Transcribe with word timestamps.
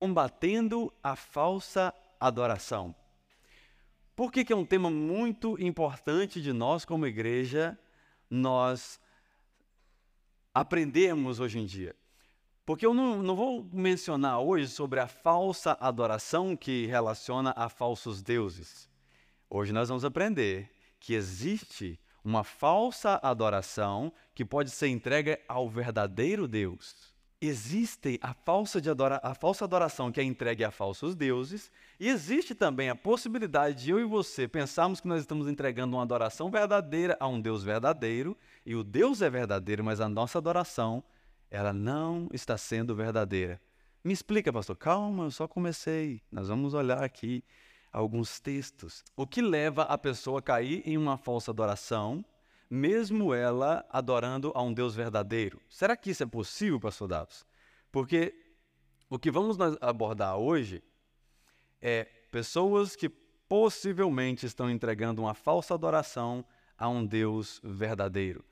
combatendo 0.00 0.90
a 1.02 1.14
falsa 1.14 1.92
adoração. 2.18 2.94
Por 4.16 4.32
que, 4.32 4.46
que 4.46 4.52
é 4.52 4.56
um 4.56 4.64
tema 4.64 4.90
muito 4.90 5.62
importante 5.62 6.40
de 6.40 6.54
nós, 6.54 6.86
como 6.86 7.06
igreja, 7.06 7.78
nós 8.30 8.98
aprendemos 10.54 11.38
hoje 11.38 11.58
em 11.58 11.66
dia? 11.66 11.94
Porque 12.64 12.86
eu 12.86 12.94
não, 12.94 13.22
não 13.22 13.36
vou 13.36 13.68
mencionar 13.70 14.40
hoje 14.40 14.68
sobre 14.68 15.00
a 15.00 15.06
falsa 15.06 15.76
adoração 15.78 16.56
que 16.56 16.86
relaciona 16.86 17.52
a 17.54 17.68
falsos 17.68 18.22
deuses. 18.22 18.88
Hoje 19.50 19.70
nós 19.70 19.90
vamos 19.90 20.04
aprender 20.04 20.70
que 20.98 21.12
existe 21.12 22.00
uma 22.24 22.42
falsa 22.42 23.20
adoração 23.22 24.10
que 24.34 24.46
pode 24.46 24.70
ser 24.70 24.88
entregue 24.88 25.38
ao 25.46 25.68
verdadeiro 25.68 26.48
Deus 26.48 27.09
existe 27.40 28.18
a 28.22 28.34
falsa, 28.34 28.78
adora, 28.90 29.20
a 29.22 29.34
falsa 29.34 29.64
adoração 29.64 30.12
que 30.12 30.20
é 30.20 30.24
entregue 30.24 30.62
a 30.62 30.70
falsos 30.70 31.14
deuses, 31.14 31.70
e 31.98 32.08
existe 32.08 32.54
também 32.54 32.90
a 32.90 32.94
possibilidade 32.94 33.84
de 33.84 33.90
eu 33.90 33.98
e 33.98 34.04
você 34.04 34.46
pensarmos 34.46 35.00
que 35.00 35.08
nós 35.08 35.20
estamos 35.20 35.48
entregando 35.48 35.96
uma 35.96 36.02
adoração 36.02 36.50
verdadeira 36.50 37.16
a 37.18 37.26
um 37.26 37.40
Deus 37.40 37.64
verdadeiro, 37.64 38.36
e 38.66 38.74
o 38.74 38.84
Deus 38.84 39.22
é 39.22 39.30
verdadeiro, 39.30 39.82
mas 39.82 40.00
a 40.00 40.08
nossa 40.08 40.38
adoração, 40.38 41.02
ela 41.50 41.72
não 41.72 42.28
está 42.32 42.58
sendo 42.58 42.94
verdadeira. 42.94 43.60
Me 44.02 44.12
explica, 44.12 44.52
pastor. 44.52 44.76
Calma, 44.76 45.24
eu 45.24 45.30
só 45.30 45.46
comecei. 45.46 46.22
Nós 46.32 46.48
vamos 46.48 46.72
olhar 46.72 47.02
aqui 47.04 47.44
alguns 47.92 48.40
textos. 48.40 49.04
O 49.14 49.26
que 49.26 49.42
leva 49.42 49.82
a 49.82 49.98
pessoa 49.98 50.38
a 50.38 50.42
cair 50.42 50.82
em 50.86 50.96
uma 50.96 51.18
falsa 51.18 51.50
adoração 51.50 52.24
mesmo 52.70 53.34
ela 53.34 53.84
adorando 53.90 54.52
a 54.54 54.62
um 54.62 54.72
Deus 54.72 54.94
verdadeiro. 54.94 55.60
Será 55.68 55.96
que 55.96 56.10
isso 56.10 56.22
é 56.22 56.26
possível, 56.26 56.78
pastor 56.78 57.08
Davos? 57.08 57.44
Porque 57.90 58.32
o 59.08 59.18
que 59.18 59.30
vamos 59.30 59.56
abordar 59.80 60.36
hoje 60.38 60.82
é 61.82 62.04
pessoas 62.30 62.94
que 62.94 63.08
possivelmente 63.48 64.46
estão 64.46 64.70
entregando 64.70 65.22
uma 65.22 65.34
falsa 65.34 65.74
adoração 65.74 66.44
a 66.78 66.88
um 66.88 67.04
Deus 67.04 67.60
verdadeiro. 67.64 68.44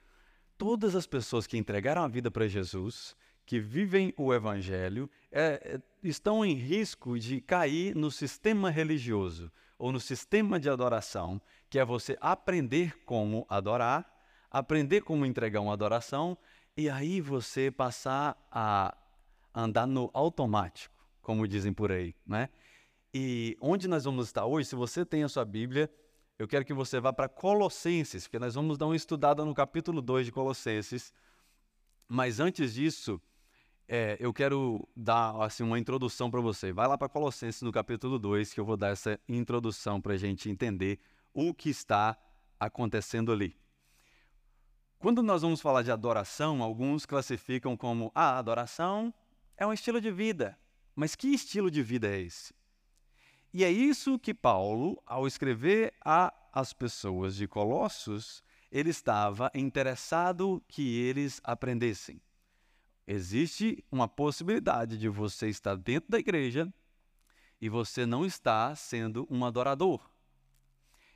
Todas 0.59 0.97
as 0.97 1.07
pessoas 1.07 1.47
que 1.47 1.57
entregaram 1.57 2.03
a 2.03 2.09
vida 2.09 2.33
para 2.33 2.49
Jesus, 2.49 3.15
que 3.47 3.61
vivem 3.61 4.13
o 4.17 4.35
Evangelho, 4.35 5.09
é, 5.31 5.77
é, 5.77 5.81
estão 6.03 6.45
em 6.45 6.55
risco 6.55 7.17
de 7.17 7.41
cair 7.41 7.95
no 7.95 8.11
sistema 8.11 8.69
religioso 8.69 9.53
ou 9.79 9.93
no 9.93 10.01
sistema 10.01 10.59
de 10.59 10.69
adoração, 10.69 11.41
que 11.69 11.79
é 11.79 11.85
você 11.85 12.17
aprender 12.21 12.99
como 13.05 13.47
adorar, 13.49 14.07
aprender 14.51 15.03
como 15.03 15.27
entregar 15.27 15.61
uma 15.61 15.73
adoração 15.73 16.37
e 16.77 16.89
aí 16.89 17.21
você 17.21 17.71
passar 17.71 18.37
a 18.51 18.97
andar 19.55 19.87
no 19.87 20.11
automático, 20.15 20.95
como 21.21 21.47
dizem 21.47 21.73
por 21.73 21.91
aí, 21.91 22.15
né? 22.27 22.49
E 23.13 23.57
onde 23.61 23.89
nós 23.89 24.05
vamos 24.05 24.27
estar 24.27 24.47
hoje, 24.47 24.69
se 24.69 24.77
você 24.77 25.05
tem 25.05 25.25
a 25.25 25.29
sua 25.29 25.45
Bíblia, 25.45 25.91
eu 26.39 26.47
quero 26.47 26.65
que 26.65 26.73
você 26.73 27.01
vá 27.01 27.13
para 27.13 27.29
Colossenses, 27.29 28.25
porque 28.25 28.39
nós 28.39 28.55
vamos 28.55 28.79
dar 28.79 28.87
uma 28.87 28.95
estudada 28.95 29.45
no 29.45 29.55
capítulo 29.55 30.01
2 30.01 30.27
de 30.27 30.33
Colossenses. 30.33 31.13
Mas 32.07 32.39
antes 32.39 32.75
disso, 32.75 33.21
é, 33.89 34.17
eu 34.21 34.33
quero 34.33 34.87
dar 34.95 35.35
assim, 35.43 35.65
uma 35.65 35.79
introdução 35.79 36.31
para 36.31 36.41
você. 36.41 36.73
Vai 36.73 36.87
lá 36.87 36.97
para 36.97 37.09
Colossenses 37.09 37.63
no 37.63 37.73
capítulo 37.73 38.19
2, 38.19 38.53
que 38.53 38.61
eu 38.61 38.65
vou 38.65 38.77
dar 38.77 38.91
essa 38.91 39.19
introdução 39.29 40.01
para 40.01 40.13
a 40.13 40.17
gente 40.17 40.49
entender 40.49 41.01
o 41.47 41.55
que 41.55 41.71
está 41.71 42.19
acontecendo 42.59 43.31
ali. 43.31 43.57
Quando 44.99 45.23
nós 45.23 45.43
vamos 45.43 45.61
falar 45.61 45.83
de 45.83 45.93
adoração, 45.93 46.63
alguns 46.63 47.07
classificam 47.07 47.77
como 47.77 48.11
a 48.13 48.31
ah, 48.31 48.39
adoração 48.39 49.15
é 49.57 49.65
um 49.65 49.73
estilo 49.73 50.01
de 50.01 50.11
vida. 50.11 50.59
Mas 50.97 51.15
que 51.15 51.29
estilo 51.29 51.71
de 51.71 51.81
vida 51.81 52.09
é 52.09 52.21
esse? 52.21 52.53
E 53.55 53.63
é 53.63 53.71
isso 53.71 54.19
que 54.19 54.35
Paulo, 54.35 55.01
ao 55.07 55.29
escrever 55.29 55.95
a 56.05 56.35
as 56.53 56.73
pessoas 56.73 57.37
de 57.37 57.47
Colossos, 57.47 58.43
ele 58.73 58.91
estava 58.91 59.49
interessado 59.55 60.61
que 60.67 60.99
eles 60.99 61.41
aprendessem. 61.45 62.21
Existe 63.07 63.85
uma 63.93 64.09
possibilidade 64.09 64.99
de 64.99 65.09
você 65.09 65.49
estar 65.49 65.77
dentro 65.77 66.11
da 66.11 66.19
igreja 66.19 66.73
e 67.61 67.69
você 67.69 68.05
não 68.05 68.27
está 68.27 68.75
sendo 68.75 69.25
um 69.31 69.45
adorador. 69.45 70.18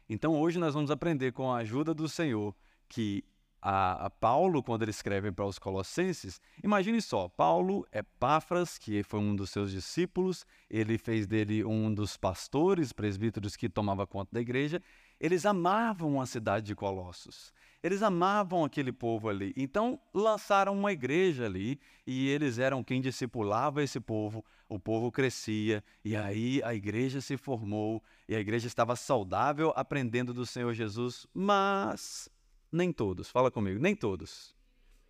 Então 0.08 0.38
hoje 0.38 0.58
nós 0.58 0.74
vamos 0.74 0.90
aprender 0.90 1.32
com 1.32 1.50
a 1.52 1.58
ajuda 1.58 1.94
do 1.94 2.08
Senhor 2.08 2.54
que 2.88 3.24
a, 3.62 4.06
a 4.06 4.10
Paulo, 4.10 4.60
quando 4.60 4.82
ele 4.82 4.90
escreve 4.90 5.30
para 5.30 5.46
os 5.46 5.56
Colossenses, 5.56 6.40
imagine 6.64 7.00
só: 7.00 7.28
Paulo 7.28 7.86
é 7.92 8.02
Páfras, 8.02 8.76
que 8.76 9.04
foi 9.04 9.20
um 9.20 9.36
dos 9.36 9.50
seus 9.50 9.70
discípulos, 9.70 10.44
ele 10.68 10.98
fez 10.98 11.28
dele 11.28 11.64
um 11.64 11.94
dos 11.94 12.16
pastores, 12.16 12.92
presbíteros 12.92 13.54
que 13.54 13.68
tomava 13.68 14.04
conta 14.04 14.30
da 14.32 14.40
igreja. 14.40 14.82
Eles 15.20 15.46
amavam 15.46 16.20
a 16.20 16.26
cidade 16.26 16.66
de 16.66 16.74
Colossos. 16.74 17.52
Eles 17.82 18.03
amavam 18.03 18.65
aquele 18.65 18.93
povo 18.93 19.28
ali. 19.28 19.53
Então 19.56 20.00
lançaram 20.15 20.72
uma 20.72 20.93
igreja 20.93 21.47
ali 21.47 21.81
e 22.06 22.28
eles 22.28 22.59
eram 22.59 22.84
quem 22.84 23.00
discipulava 23.00 23.82
esse 23.82 23.98
povo. 23.98 24.44
O 24.69 24.78
povo 24.78 25.10
crescia 25.10 25.82
e 26.04 26.15
aí 26.15 26.62
a 26.62 26.75
igreja 26.75 27.20
se 27.20 27.37
formou 27.37 28.03
e 28.28 28.37
a 28.37 28.41
igreja 28.41 28.69
estava 28.69 28.94
saudável, 28.94 29.72
aprendendo 29.75 30.32
do 30.32 30.47
Senhor 30.47 30.72
Jesus. 30.75 31.26
Mas 31.34 32.28
nem 32.70 32.93
todos. 32.93 33.28
Fala 33.28 33.50
comigo. 33.50 33.81
Nem 33.81 33.97
todos. 33.97 34.54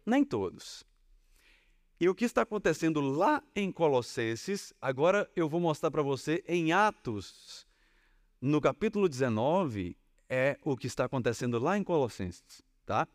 Nem 0.06 0.25
todos. 0.25 0.84
E 2.00 2.09
o 2.09 2.15
que 2.15 2.25
está 2.25 2.43
acontecendo 2.43 3.00
lá 3.00 3.41
em 3.54 3.71
Colossenses, 3.71 4.75
agora 4.81 5.31
eu 5.37 5.49
vou 5.49 5.60
mostrar 5.60 5.89
para 5.89 6.03
você 6.03 6.43
em 6.49 6.72
Atos, 6.72 7.65
no 8.41 8.60
capítulo 8.60 9.09
19, 9.09 9.97
é 10.34 10.56
o 10.65 10.75
que 10.78 10.87
está 10.87 11.04
acontecendo 11.04 11.59
lá 11.59 11.76
em 11.76 11.84
Colossenses, 11.84 12.62
tá? 12.87 13.06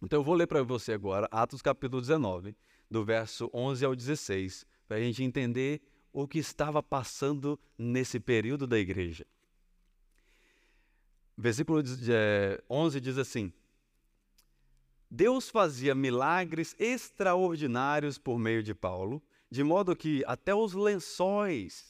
Então 0.00 0.20
eu 0.20 0.22
vou 0.22 0.32
ler 0.32 0.46
para 0.46 0.62
você 0.62 0.92
agora 0.92 1.26
Atos 1.32 1.60
capítulo 1.60 2.00
19, 2.00 2.54
do 2.88 3.04
verso 3.04 3.50
11 3.52 3.84
ao 3.84 3.96
16, 3.96 4.64
para 4.86 4.98
a 4.98 5.00
gente 5.00 5.24
entender 5.24 5.82
o 6.12 6.28
que 6.28 6.38
estava 6.38 6.80
passando 6.80 7.58
nesse 7.76 8.20
período 8.20 8.64
da 8.64 8.78
igreja. 8.78 9.26
Versículo 11.36 11.82
11 12.70 13.00
diz 13.00 13.18
assim: 13.18 13.52
Deus 15.10 15.50
fazia 15.50 15.96
milagres 15.96 16.76
extraordinários 16.78 18.18
por 18.18 18.38
meio 18.38 18.62
de 18.62 18.72
Paulo, 18.72 19.20
de 19.50 19.64
modo 19.64 19.96
que 19.96 20.22
até 20.28 20.54
os 20.54 20.74
lençóis 20.74 21.84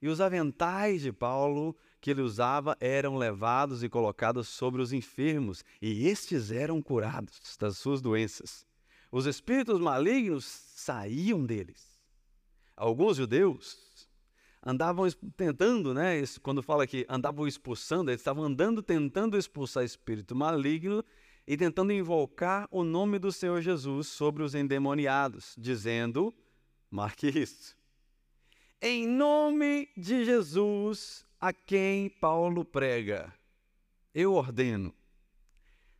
e 0.00 0.08
os 0.08 0.22
aventais 0.22 1.02
de 1.02 1.12
Paulo 1.12 1.76
que 2.04 2.10
ele 2.10 2.20
usava 2.20 2.76
eram 2.80 3.16
levados 3.16 3.82
e 3.82 3.88
colocados 3.88 4.46
sobre 4.46 4.82
os 4.82 4.92
enfermos, 4.92 5.64
e 5.80 6.06
estes 6.06 6.50
eram 6.50 6.82
curados 6.82 7.56
das 7.58 7.78
suas 7.78 8.02
doenças. 8.02 8.66
Os 9.10 9.24
espíritos 9.24 9.80
malignos 9.80 10.44
saíam 10.44 11.46
deles. 11.46 11.98
Alguns 12.76 13.16
judeus 13.16 14.06
andavam 14.62 15.10
tentando, 15.34 15.94
né? 15.94 16.22
Quando 16.42 16.62
fala 16.62 16.86
que 16.86 17.06
andavam 17.08 17.48
expulsando, 17.48 18.10
eles 18.10 18.20
estavam 18.20 18.44
andando 18.44 18.82
tentando 18.82 19.38
expulsar 19.38 19.82
espírito 19.82 20.36
maligno 20.36 21.02
e 21.46 21.56
tentando 21.56 21.90
invocar 21.90 22.68
o 22.70 22.84
nome 22.84 23.18
do 23.18 23.32
Senhor 23.32 23.62
Jesus 23.62 24.08
sobre 24.08 24.42
os 24.42 24.54
endemoniados, 24.54 25.54
dizendo: 25.56 26.34
marque 26.90 27.28
isso. 27.28 27.74
Em 28.82 29.08
nome 29.08 29.88
de 29.96 30.22
Jesus, 30.26 31.24
a 31.44 31.52
quem 31.52 32.08
Paulo 32.08 32.64
prega, 32.64 33.30
eu 34.14 34.32
ordeno: 34.32 34.94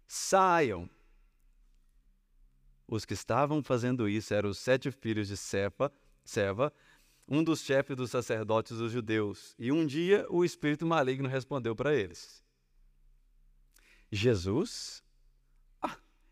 saiam. 0.06 0.88
Os 2.88 3.05
que 3.05 3.12
estavam 3.12 3.62
fazendo 3.62 4.09
isso 4.09 4.32
eram 4.32 4.49
os 4.49 4.59
sete 4.59 4.91
filhos 4.91 5.28
de 5.28 5.37
Sepa, 5.37 5.93
Seva, 6.25 6.72
um 7.28 7.44
dos 7.44 7.60
chefes 7.60 7.94
dos 7.94 8.10
sacerdotes 8.10 8.79
dos 8.79 8.91
judeus. 8.91 9.55
E 9.58 9.70
um 9.70 9.85
dia 9.85 10.26
o 10.31 10.46
espírito 10.46 10.87
maligno 10.87 11.29
respondeu 11.29 11.76
para 11.76 11.94
eles: 11.94 12.43
Jesus 14.11 15.02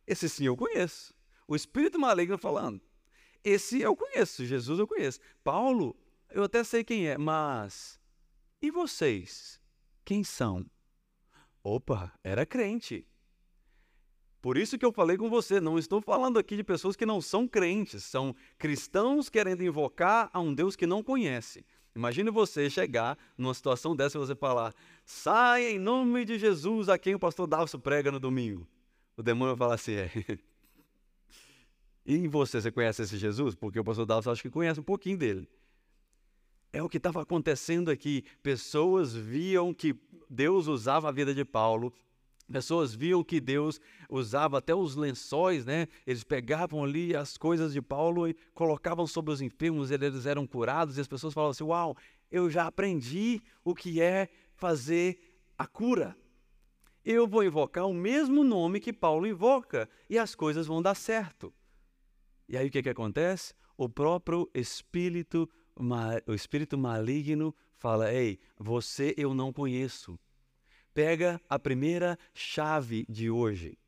esse 0.07 0.27
sim 0.27 0.47
eu 0.47 0.57
conheço. 0.57 1.15
O 1.47 1.55
espírito 1.55 1.99
maligno 1.99 2.39
falando. 2.39 2.81
Esse 3.45 3.83
eu 3.83 3.95
conheço, 3.95 4.47
Jesus 4.47 4.79
eu 4.79 4.87
conheço. 4.87 5.21
Paulo, 5.45 5.95
eu 6.31 6.45
até 6.45 6.65
sei 6.65 6.83
quem 6.83 7.09
é, 7.09 7.19
mas 7.19 8.01
e 8.63 8.71
vocês? 8.71 9.61
Quem 10.05 10.25
são? 10.25 10.65
Opa, 11.63 12.13
era 12.23 12.47
crente. 12.47 13.07
Por 14.41 14.57
isso 14.57 14.79
que 14.79 14.85
eu 14.85 14.93
falei 14.93 15.17
com 15.17 15.29
você, 15.29 15.61
não 15.61 15.79
estou 15.79 16.01
falando 16.01 16.39
aqui 16.39 16.57
de 16.57 16.65
pessoas 16.65 16.97
que 16.97 17.05
não 17.05 17.21
são 17.21 17.47
crentes, 17.47 18.03
são 18.05 18.35
cristãos 18.59 19.29
querendo 19.29 19.63
invocar 19.63 20.31
a 20.33 20.41
um 20.41 20.55
Deus 20.55 20.75
que 20.75 20.87
não 20.87 21.03
conhece. 21.03 21.65
Imagine 21.95 22.31
você 22.31 22.71
chegar 22.71 23.19
numa 23.37 23.53
situação 23.53 23.95
dessa 23.95 24.17
e 24.17 24.21
você 24.21 24.35
falar: 24.35 24.75
saia 25.05 25.71
em 25.71 25.79
nome 25.79 26.25
de 26.25 26.39
Jesus 26.39 26.89
a 26.89 26.97
quem 26.97 27.15
o 27.15 27.19
pastor 27.19 27.47
Dalso 27.47 27.79
prega 27.79 28.11
no 28.11 28.19
domingo. 28.19 28.67
O 29.17 29.23
demônio 29.23 29.55
vai 29.55 29.67
falar 29.67 29.75
assim: 29.75 29.93
é. 29.93 30.11
E 32.05 32.27
você, 32.27 32.61
você 32.61 32.73
conhece 32.73 33.03
esse 33.03 33.17
Jesus? 33.17 33.55
Porque 33.55 33.79
o 33.79 33.85
pastor 33.85 34.05
Dallas 34.05 34.27
acho 34.27 34.43
que 34.43 34.51
conhece 34.51 34.81
um 34.81 34.83
pouquinho 34.83 35.17
dele. 35.17 35.49
É 36.73 36.83
o 36.83 36.89
que 36.89 36.97
estava 36.97 37.23
acontecendo 37.23 37.91
aqui. 37.91 38.25
Pessoas 38.43 39.15
viam 39.15 39.75
que 39.75 39.95
Deus 40.29 40.67
usava 40.67 41.09
a 41.09 41.13
vida 41.13 41.35
de 41.35 41.45
Paulo 41.45 41.93
Pessoas 42.53 42.95
viam 42.95 43.25
que 43.25 43.41
Deus 43.41 43.81
usava 44.11 44.59
até 44.59 44.75
os 44.75 44.95
lençóis, 44.95 45.65
né? 45.65 45.89
Eles 46.07 46.23
pegavam 46.23 46.85
ali 46.85 47.17
as 47.17 47.39
coisas 47.39 47.73
de 47.73 47.81
Paulo 47.81 48.29
e 48.29 48.35
colocavam 48.53 49.07
sobre 49.07 49.33
os 49.33 49.41
enfermos, 49.41 49.91
eles 49.91 50.27
eram 50.27 50.47
curados, 50.47 50.99
e 50.99 51.01
as 51.01 51.09
pessoas 51.09 51.33
falavam 51.33 51.53
assim: 51.53 51.65
Uau, 51.65 51.97
eu 52.31 52.51
já 52.51 52.67
aprendi 52.67 53.41
o 53.65 53.75
que 53.75 54.03
é 54.03 54.29
fazer 54.55 55.19
a 55.57 55.67
cura. 55.67 56.15
Eu 57.05 57.27
vou 57.27 57.43
invocar 57.43 57.87
o 57.87 57.95
mesmo 57.95 58.45
nome 58.45 58.81
que 58.81 58.93
Paulo 58.93 59.27
invoca 59.27 59.89
e 60.09 60.19
as 60.19 60.35
coisas 60.35 60.67
vão 60.67 60.83
dar 60.83 60.95
certo. 60.95 61.53
E 62.49 62.57
aí 62.57 62.69
o 62.69 62.71
que, 62.71 62.83
que 62.83 62.91
acontece? 62.91 63.55
O 63.77 63.89
próprio 63.89 64.49
espírito, 64.55 65.49
o 66.27 66.35
espírito 66.35 66.77
maligno 66.77 67.55
fala: 67.79 68.13
Ei, 68.13 68.39
você 68.59 69.15
eu 69.17 69.35
não 69.35 69.53
conheço. 69.53 70.19
Pega 70.95 71.41
a 71.49 71.59
primeira 71.59 72.19
chave 72.35 73.07
de 73.09 73.31
hoje. 73.31 73.79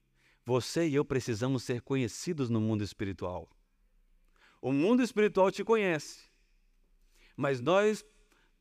Você 0.44 0.88
e 0.88 0.94
eu 0.94 1.04
precisamos 1.04 1.62
ser 1.62 1.80
conhecidos 1.82 2.48
no 2.48 2.60
mundo 2.60 2.82
espiritual. 2.82 3.48
O 4.60 4.72
mundo 4.72 5.02
espiritual 5.02 5.50
te 5.50 5.62
conhece, 5.62 6.24
mas 7.36 7.60
nós 7.60 8.04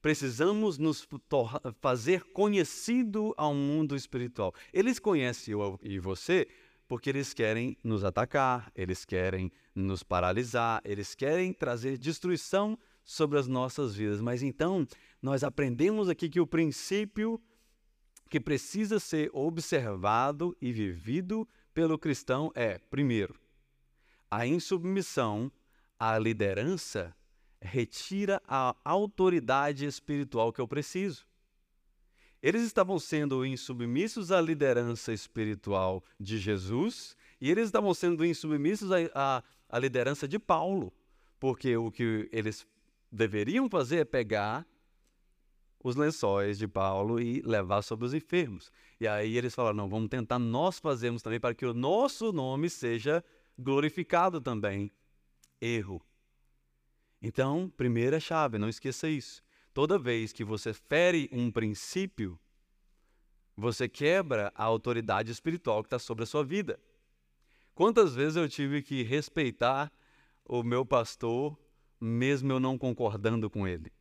precisamos 0.01 0.77
nos 0.77 1.07
fazer 1.81 2.25
conhecido 2.33 3.33
ao 3.37 3.53
mundo 3.53 3.95
espiritual. 3.95 4.53
Eles 4.73 4.99
conhecem 4.99 5.53
eu 5.53 5.79
e 5.81 5.97
você 5.99 6.45
porque 6.89 7.09
eles 7.09 7.33
querem 7.33 7.77
nos 7.81 8.03
atacar, 8.03 8.69
eles 8.75 9.05
querem 9.05 9.51
nos 9.73 10.03
paralisar, 10.03 10.81
eles 10.83 11.15
querem 11.15 11.53
trazer 11.53 11.97
destruição 11.97 12.77
sobre 13.03 13.37
as 13.37 13.47
nossas 13.47 13.95
vidas. 13.95 14.21
Mas 14.21 14.41
então, 14.41 14.87
nós 15.21 15.43
aprendemos 15.43 16.09
aqui 16.09 16.29
que 16.29 16.39
o 16.39 16.47
princípio 16.47 17.41
que 18.29 18.39
precisa 18.39 18.99
ser 18.99 19.29
observado 19.33 20.57
e 20.59 20.71
vivido 20.71 21.47
pelo 21.73 21.97
cristão 21.97 22.51
é, 22.55 22.77
primeiro, 22.77 23.35
a 24.29 24.47
insubmissão 24.47 25.51
à 25.99 26.17
liderança 26.17 27.15
retira 27.61 28.41
a 28.47 28.75
autoridade 28.83 29.85
espiritual 29.85 30.51
que 30.51 30.59
eu 30.59 30.67
preciso. 30.67 31.25
Eles 32.41 32.63
estavam 32.63 32.99
sendo 32.99 33.45
insubmissos 33.45 34.31
à 34.31 34.41
liderança 34.41 35.13
espiritual 35.13 36.03
de 36.19 36.37
Jesus 36.37 37.15
e 37.39 37.49
eles 37.49 37.65
estavam 37.65 37.93
sendo 37.93 38.25
insubmissos 38.25 38.91
à, 38.91 38.97
à, 39.13 39.43
à 39.69 39.79
liderança 39.79 40.27
de 40.27 40.37
Paulo, 40.37 40.91
porque 41.39 41.77
o 41.77 41.89
que 41.89 42.27
eles 42.33 42.67
deveriam 43.13 43.69
fazer 43.69 43.97
é 43.97 44.05
pegar 44.05 44.67
os 45.83 45.95
lençóis 45.95 46.57
de 46.57 46.67
Paulo 46.67 47.19
e 47.19 47.41
levar 47.41 47.83
sobre 47.83 48.05
os 48.05 48.13
enfermos. 48.13 48.71
E 48.99 49.07
aí 49.07 49.37
eles 49.37 49.53
falaram: 49.53 49.77
não, 49.77 49.89
vamos 49.89 50.09
tentar 50.09 50.39
nós 50.39 50.79
fazermos 50.79 51.21
também 51.21 51.39
para 51.39 51.53
que 51.53 51.65
o 51.65 51.73
nosso 51.73 52.33
nome 52.33 52.69
seja 52.69 53.23
glorificado 53.57 54.41
também. 54.41 54.91
Erro. 55.61 56.01
Então, 57.21 57.71
primeira 57.77 58.19
chave, 58.19 58.57
não 58.57 58.67
esqueça 58.67 59.07
isso. 59.07 59.43
Toda 59.73 59.99
vez 59.99 60.33
que 60.33 60.43
você 60.43 60.73
fere 60.73 61.29
um 61.31 61.51
princípio, 61.51 62.39
você 63.55 63.87
quebra 63.87 64.51
a 64.55 64.63
autoridade 64.63 65.31
espiritual 65.31 65.83
que 65.83 65.87
está 65.87 65.99
sobre 65.99 66.23
a 66.23 66.27
sua 66.27 66.43
vida. 66.43 66.79
Quantas 67.73 68.13
vezes 68.13 68.35
eu 68.35 68.49
tive 68.49 68.81
que 68.81 69.03
respeitar 69.03 69.91
o 70.45 70.63
meu 70.63 70.85
pastor, 70.85 71.57
mesmo 72.03 72.51
eu 72.51 72.59
não 72.59 72.77
concordando 72.77 73.49
com 73.49 73.67
ele? 73.67 73.91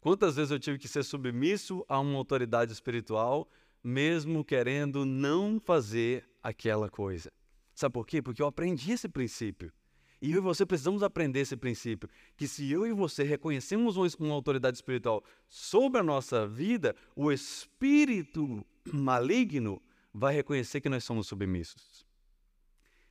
Quantas 0.00 0.36
vezes 0.36 0.50
eu 0.50 0.58
tive 0.58 0.78
que 0.78 0.86
ser 0.86 1.02
submisso 1.02 1.84
a 1.88 1.98
uma 1.98 2.18
autoridade 2.18 2.72
espiritual, 2.72 3.48
mesmo 3.82 4.44
querendo 4.44 5.06
não 5.06 5.58
fazer 5.58 6.28
aquela 6.42 6.90
coisa? 6.90 7.32
Sabe 7.74 7.94
por 7.94 8.06
quê? 8.06 8.20
Porque 8.20 8.42
eu 8.42 8.46
aprendi 8.46 8.92
esse 8.92 9.08
princípio. 9.08 9.72
E 10.20 10.32
eu 10.32 10.38
e 10.38 10.40
você 10.40 10.64
precisamos 10.64 11.02
aprender 11.02 11.40
esse 11.40 11.56
princípio: 11.56 12.08
que 12.36 12.46
se 12.46 12.70
eu 12.70 12.86
e 12.86 12.92
você 12.92 13.24
reconhecemos 13.24 13.96
uma 13.96 14.34
autoridade 14.34 14.76
espiritual 14.76 15.24
sobre 15.48 16.00
a 16.00 16.04
nossa 16.04 16.46
vida, 16.46 16.94
o 17.16 17.32
espírito 17.32 18.64
maligno 18.92 19.82
vai 20.12 20.34
reconhecer 20.34 20.80
que 20.80 20.88
nós 20.88 21.02
somos 21.02 21.26
submissos. 21.26 22.06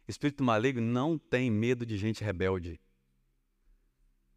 Espírito 0.07 0.43
maligno 0.43 0.81
não 0.81 1.17
tem 1.17 1.49
medo 1.49 1.85
de 1.85 1.97
gente 1.97 2.23
rebelde. 2.23 2.79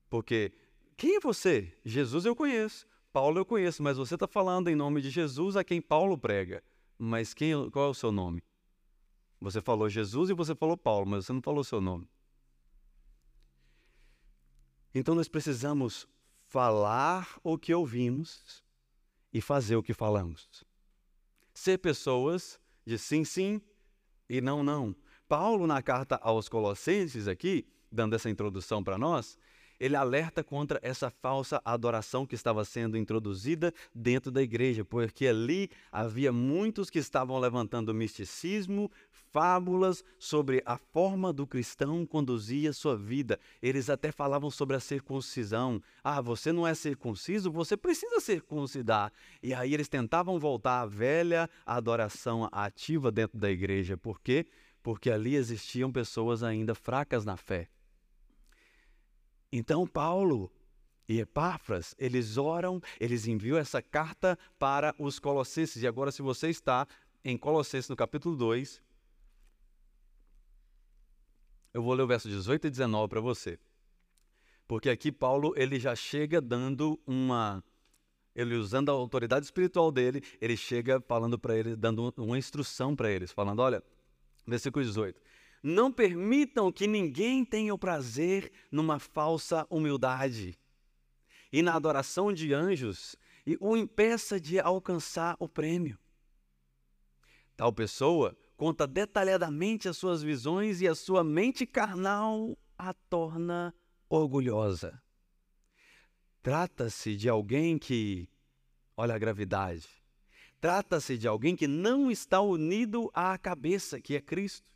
Porque 0.09 0.53
quem 0.97 1.17
é 1.17 1.21
você? 1.21 1.73
Jesus 1.85 2.25
eu 2.25 2.35
conheço, 2.35 2.87
Paulo 3.13 3.39
eu 3.39 3.45
conheço, 3.45 3.83
mas 3.83 3.97
você 3.97 4.15
está 4.15 4.27
falando 4.27 4.69
em 4.69 4.75
nome 4.75 5.01
de 5.01 5.11
Jesus 5.11 5.57
a 5.57 5.65
quem 5.65 5.81
Paulo 5.81 6.19
prega. 6.19 6.63
Mas 6.99 7.35
quem, 7.35 7.71
qual 7.71 7.87
é 7.87 7.91
o 7.91 7.95
seu 7.95 8.11
nome? 8.13 8.43
Você 9.41 9.61
falou 9.61 9.89
Jesus 9.89 10.31
e 10.31 10.35
você 10.35 10.55
falou 10.55 10.77
Paulo, 10.77 11.07
mas 11.07 11.27
você 11.27 11.33
não 11.33 11.43
falou 11.43 11.63
seu 11.63 11.81
nome. 11.81 12.09
Então 14.95 15.15
nós 15.15 15.29
precisamos 15.29 16.09
falar 16.47 17.39
o 17.43 17.59
que 17.59 17.75
ouvimos 17.75 18.65
e 19.33 19.41
fazer 19.41 19.77
o 19.77 19.83
que 19.83 19.93
falamos. 19.93 20.65
Ser 21.53 21.79
pessoas 21.79 22.59
de 22.87 22.97
sim, 22.99 23.25
sim 23.25 23.61
e 24.29 24.41
não, 24.41 24.63
não. 24.63 24.97
Paulo, 25.29 25.67
na 25.67 25.83
carta 25.83 26.17
aos 26.23 26.49
Colossenses, 26.49 27.29
aqui, 27.29 27.67
dando 27.91 28.15
essa 28.15 28.31
introdução 28.31 28.83
para 28.83 28.97
nós, 28.97 29.39
ele 29.79 29.97
alerta 29.97 30.43
contra 30.43 30.79
essa 30.83 31.11
falsa 31.11 31.61
adoração 31.65 32.27
que 32.27 32.35
estava 32.35 32.65
sendo 32.65 32.97
introduzida 32.97 33.73
dentro 33.95 34.31
da 34.31 34.43
igreja, 34.43 34.85
porque 34.85 35.27
ali 35.27 35.71
havia 35.91 36.33
muitos 36.33 36.91
que 36.91 36.99
estavam 36.99 37.39
levantando 37.39 37.95
misticismo, 37.95 38.91
fábulas 39.11 40.03
sobre 40.19 40.63
a 40.65 40.79
forma 40.79 41.33
do 41.33 41.47
cristão 41.47 42.07
conduzir 42.07 42.71
a 42.71 42.73
sua 42.73 42.97
vida. 42.97 43.39
Eles 43.61 43.91
até 43.91 44.11
falavam 44.11 44.51
sobre 44.51 44.77
a 44.77 44.81
circuncisão. 44.81 45.83
Ah, 46.03 46.21
você 46.21 46.53
não 46.53 46.67
é 46.67 46.75
circunciso, 46.75 47.51
você 47.51 47.77
precisa 47.77 48.21
circuncidar. 48.21 49.13
E 49.43 49.53
aí 49.53 49.75
eles 49.75 49.89
tentavam 49.89 50.39
voltar 50.39 50.81
à 50.81 50.87
velha 50.87 51.51
adoração 51.67 52.49
ativa 52.51 53.11
dentro 53.13 53.39
da 53.39 53.51
igreja. 53.51 53.97
Por 53.97 54.21
quê? 54.21 54.47
Porque 54.83 55.11
ali 55.11 55.35
existiam 55.35 55.93
pessoas 55.93 56.43
ainda 56.43 56.75
fracas 56.75 57.25
na 57.25 57.37
fé 57.37 57.69
então, 59.53 59.87
Paulo 59.87 60.51
e 61.09 61.21
Epáfras, 61.21 61.95
eles 61.99 62.37
oram, 62.37 62.81
eles 62.99 63.27
enviam 63.27 63.57
essa 63.57 63.81
carta 63.81 64.39
para 64.59 64.95
os 64.99 65.19
Colossenses. 65.19 65.83
E 65.83 65.87
agora, 65.87 66.11
se 66.11 66.23
você 66.23 66.49
está 66.49 66.87
em 67.25 67.37
Colossenses, 67.37 67.89
no 67.89 67.97
capítulo 67.97 68.37
2, 68.37 68.83
eu 71.73 71.83
vou 71.83 71.95
ler 71.95 72.03
o 72.03 72.07
verso 72.07 72.29
18 72.29 72.67
e 72.67 72.71
19 72.71 73.09
para 73.09 73.21
você. 73.21 73.59
Porque 74.67 74.91
aqui 74.91 75.13
Paulo, 75.13 75.55
ele 75.57 75.79
já 75.79 75.95
chega 75.95 76.41
dando 76.41 77.01
uma 77.07 77.63
ele 78.35 78.55
usando 78.55 78.91
a 78.91 78.93
autoridade 78.93 79.47
espiritual 79.47 79.91
dele, 79.91 80.23
ele 80.41 80.59
chega 80.59 81.01
falando 81.01 81.39
para 81.39 81.57
eles, 81.57 81.75
dando 81.75 82.13
uma 82.19 82.37
instrução 82.37 82.95
para 82.95 83.11
eles, 83.11 83.33
falando: 83.33 83.61
olha, 83.61 83.83
versículo 84.47 84.85
18: 84.85 85.19
não 85.67 85.91
permitam 85.91 86.71
que 86.71 86.87
ninguém 86.87 87.45
tenha 87.45 87.75
o 87.75 87.79
prazer 87.79 88.53
numa 88.71 89.01
falsa 89.01 89.67
humildade 89.69 90.57
e 91.53 91.61
na 91.61 91.75
adoração 91.75 92.33
de 92.33 92.55
anjos 92.55 93.17
e 93.45 93.59
o 93.61 93.77
impeça 93.77 94.39
de 94.39 94.61
alcançar 94.61 95.35
o 95.41 95.49
prêmio. 95.49 95.99
Tal 97.57 97.73
pessoa 97.73 98.37
conta 98.57 98.87
detalhadamente 98.87 99.89
as 99.89 99.97
suas 99.97 100.23
visões 100.23 100.81
e 100.81 100.87
a 100.87 100.95
sua 100.95 101.25
mente 101.25 101.67
carnal 101.67 102.57
a 102.79 102.95
torna 102.95 103.75
orgulhosa. 104.09 105.03
Trata-se 106.45 107.17
de 107.17 107.29
alguém 107.29 107.77
que, 107.77 108.29
olha 108.97 109.17
a 109.17 109.19
gravidade, 109.19 109.89
trata-se 110.61 111.19
de 111.19 111.27
alguém 111.27 111.57
que 111.57 111.67
não 111.67 112.09
está 112.09 112.41
unido 112.41 113.11
à 113.13 113.37
cabeça, 113.37 114.01
que 114.01 114.15
é 114.15 114.21
Cristo 114.21 114.76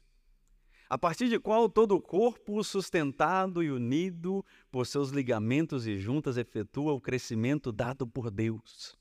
a 0.91 0.99
partir 0.99 1.29
de 1.29 1.39
qual 1.39 1.69
todo 1.69 1.95
o 1.95 2.01
corpo, 2.01 2.65
sustentado 2.65 3.63
e 3.63 3.71
unido 3.71 4.45
por 4.73 4.85
seus 4.85 5.11
ligamentos 5.11 5.87
e 5.87 5.97
juntas, 5.97 6.37
efetua 6.37 6.93
o 6.93 7.01
crescimento 7.01 7.71
dado 7.71 8.05
por 8.09 8.29
Deus. 8.29 8.99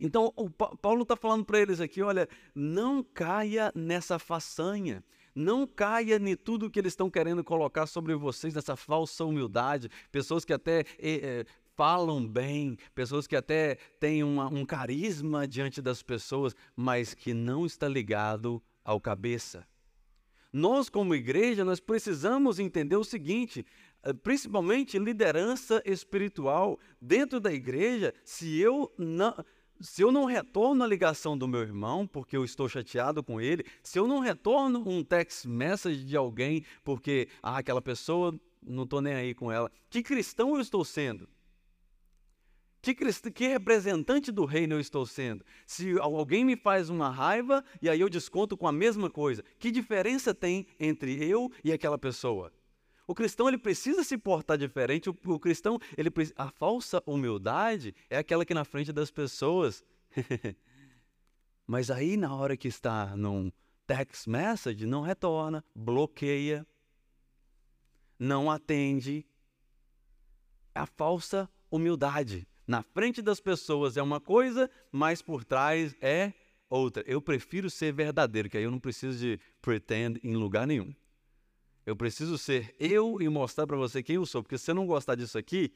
Então, 0.00 0.32
Paulo 0.80 1.02
está 1.02 1.16
falando 1.16 1.44
para 1.44 1.60
eles 1.60 1.80
aqui: 1.80 2.02
olha, 2.02 2.28
não 2.54 3.02
caia 3.02 3.72
nessa 3.74 4.16
façanha, 4.16 5.02
não 5.34 5.66
caia 5.66 6.16
em 6.16 6.36
tudo 6.36 6.70
que 6.70 6.78
eles 6.78 6.92
estão 6.92 7.10
querendo 7.10 7.42
colocar 7.42 7.88
sobre 7.88 8.14
vocês, 8.14 8.54
nessa 8.54 8.76
falsa 8.76 9.24
humildade, 9.24 9.90
pessoas 10.12 10.44
que 10.44 10.52
até 10.52 10.84
é, 11.00 11.44
falam 11.74 12.24
bem, 12.24 12.76
pessoas 12.94 13.26
que 13.26 13.34
até 13.34 13.74
têm 13.98 14.22
uma, 14.22 14.46
um 14.46 14.64
carisma 14.64 15.48
diante 15.48 15.82
das 15.82 16.00
pessoas, 16.00 16.54
mas 16.76 17.12
que 17.12 17.34
não 17.34 17.66
está 17.66 17.88
ligado 17.88 18.62
ao 18.84 19.00
cabeça. 19.00 19.66
Nós, 20.56 20.88
como 20.88 21.14
igreja, 21.14 21.66
nós 21.66 21.80
precisamos 21.80 22.58
entender 22.58 22.96
o 22.96 23.04
seguinte: 23.04 23.66
eh, 24.02 24.14
principalmente 24.14 24.98
liderança 24.98 25.82
espiritual 25.84 26.78
dentro 26.98 27.38
da 27.38 27.52
igreja, 27.52 28.14
se 28.24 28.58
eu 28.58 28.90
não 28.96 29.34
se 29.78 30.00
eu 30.00 30.10
não 30.10 30.24
retorno 30.24 30.82
a 30.82 30.86
ligação 30.86 31.36
do 31.36 31.46
meu 31.46 31.60
irmão 31.60 32.06
porque 32.06 32.34
eu 32.34 32.42
estou 32.42 32.66
chateado 32.70 33.22
com 33.22 33.38
ele, 33.38 33.66
se 33.82 33.98
eu 33.98 34.06
não 34.06 34.20
retorno 34.20 34.82
um 34.88 35.04
text 35.04 35.44
message 35.44 36.02
de 36.02 36.16
alguém 36.16 36.64
porque 36.82 37.28
ah, 37.42 37.58
aquela 37.58 37.82
pessoa 37.82 38.34
não 38.62 38.84
estou 38.84 39.02
nem 39.02 39.12
aí 39.12 39.34
com 39.34 39.52
ela, 39.52 39.70
que 39.90 40.02
cristão 40.02 40.54
eu 40.54 40.60
estou 40.62 40.82
sendo? 40.86 41.28
Que, 42.94 42.94
que 43.32 43.48
representante 43.48 44.30
do 44.30 44.44
reino 44.44 44.76
eu 44.76 44.80
estou 44.80 45.04
sendo? 45.04 45.44
Se 45.66 45.98
alguém 45.98 46.44
me 46.44 46.54
faz 46.54 46.88
uma 46.88 47.10
raiva 47.10 47.64
e 47.82 47.88
aí 47.88 48.00
eu 48.00 48.08
desconto 48.08 48.56
com 48.56 48.68
a 48.68 48.70
mesma 48.70 49.10
coisa, 49.10 49.42
que 49.58 49.72
diferença 49.72 50.32
tem 50.32 50.68
entre 50.78 51.20
eu 51.28 51.50
e 51.64 51.72
aquela 51.72 51.98
pessoa? 51.98 52.52
O 53.04 53.12
cristão 53.12 53.48
ele 53.48 53.58
precisa 53.58 54.04
se 54.04 54.16
portar 54.16 54.56
diferente. 54.56 55.10
O, 55.10 55.16
o 55.24 55.40
cristão, 55.40 55.80
ele 55.96 56.12
a 56.36 56.48
falsa 56.52 57.02
humildade 57.04 57.92
é 58.08 58.18
aquela 58.18 58.44
que 58.44 58.54
na 58.54 58.64
frente 58.64 58.92
das 58.92 59.10
pessoas. 59.10 59.84
Mas 61.66 61.90
aí 61.90 62.16
na 62.16 62.32
hora 62.36 62.56
que 62.56 62.68
está 62.68 63.16
num 63.16 63.50
text 63.84 64.28
message 64.28 64.86
não 64.86 65.00
retorna, 65.00 65.64
bloqueia, 65.74 66.64
não 68.16 68.48
atende. 68.48 69.26
É 70.72 70.78
a 70.78 70.86
falsa 70.86 71.50
humildade. 71.68 72.46
Na 72.66 72.82
frente 72.82 73.22
das 73.22 73.38
pessoas 73.38 73.96
é 73.96 74.02
uma 74.02 74.20
coisa, 74.20 74.68
mas 74.90 75.22
por 75.22 75.44
trás 75.44 75.94
é 76.00 76.32
outra. 76.68 77.04
Eu 77.06 77.22
prefiro 77.22 77.70
ser 77.70 77.92
verdadeiro, 77.92 78.50
que 78.50 78.56
aí 78.56 78.64
eu 78.64 78.70
não 78.70 78.80
preciso 78.80 79.18
de 79.18 79.40
pretend 79.62 80.18
em 80.22 80.34
lugar 80.34 80.66
nenhum. 80.66 80.92
Eu 81.84 81.94
preciso 81.94 82.36
ser 82.36 82.74
eu 82.80 83.22
e 83.22 83.28
mostrar 83.28 83.66
para 83.66 83.76
você 83.76 84.02
quem 84.02 84.16
eu 84.16 84.26
sou, 84.26 84.42
porque 84.42 84.58
se 84.58 84.64
você 84.64 84.74
não 84.74 84.86
gostar 84.86 85.14
disso 85.14 85.38
aqui, 85.38 85.72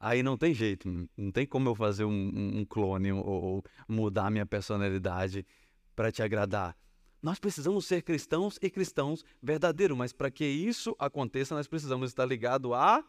aí 0.00 0.20
não 0.20 0.36
tem 0.36 0.52
jeito, 0.52 0.88
não 1.16 1.30
tem 1.30 1.46
como 1.46 1.68
eu 1.68 1.74
fazer 1.76 2.04
um, 2.04 2.58
um 2.58 2.64
clone 2.64 3.12
ou, 3.12 3.24
ou 3.24 3.64
mudar 3.86 4.28
minha 4.28 4.44
personalidade 4.44 5.46
para 5.94 6.10
te 6.10 6.20
agradar. 6.20 6.76
Nós 7.22 7.38
precisamos 7.38 7.86
ser 7.86 8.02
cristãos 8.02 8.58
e 8.60 8.68
cristãos 8.68 9.24
verdadeiros, 9.40 9.96
mas 9.96 10.12
para 10.12 10.28
que 10.28 10.44
isso 10.44 10.96
aconteça, 10.98 11.54
nós 11.54 11.68
precisamos 11.68 12.10
estar 12.10 12.24
ligado 12.24 12.74
a 12.74 13.04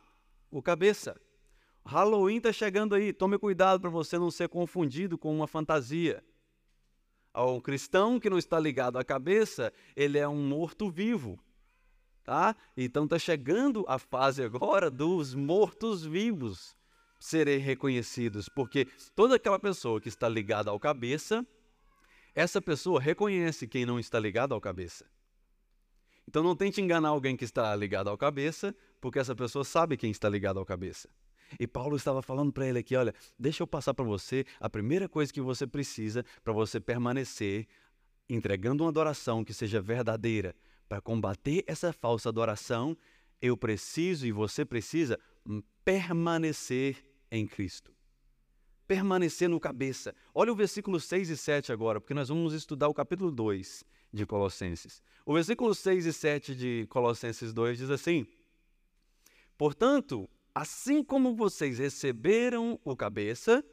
o 0.52 0.62
cabeça. 0.62 1.20
Halloween 1.86 2.38
está 2.38 2.52
chegando 2.54 2.96
aí, 2.96 3.12
tome 3.12 3.38
cuidado 3.38 3.82
para 3.82 3.90
você 3.90 4.18
não 4.18 4.32
ser 4.32 4.50
confundido 4.50 5.18
com 5.18 5.36
uma 5.36 5.48
fantasia. 5.48 6.24
Um 7.36 7.60
cristão 7.60 8.20
que 8.20 8.30
não 8.30 8.38
está 8.38 8.60
ligado 8.60 8.98
à 8.98 9.04
cabeça, 9.04 9.74
ele 9.96 10.18
é 10.18 10.28
um 10.28 10.42
morto-vivo 10.48 11.40
tá? 12.24 12.56
Então 12.76 13.04
está 13.04 13.20
chegando 13.20 13.86
a 13.88 14.00
fase 14.00 14.42
agora 14.44 14.90
dos 14.90 15.36
mortos-vivos 15.36 16.76
serem 17.20 17.60
reconhecidos, 17.60 18.50
porque 18.50 18.88
toda 19.16 19.36
aquela 19.36 19.60
pessoa 19.60 20.02
que 20.02 20.10
está 20.10 20.28
ligada 20.28 20.72
ao 20.72 20.80
cabeça, 20.80 21.46
essa 22.36 22.62
pessoa 22.62 23.00
reconhece 23.00 23.68
quem 23.68 23.86
não 23.86 24.00
está 24.00 24.20
ligado 24.20 24.54
ao 24.54 24.62
cabeça. 24.62 25.06
Então 26.28 26.44
não 26.44 26.56
tente 26.56 26.82
enganar 26.82 27.10
alguém 27.10 27.38
que 27.38 27.46
está 27.46 27.76
ligado 27.76 28.10
ao 28.10 28.18
cabeça, 28.18 28.76
porque 29.00 29.20
essa 29.20 29.36
pessoa 29.36 29.64
sabe 29.64 29.98
quem 29.98 30.12
está 30.12 30.28
ligado 30.28 30.60
ao 30.60 30.66
cabeça. 30.66 31.10
E 31.60 31.68
Paulo 31.68 31.96
estava 31.96 32.22
falando 32.22 32.52
para 32.52 32.68
ele 32.68 32.80
aqui, 32.80 32.96
olha, 32.96 33.14
deixa 33.38 33.64
eu 33.64 33.68
passar 33.68 33.94
para 33.94 34.06
você 34.06 34.46
a 34.60 34.70
primeira 34.70 35.08
coisa 35.08 35.32
que 35.32 35.42
você 35.42 35.68
precisa 35.68 36.26
para 36.44 36.54
você 36.54 36.80
permanecer 36.80 37.68
entregando 38.30 38.84
uma 38.84 38.90
adoração 38.90 39.44
que 39.44 39.54
seja 39.54 39.82
verdadeira, 39.82 40.56
para 40.88 41.02
combater 41.02 41.64
essa 41.68 41.92
falsa 41.92 42.30
adoração, 42.30 42.98
eu 43.42 43.58
preciso 43.58 44.26
e 44.26 44.32
você 44.32 44.64
precisa 44.64 45.20
permanecer 45.84 47.04
em 47.32 47.48
Cristo. 47.48 47.94
Permanecer 48.88 49.50
no 49.50 49.60
cabeça. 49.60 50.14
Olha 50.34 50.52
o 50.52 50.56
versículo 50.56 51.00
6 51.00 51.30
e 51.30 51.38
7 51.38 51.72
agora, 51.72 52.00
porque 52.00 52.14
nós 52.14 52.30
vamos 52.30 52.54
estudar 52.54 52.88
o 52.88 52.94
capítulo 52.94 53.32
2 53.32 53.84
de 54.12 54.26
Colossenses. 54.26 55.02
O 55.26 55.34
versículo 55.34 55.74
6 55.74 56.06
e 56.06 56.14
7 56.14 56.56
de 56.56 56.88
Colossenses 56.90 57.54
2 57.54 57.78
diz 57.78 57.90
assim: 57.90 58.28
Portanto, 59.58 60.30
assim 60.54 61.04
como 61.04 61.36
vocês 61.36 61.80
receberam 61.80 62.80
o 62.84 62.96
cabeça, 62.96 63.64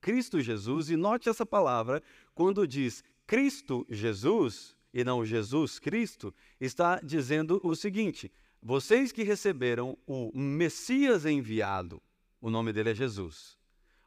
Cristo 0.00 0.40
Jesus, 0.40 0.90
e 0.90 0.96
note 0.96 1.28
essa 1.28 1.46
palavra, 1.46 2.02
quando 2.34 2.66
diz 2.66 3.02
Cristo 3.26 3.86
Jesus, 3.88 4.76
e 4.92 5.02
não 5.02 5.24
Jesus 5.24 5.78
Cristo, 5.78 6.32
está 6.60 7.00
dizendo 7.02 7.60
o 7.64 7.74
seguinte: 7.74 8.30
vocês 8.62 9.10
que 9.10 9.22
receberam 9.22 9.98
o 10.06 10.30
Messias 10.34 11.26
enviado, 11.26 12.00
o 12.40 12.48
nome 12.48 12.72
dele 12.72 12.90
é 12.90 12.94
Jesus. 12.94 13.58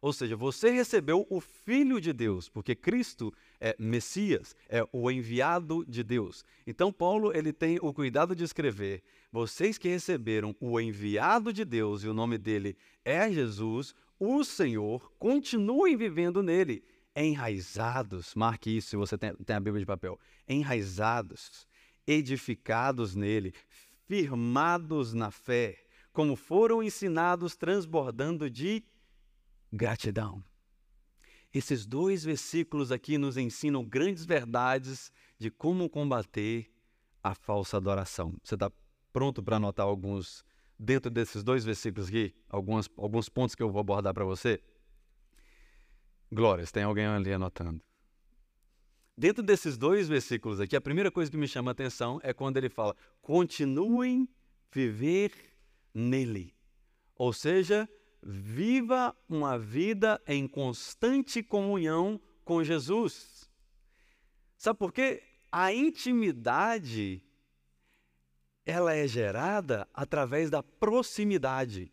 Ou 0.08 0.14
seja, 0.14 0.38
você 0.38 0.70
recebeu 0.70 1.28
o 1.30 1.42
Filho 1.42 2.00
de 2.00 2.14
Deus, 2.14 2.48
porque 2.48 2.74
Cristo 2.74 3.34
é 3.60 3.76
Messias, 3.78 4.56
é 4.70 4.88
o 4.94 5.12
enviado 5.12 5.84
de 5.86 6.02
Deus. 6.02 6.46
Então 6.66 6.94
Paulo 6.94 7.36
ele 7.36 7.52
tem 7.52 7.78
o 7.82 7.94
cuidado 7.94 8.34
de 8.34 8.42
escrever: 8.42 9.04
vocês 9.30 9.78
que 9.78 9.90
receberam 9.90 10.56
o 10.62 10.80
enviado 10.80 11.52
de 11.52 11.66
Deus 11.66 12.04
e 12.04 12.08
o 12.08 12.14
nome 12.14 12.38
dele 12.38 12.78
é 13.04 13.30
Jesus, 13.30 13.94
o 14.18 14.46
Senhor, 14.46 15.12
continuem 15.20 15.98
vivendo 15.98 16.42
nele 16.42 16.86
enraizados, 17.14 18.34
marque 18.34 18.78
isso 18.78 18.92
se 18.92 18.96
você 18.96 19.18
tem, 19.18 19.36
tem 19.36 19.58
a 19.58 19.60
Bíblia 19.60 19.82
de 19.82 19.86
papel, 19.86 20.18
enraizados, 20.48 21.68
edificados 22.08 23.14
nele, 23.14 23.54
firmados 24.06 25.14
na 25.14 25.32
fé, 25.32 25.78
como 26.14 26.38
foram 26.38 26.82
ensinados, 26.82 27.58
transbordando 27.58 28.50
de 28.50 28.86
gratidão. 29.72 30.44
Esses 31.54 31.86
dois 31.86 32.24
versículos 32.24 32.92
aqui 32.92 33.18
nos 33.18 33.38
ensinam 33.38 33.84
grandes 33.84 34.26
verdades 34.26 35.12
de 35.40 35.50
como 35.50 35.90
combater 35.90 36.70
a 37.24 37.34
falsa 37.34 37.78
adoração. 37.78 38.36
Você 38.44 38.56
está 38.56 38.72
pronto 39.12 39.42
para 39.42 39.58
anotar 39.58 39.86
alguns, 39.86 40.46
dentro 40.78 41.10
desses 41.10 41.44
dois 41.44 41.64
versículos 41.64 42.10
aqui, 42.10 42.36
alguns, 42.50 42.90
alguns 42.98 43.30
pontos 43.30 43.56
que 43.56 43.64
eu 43.64 43.72
vou 43.72 43.80
abordar 43.80 44.14
para 44.14 44.26
você? 44.26 44.62
Glórias, 46.32 46.72
tem 46.72 46.84
alguém 46.84 47.06
ali 47.06 47.32
anotando. 47.32 47.82
Dentro 49.18 49.42
desses 49.42 49.78
dois 49.78 50.08
versículos 50.08 50.60
aqui, 50.60 50.76
a 50.76 50.82
primeira 50.82 51.10
coisa 51.10 51.32
que 51.32 51.38
me 51.38 51.48
chama 51.48 51.72
a 51.72 51.74
atenção 51.74 52.20
é 52.22 52.34
quando 52.34 52.58
ele 52.58 52.70
fala: 52.70 52.96
continuem 53.22 54.30
viver 54.72 55.32
nele. 55.94 56.54
Ou 57.16 57.34
seja, 57.34 57.90
viva 58.30 59.16
uma 59.30 59.58
vida 59.58 60.22
em 60.28 60.46
constante 60.46 61.42
comunhão 61.42 62.20
com 62.44 62.62
Jesus. 62.62 63.50
Sabe 64.58 64.78
por 64.78 64.92
quê? 64.92 65.24
A 65.50 65.72
intimidade 65.74 67.24
ela 68.66 68.94
é 68.94 69.08
gerada 69.08 69.88
através 69.94 70.50
da 70.50 70.62
proximidade. 70.62 71.90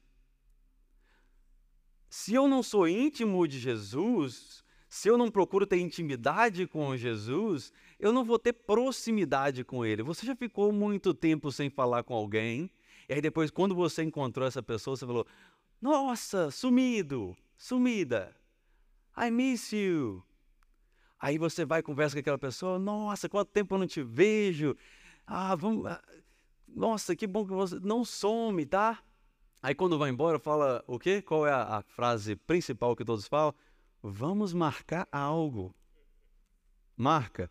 Se 2.10 2.34
eu 2.34 2.48
não 2.48 2.64
sou 2.64 2.88
íntimo 2.88 3.46
de 3.46 3.60
Jesus, 3.60 4.64
se 4.88 5.08
eu 5.08 5.16
não 5.16 5.30
procuro 5.30 5.64
ter 5.64 5.78
intimidade 5.78 6.66
com 6.66 6.96
Jesus, 6.96 7.72
eu 7.98 8.12
não 8.12 8.24
vou 8.24 8.40
ter 8.40 8.52
proximidade 8.52 9.62
com 9.62 9.84
Ele. 9.84 10.02
Você 10.02 10.26
já 10.26 10.34
ficou 10.34 10.72
muito 10.72 11.14
tempo 11.14 11.52
sem 11.52 11.70
falar 11.70 12.02
com 12.02 12.14
alguém, 12.14 12.68
e 13.08 13.14
aí 13.14 13.20
depois, 13.20 13.50
quando 13.50 13.74
você 13.74 14.02
encontrou 14.02 14.46
essa 14.46 14.62
pessoa, 14.62 14.96
você 14.96 15.06
falou: 15.06 15.26
Nossa, 15.84 16.50
sumido, 16.50 17.36
sumida, 17.58 18.34
I 19.14 19.30
miss 19.30 19.70
you. 19.70 20.24
Aí 21.20 21.36
você 21.36 21.66
vai 21.66 21.80
e 21.80 21.82
conversa 21.82 22.16
com 22.16 22.20
aquela 22.20 22.38
pessoa: 22.38 22.78
Nossa, 22.78 23.28
quanto 23.28 23.50
tempo 23.50 23.74
eu 23.74 23.78
não 23.80 23.86
te 23.86 24.02
vejo. 24.02 24.74
Ah, 25.26 25.54
vamos. 25.54 25.84
Ah, 25.84 26.02
nossa, 26.66 27.14
que 27.14 27.26
bom 27.26 27.44
que 27.44 27.52
você. 27.52 27.78
Não 27.80 28.02
some, 28.02 28.64
tá? 28.64 29.04
Aí 29.62 29.74
quando 29.74 29.98
vai 29.98 30.08
embora, 30.08 30.38
fala 30.38 30.82
o 30.86 30.98
quê? 30.98 31.20
Qual 31.20 31.46
é 31.46 31.52
a, 31.52 31.76
a 31.76 31.82
frase 31.82 32.34
principal 32.34 32.96
que 32.96 33.04
todos 33.04 33.28
falam? 33.28 33.54
Vamos 34.02 34.54
marcar 34.54 35.06
algo. 35.12 35.74
Marca? 36.96 37.50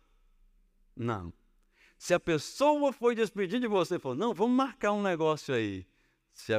Não. 0.96 1.32
Se 1.96 2.12
a 2.12 2.18
pessoa 2.18 2.92
foi 2.92 3.14
despedir 3.14 3.60
de 3.60 3.68
você, 3.68 3.96
falou, 3.96 4.18
não, 4.18 4.34
vamos 4.34 4.56
marcar 4.56 4.90
um 4.90 5.02
negócio 5.02 5.54
aí. 5.54 5.86
Você 6.32 6.52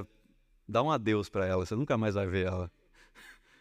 dá 0.67 0.81
um 0.81 0.91
adeus 0.91 1.29
para 1.29 1.45
ela, 1.45 1.65
você 1.65 1.75
nunca 1.75 1.97
mais 1.97 2.15
vai 2.15 2.27
ver 2.27 2.47
ela. 2.47 2.71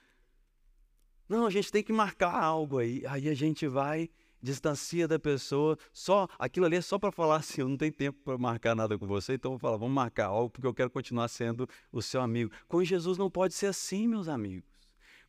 Não, 1.28 1.46
a 1.46 1.50
gente 1.50 1.70
tem 1.70 1.82
que 1.82 1.92
marcar 1.92 2.34
algo 2.34 2.78
aí. 2.78 3.02
Aí 3.06 3.28
a 3.28 3.34
gente 3.34 3.66
vai 3.66 4.10
distancia 4.44 5.08
da 5.08 5.18
pessoa, 5.18 5.78
só 5.90 6.28
aquilo 6.38 6.66
ali 6.66 6.76
é 6.76 6.80
só 6.82 6.98
para 6.98 7.10
falar 7.10 7.36
assim, 7.36 7.62
eu 7.62 7.68
não 7.68 7.78
tenho 7.78 7.92
tempo 7.92 8.20
para 8.22 8.36
marcar 8.36 8.76
nada 8.76 8.98
com 8.98 9.06
você, 9.06 9.34
então 9.34 9.52
eu 9.52 9.52
vou 9.54 9.58
falar, 9.58 9.78
vamos 9.78 9.94
marcar 9.94 10.26
algo 10.26 10.50
porque 10.50 10.66
eu 10.66 10.74
quero 10.74 10.90
continuar 10.90 11.28
sendo 11.28 11.66
o 11.90 12.02
seu 12.02 12.20
amigo. 12.20 12.52
Com 12.68 12.84
Jesus 12.84 13.16
não 13.16 13.30
pode 13.30 13.54
ser 13.54 13.66
assim, 13.66 14.06
meus 14.06 14.28
amigos. 14.28 14.68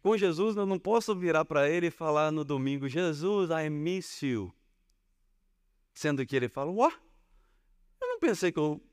Com 0.01 0.17
Jesus 0.17 0.58
eu 0.58 0.65
não 0.65 0.77
posso 0.77 1.15
virar 1.15 1.46
para 1.46 1.70
ele 1.70 1.88
e 1.88 1.91
falar 1.91 2.29
no 2.29 2.44
domingo, 2.44 2.89
Jesus, 2.89 3.50
I 3.50 3.70
miss 3.70 4.22
you. 4.22 4.53
Sendo 5.94 6.25
que 6.25 6.36
ele 6.36 6.50
fala, 6.50 6.70
ué, 6.72 6.91
eu 8.01 8.08
não 8.10 8.20
pensei 8.20 8.51
que 8.51 8.60
eu 8.60 8.84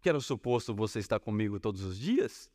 que 0.00 0.08
era 0.08 0.20
suposto 0.20 0.74
você 0.74 0.98
estar 0.98 1.18
comigo 1.20 1.58
todos 1.58 1.82
os 1.82 1.98
dias? 1.98 2.50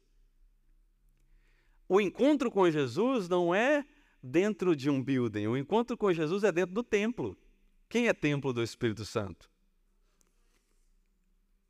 O 1.87 1.99
encontro 1.99 2.49
com 2.49 2.69
Jesus 2.69 3.27
não 3.27 3.53
é 3.53 3.85
dentro 4.21 4.75
de 4.75 4.89
um 4.89 5.03
building, 5.03 5.47
o 5.47 5.57
encontro 5.57 5.97
com 5.97 6.11
Jesus 6.13 6.43
é 6.43 6.51
dentro 6.51 6.73
do 6.73 6.83
templo. 6.83 7.37
Quem 7.89 8.07
é 8.07 8.13
templo 8.13 8.53
do 8.53 8.63
Espírito 8.63 9.05
Santo? 9.05 9.51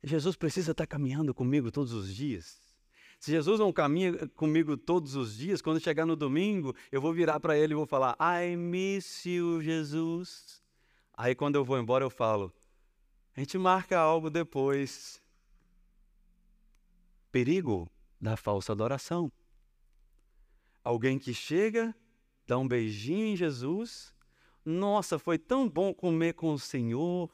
Jesus 0.02 0.36
precisa 0.36 0.72
estar 0.72 0.86
caminhando 0.86 1.34
comigo 1.34 1.70
todos 1.70 1.92
os 1.92 2.14
dias. 2.14 2.62
Se 3.18 3.30
Jesus 3.30 3.58
não 3.58 3.72
caminha 3.72 4.28
comigo 4.28 4.76
todos 4.76 5.16
os 5.16 5.36
dias, 5.36 5.62
quando 5.62 5.80
chegar 5.80 6.04
no 6.04 6.14
domingo, 6.14 6.74
eu 6.92 7.00
vou 7.00 7.12
virar 7.12 7.40
para 7.40 7.56
ele 7.56 7.72
e 7.72 7.76
vou 7.76 7.86
falar: 7.86 8.16
I 8.20 8.54
miss 8.54 9.24
you, 9.24 9.62
Jesus. 9.62 10.62
Aí 11.16 11.34
quando 11.34 11.56
eu 11.56 11.64
vou 11.64 11.78
embora, 11.78 12.04
eu 12.04 12.10
falo: 12.10 12.52
a 13.36 13.40
gente 13.40 13.58
marca 13.58 13.98
algo 13.98 14.30
depois. 14.30 15.23
Perigo 17.34 17.90
da 18.20 18.36
falsa 18.36 18.70
adoração. 18.70 19.32
Alguém 20.84 21.18
que 21.18 21.34
chega, 21.34 21.92
dá 22.46 22.56
um 22.56 22.68
beijinho 22.68 23.26
em 23.26 23.34
Jesus. 23.36 24.14
Nossa, 24.64 25.18
foi 25.18 25.36
tão 25.36 25.68
bom 25.68 25.92
comer 25.92 26.34
com 26.34 26.52
o 26.52 26.58
Senhor. 26.60 27.28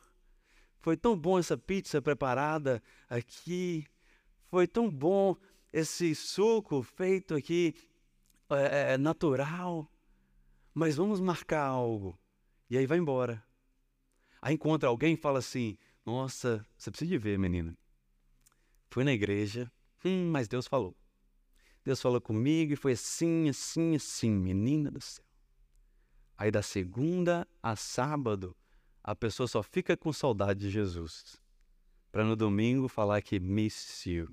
Foi 0.79 0.97
tão 0.97 1.15
bom 1.15 1.39
essa 1.39 1.55
pizza 1.59 2.01
preparada 2.01 2.83
aqui. 3.11 3.85
Foi 4.47 4.67
tão 4.67 4.91
bom 4.91 5.37
esse 5.71 6.15
suco 6.15 6.83
feito 6.83 7.35
aqui 7.35 7.75
é, 8.49 8.95
é, 8.95 8.97
natural, 8.97 9.87
mas 10.73 10.97
vamos 10.97 11.21
marcar 11.21 11.67
algo. 11.67 12.19
E 12.71 12.79
aí 12.79 12.87
vai 12.87 12.97
embora. 12.97 13.45
Aí 14.41 14.55
encontra 14.55 14.89
alguém 14.89 15.13
e 15.13 15.19
fala 15.19 15.41
assim: 15.41 15.77
Nossa, 16.07 16.67
você 16.75 16.91
precisa 16.91 17.11
de 17.11 17.19
ver, 17.19 17.39
menina. 17.39 17.77
Fui 18.89 19.05
na 19.05 19.13
igreja, 19.13 19.71
hum, 20.05 20.31
mas 20.31 20.49
Deus 20.49 20.67
falou. 20.67 20.97
Deus 21.85 22.01
falou 22.01 22.21
comigo 22.21 22.73
e 22.73 22.77
foi 22.77 22.93
assim, 22.93 23.49
assim, 23.49 23.97
assim, 23.97 24.31
menina 24.31 24.91
do 24.91 25.01
céu. 25.01 25.25
Aí 26.37 26.51
da 26.51 26.63
segunda 26.63 27.47
a 27.63 27.77
sábado, 27.77 28.57
a 29.03 29.15
pessoa 29.15 29.47
só 29.47 29.63
fica 29.63 29.97
com 29.97 30.13
saudade 30.13 30.61
de 30.61 30.71
Jesus. 30.71 31.41
Para 32.13 32.25
no 32.25 32.37
domingo 32.37 32.89
falar 32.89 33.23
que 33.23 33.39
miss 33.39 34.05
you. 34.07 34.29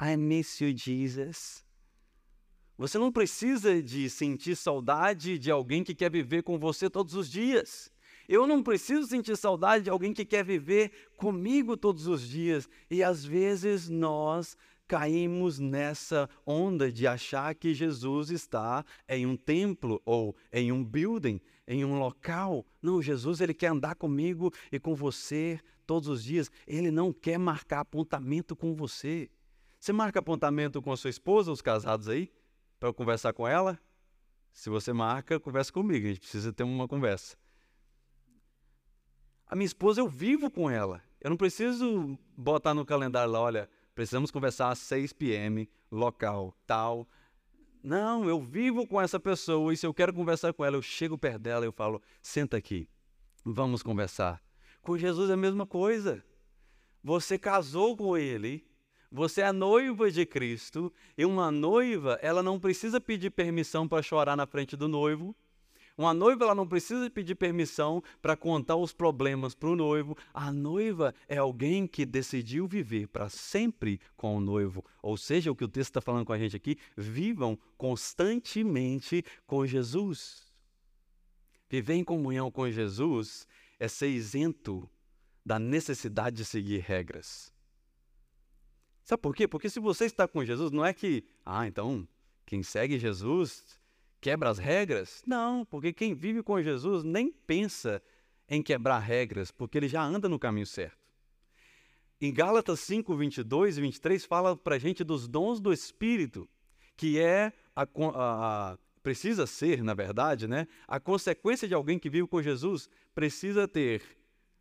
I 0.00 0.16
miss 0.16 0.60
you, 0.60 0.76
Jesus. 0.76 1.64
Você 2.78 2.98
não 2.98 3.10
precisa 3.10 3.82
de 3.82 4.10
sentir 4.10 4.54
saudade 4.54 5.38
de 5.38 5.50
alguém 5.50 5.82
que 5.82 5.94
quer 5.94 6.10
viver 6.10 6.42
com 6.42 6.58
você 6.58 6.90
todos 6.90 7.14
os 7.14 7.30
dias. 7.30 7.90
Eu 8.28 8.46
não 8.46 8.62
preciso 8.62 9.06
sentir 9.06 9.36
saudade 9.36 9.84
de 9.84 9.90
alguém 9.90 10.12
que 10.12 10.24
quer 10.24 10.44
viver 10.44 10.90
comigo 11.16 11.76
todos 11.76 12.06
os 12.06 12.26
dias. 12.26 12.68
E 12.90 13.02
às 13.02 13.24
vezes 13.24 13.88
nós 13.88 14.56
caímos 14.86 15.58
nessa 15.58 16.28
onda 16.46 16.90
de 16.90 17.06
achar 17.06 17.54
que 17.54 17.74
Jesus 17.74 18.30
está 18.30 18.84
em 19.08 19.26
um 19.26 19.36
templo 19.36 20.00
ou 20.04 20.36
em 20.52 20.70
um 20.70 20.84
building, 20.84 21.40
em 21.66 21.84
um 21.84 21.98
local. 21.98 22.64
Não, 22.80 23.02
Jesus 23.02 23.40
ele 23.40 23.54
quer 23.54 23.68
andar 23.68 23.96
comigo 23.96 24.52
e 24.70 24.78
com 24.78 24.94
você 24.94 25.60
todos 25.86 26.08
os 26.08 26.22
dias. 26.22 26.50
Ele 26.66 26.90
não 26.90 27.12
quer 27.12 27.38
marcar 27.38 27.80
apontamento 27.80 28.54
com 28.54 28.74
você. 28.74 29.30
Você 29.78 29.92
marca 29.92 30.20
apontamento 30.20 30.80
com 30.80 30.92
a 30.92 30.96
sua 30.96 31.10
esposa, 31.10 31.52
os 31.52 31.60
casados 31.60 32.08
aí, 32.08 32.32
para 32.78 32.88
eu 32.88 32.94
conversar 32.94 33.32
com 33.32 33.46
ela? 33.46 33.78
Se 34.52 34.70
você 34.70 34.92
marca, 34.92 35.38
conversa 35.38 35.72
comigo, 35.72 36.06
a 36.06 36.08
gente 36.08 36.20
precisa 36.20 36.52
ter 36.52 36.62
uma 36.62 36.88
conversa. 36.88 37.36
A 39.46 39.54
minha 39.54 39.66
esposa, 39.66 40.00
eu 40.00 40.08
vivo 40.08 40.50
com 40.50 40.68
ela. 40.68 41.02
Eu 41.20 41.30
não 41.30 41.36
preciso 41.36 42.18
botar 42.36 42.74
no 42.74 42.84
calendário 42.84 43.30
lá, 43.30 43.40
olha, 43.40 43.70
precisamos 43.96 44.30
conversar 44.30 44.70
às 44.70 44.78
6 44.80 45.14
p.m., 45.14 45.66
local, 45.90 46.54
tal. 46.66 47.08
Não, 47.82 48.28
eu 48.28 48.38
vivo 48.38 48.86
com 48.86 49.00
essa 49.00 49.18
pessoa 49.18 49.72
e 49.72 49.76
se 49.76 49.86
eu 49.86 49.94
quero 49.94 50.12
conversar 50.12 50.52
com 50.52 50.62
ela, 50.62 50.76
eu 50.76 50.82
chego 50.82 51.16
perto 51.16 51.38
dela 51.38 51.64
e 51.64 51.68
eu 51.68 51.72
falo, 51.72 52.02
senta 52.20 52.58
aqui, 52.58 52.86
vamos 53.42 53.82
conversar. 53.82 54.42
Com 54.82 54.98
Jesus 54.98 55.30
é 55.30 55.32
a 55.32 55.36
mesma 55.36 55.66
coisa. 55.66 56.22
Você 57.02 57.38
casou 57.38 57.96
com 57.96 58.18
ele, 58.18 58.68
você 59.10 59.40
é 59.40 59.50
noiva 59.50 60.10
de 60.10 60.26
Cristo 60.26 60.92
e 61.16 61.24
uma 61.24 61.50
noiva, 61.50 62.18
ela 62.20 62.42
não 62.42 62.60
precisa 62.60 63.00
pedir 63.00 63.30
permissão 63.30 63.88
para 63.88 64.02
chorar 64.02 64.36
na 64.36 64.46
frente 64.46 64.76
do 64.76 64.88
noivo. 64.88 65.34
Uma 65.96 66.12
noiva 66.12 66.44
ela 66.44 66.54
não 66.54 66.68
precisa 66.68 67.08
pedir 67.08 67.34
permissão 67.34 68.02
para 68.20 68.36
contar 68.36 68.76
os 68.76 68.92
problemas 68.92 69.54
para 69.54 69.70
o 69.70 69.76
noivo. 69.76 70.16
A 70.34 70.52
noiva 70.52 71.14
é 71.26 71.38
alguém 71.38 71.86
que 71.86 72.04
decidiu 72.04 72.66
viver 72.66 73.08
para 73.08 73.30
sempre 73.30 73.98
com 74.14 74.36
o 74.36 74.40
noivo. 74.40 74.84
Ou 75.02 75.16
seja, 75.16 75.50
o 75.50 75.56
que 75.56 75.64
o 75.64 75.68
texto 75.68 75.90
está 75.90 76.00
falando 76.02 76.26
com 76.26 76.34
a 76.34 76.38
gente 76.38 76.54
aqui, 76.54 76.76
vivam 76.94 77.58
constantemente 77.78 79.24
com 79.46 79.66
Jesus. 79.66 80.52
Viver 81.68 81.94
em 81.94 82.04
comunhão 82.04 82.50
com 82.50 82.70
Jesus 82.70 83.48
é 83.78 83.88
ser 83.88 84.08
isento 84.08 84.88
da 85.44 85.58
necessidade 85.58 86.36
de 86.36 86.44
seguir 86.44 86.80
regras. 86.80 87.50
Sabe 89.02 89.22
por 89.22 89.34
quê? 89.34 89.48
Porque 89.48 89.70
se 89.70 89.80
você 89.80 90.04
está 90.04 90.28
com 90.28 90.44
Jesus, 90.44 90.70
não 90.72 90.84
é 90.84 90.92
que, 90.92 91.24
ah, 91.44 91.66
então 91.66 92.06
quem 92.44 92.62
segue 92.62 92.98
Jesus 92.98 93.80
quebra 94.26 94.50
as 94.50 94.58
regras. 94.58 95.22
Não, 95.24 95.64
porque 95.64 95.92
quem 95.92 96.12
vive 96.12 96.42
com 96.42 96.60
Jesus 96.60 97.04
nem 97.04 97.30
pensa 97.30 98.02
em 98.48 98.60
quebrar 98.60 98.98
regras, 98.98 99.52
porque 99.52 99.78
ele 99.78 99.86
já 99.86 100.02
anda 100.02 100.28
no 100.28 100.36
caminho 100.36 100.66
certo. 100.66 100.98
Em 102.20 102.34
Gálatas 102.34 102.80
5, 102.80 103.16
22 103.16 103.78
e 103.78 103.80
23 103.82 104.24
fala 104.24 104.56
para 104.56 104.74
a 104.74 104.78
gente 104.80 105.04
dos 105.04 105.28
dons 105.28 105.60
do 105.60 105.72
Espírito, 105.72 106.48
que 106.96 107.20
é 107.20 107.52
a, 107.76 107.82
a, 107.82 107.86
a, 108.72 108.78
precisa 109.00 109.46
ser, 109.46 109.84
na 109.84 109.94
verdade, 109.94 110.48
né, 110.48 110.66
a 110.88 110.98
consequência 110.98 111.68
de 111.68 111.74
alguém 111.74 111.96
que 111.96 112.10
vive 112.10 112.26
com 112.26 112.42
Jesus 112.42 112.90
precisa 113.14 113.68
ter 113.68 114.02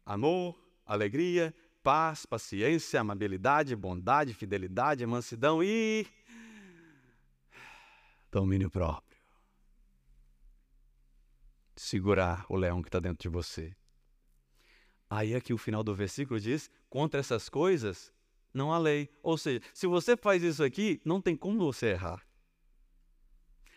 amor, 0.06 0.56
alegria, 0.86 1.52
paz, 1.82 2.24
paciência, 2.24 3.02
amabilidade, 3.02 3.76
bondade, 3.76 4.32
fidelidade, 4.32 5.04
mansidão 5.08 5.64
e 5.64 6.06
domínio 8.30 8.70
próprio. 8.70 9.15
Segurar 11.76 12.46
o 12.50 12.56
leão 12.56 12.82
que 12.82 12.88
está 12.88 13.00
dentro 13.00 13.22
de 13.22 13.30
você. 13.30 13.76
Aí 15.10 15.36
aqui 15.36 15.54
o 15.54 15.58
final 15.58 15.84
do 15.84 15.94
versículo 15.94 16.40
diz: 16.40 16.70
contra 16.90 17.20
essas 17.20 17.50
coisas 17.50 18.14
não 18.54 18.72
há 18.72 18.78
lei. 18.78 19.10
Ou 19.22 19.38
seja, 19.38 19.62
se 19.74 19.86
você 19.86 20.16
faz 20.16 20.42
isso 20.42 20.64
aqui, 20.64 21.02
não 21.04 21.22
tem 21.22 21.36
como 21.36 21.60
você 21.60 21.88
errar. 21.88 22.26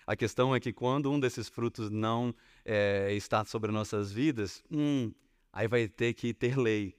A 0.07 0.17
questão 0.17 0.55
é 0.55 0.61
que 0.61 0.73
quando 0.73 1.11
um 1.11 1.21
desses 1.21 1.49
frutos 1.49 1.91
não 1.91 2.35
é, 2.65 3.13
está 3.13 3.45
sobre 3.45 3.71
nossas 3.71 4.11
vidas, 4.11 4.63
hum, 4.71 5.13
aí 5.53 5.69
vai 5.69 5.87
ter 5.87 6.15
que 6.15 6.33
ter 6.33 6.57
lei. 6.57 6.97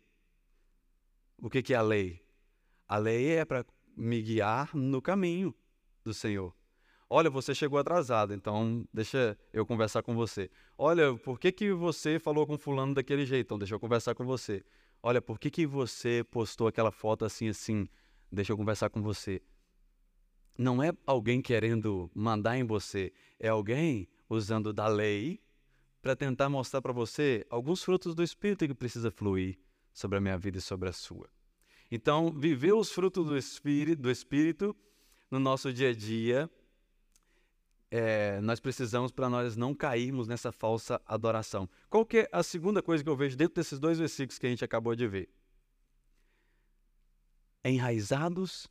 O 1.38 1.50
que, 1.50 1.64
que 1.64 1.74
é 1.74 1.78
a 1.78 1.82
lei? 1.82 2.22
A 2.88 2.98
lei 2.98 3.30
é 3.32 3.46
para 3.46 3.66
me 3.96 4.22
guiar 4.22 4.76
no 4.76 5.02
caminho 5.02 5.56
do 6.04 6.14
Senhor. 6.14 6.59
Olha, 7.10 7.30
você 7.30 7.56
chegou 7.56 7.80
atrasado, 7.80 8.36
então 8.36 8.88
deixa 8.94 9.36
eu 9.52 9.66
conversar 9.66 10.04
com 10.04 10.14
você. 10.14 10.50
Olha, 10.78 11.16
por 11.16 11.40
que, 11.40 11.52
que 11.52 11.74
você 11.74 12.20
falou 12.20 12.46
com 12.46 12.56
fulano 12.56 12.94
daquele 12.94 13.26
jeito? 13.26 13.48
Então 13.48 13.58
deixa 13.58 13.74
eu 13.74 13.80
conversar 13.80 14.14
com 14.14 14.24
você. 14.24 14.64
Olha, 15.02 15.20
por 15.20 15.40
que, 15.40 15.50
que 15.50 15.66
você 15.66 16.24
postou 16.30 16.68
aquela 16.68 16.92
foto 16.92 17.26
assim 17.26 17.50
assim? 17.50 17.88
Deixa 18.32 18.52
eu 18.52 18.58
conversar 18.58 18.92
com 18.92 19.02
você. 19.02 19.42
Não 20.56 20.84
é 20.84 20.92
alguém 21.08 21.42
querendo 21.42 22.12
mandar 22.14 22.58
em 22.58 22.64
você, 22.64 23.12
é 23.40 23.48
alguém 23.48 24.08
usando 24.30 24.72
da 24.72 24.88
lei 24.88 25.42
para 26.02 26.16
tentar 26.16 26.48
mostrar 26.48 26.82
para 26.82 26.94
você 26.94 27.44
alguns 27.50 27.84
frutos 27.84 28.14
do 28.14 28.22
Espírito 28.22 28.68
que 28.68 28.74
precisa 28.76 29.10
fluir 29.10 29.58
sobre 29.92 30.18
a 30.20 30.22
minha 30.22 30.38
vida 30.38 30.60
e 30.60 30.62
sobre 30.62 30.90
a 30.90 30.94
sua. 30.94 31.28
Então, 31.90 32.32
viver 32.32 32.74
os 32.74 32.92
frutos 32.92 33.26
do 33.26 33.36
Espírito, 33.36 34.02
do 34.02 34.12
Espírito 34.12 34.76
no 35.32 35.40
nosso 35.40 35.74
dia 35.74 35.90
a 35.90 35.94
dia, 35.94 36.50
é, 37.92 38.40
nós 38.42 38.60
precisamos 38.60 39.12
para 39.12 39.30
nós 39.30 39.56
não 39.56 39.74
cairmos 39.74 40.28
nessa 40.28 40.52
falsa 40.52 41.02
adoração. 41.06 41.68
Qual 41.90 42.06
que 42.06 42.20
é 42.20 42.30
a 42.32 42.44
segunda 42.44 42.82
coisa 42.82 43.04
que 43.04 43.10
eu 43.10 43.16
vejo 43.16 43.36
dentro 43.36 43.56
desses 43.56 43.80
dois 43.80 43.98
versículos 43.98 44.38
que 44.38 44.46
a 44.46 44.50
gente 44.50 44.64
acabou 44.64 44.96
de 44.96 45.08
ver? 45.08 45.30
Enraizados 47.64 48.68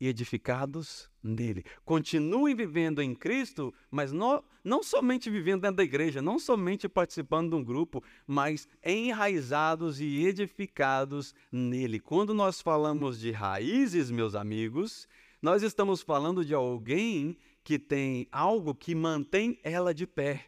e 0.00 0.08
edificados 0.08 1.10
nele. 1.22 1.64
Continuem 1.84 2.54
vivendo 2.54 3.00
em 3.00 3.14
Cristo, 3.14 3.72
mas 3.90 4.12
não, 4.12 4.44
não 4.62 4.82
somente 4.82 5.30
vivendo 5.30 5.62
dentro 5.62 5.76
da 5.76 5.84
igreja, 5.84 6.20
não 6.20 6.38
somente 6.38 6.88
participando 6.88 7.50
de 7.50 7.56
um 7.56 7.64
grupo, 7.64 8.02
mas 8.26 8.68
enraizados 8.84 10.00
e 10.00 10.26
edificados 10.26 11.34
nele. 11.50 11.98
Quando 11.98 12.34
nós 12.34 12.60
falamos 12.60 13.18
de 13.18 13.30
raízes, 13.30 14.10
meus 14.10 14.34
amigos, 14.34 15.08
nós 15.40 15.62
estamos 15.62 16.02
falando 16.02 16.44
de 16.44 16.52
alguém 16.52 17.38
que 17.66 17.80
tem 17.80 18.28
algo 18.30 18.72
que 18.72 18.94
mantém 18.94 19.58
ela 19.60 19.92
de 19.92 20.06
pé. 20.06 20.46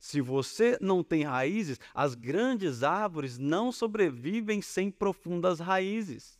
Se 0.00 0.20
você 0.20 0.76
não 0.80 1.04
tem 1.04 1.22
raízes, 1.22 1.78
as 1.94 2.16
grandes 2.16 2.82
árvores 2.82 3.38
não 3.38 3.70
sobrevivem 3.70 4.60
sem 4.60 4.90
profundas 4.90 5.60
raízes. 5.60 6.36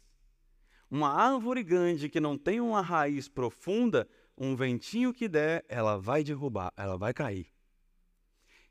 Uma 0.91 1.11
árvore 1.11 1.62
grande 1.62 2.09
que 2.09 2.19
não 2.19 2.37
tem 2.37 2.61
uma 2.61 2.81
raiz 2.81 3.29
profunda, 3.29 4.09
um 4.37 4.57
ventinho 4.57 5.12
que 5.12 5.29
der, 5.29 5.64
ela 5.69 5.97
vai 5.97 6.25
derrubar, 6.25 6.73
ela 6.77 6.99
vai 6.99 7.14
cair. 7.14 7.47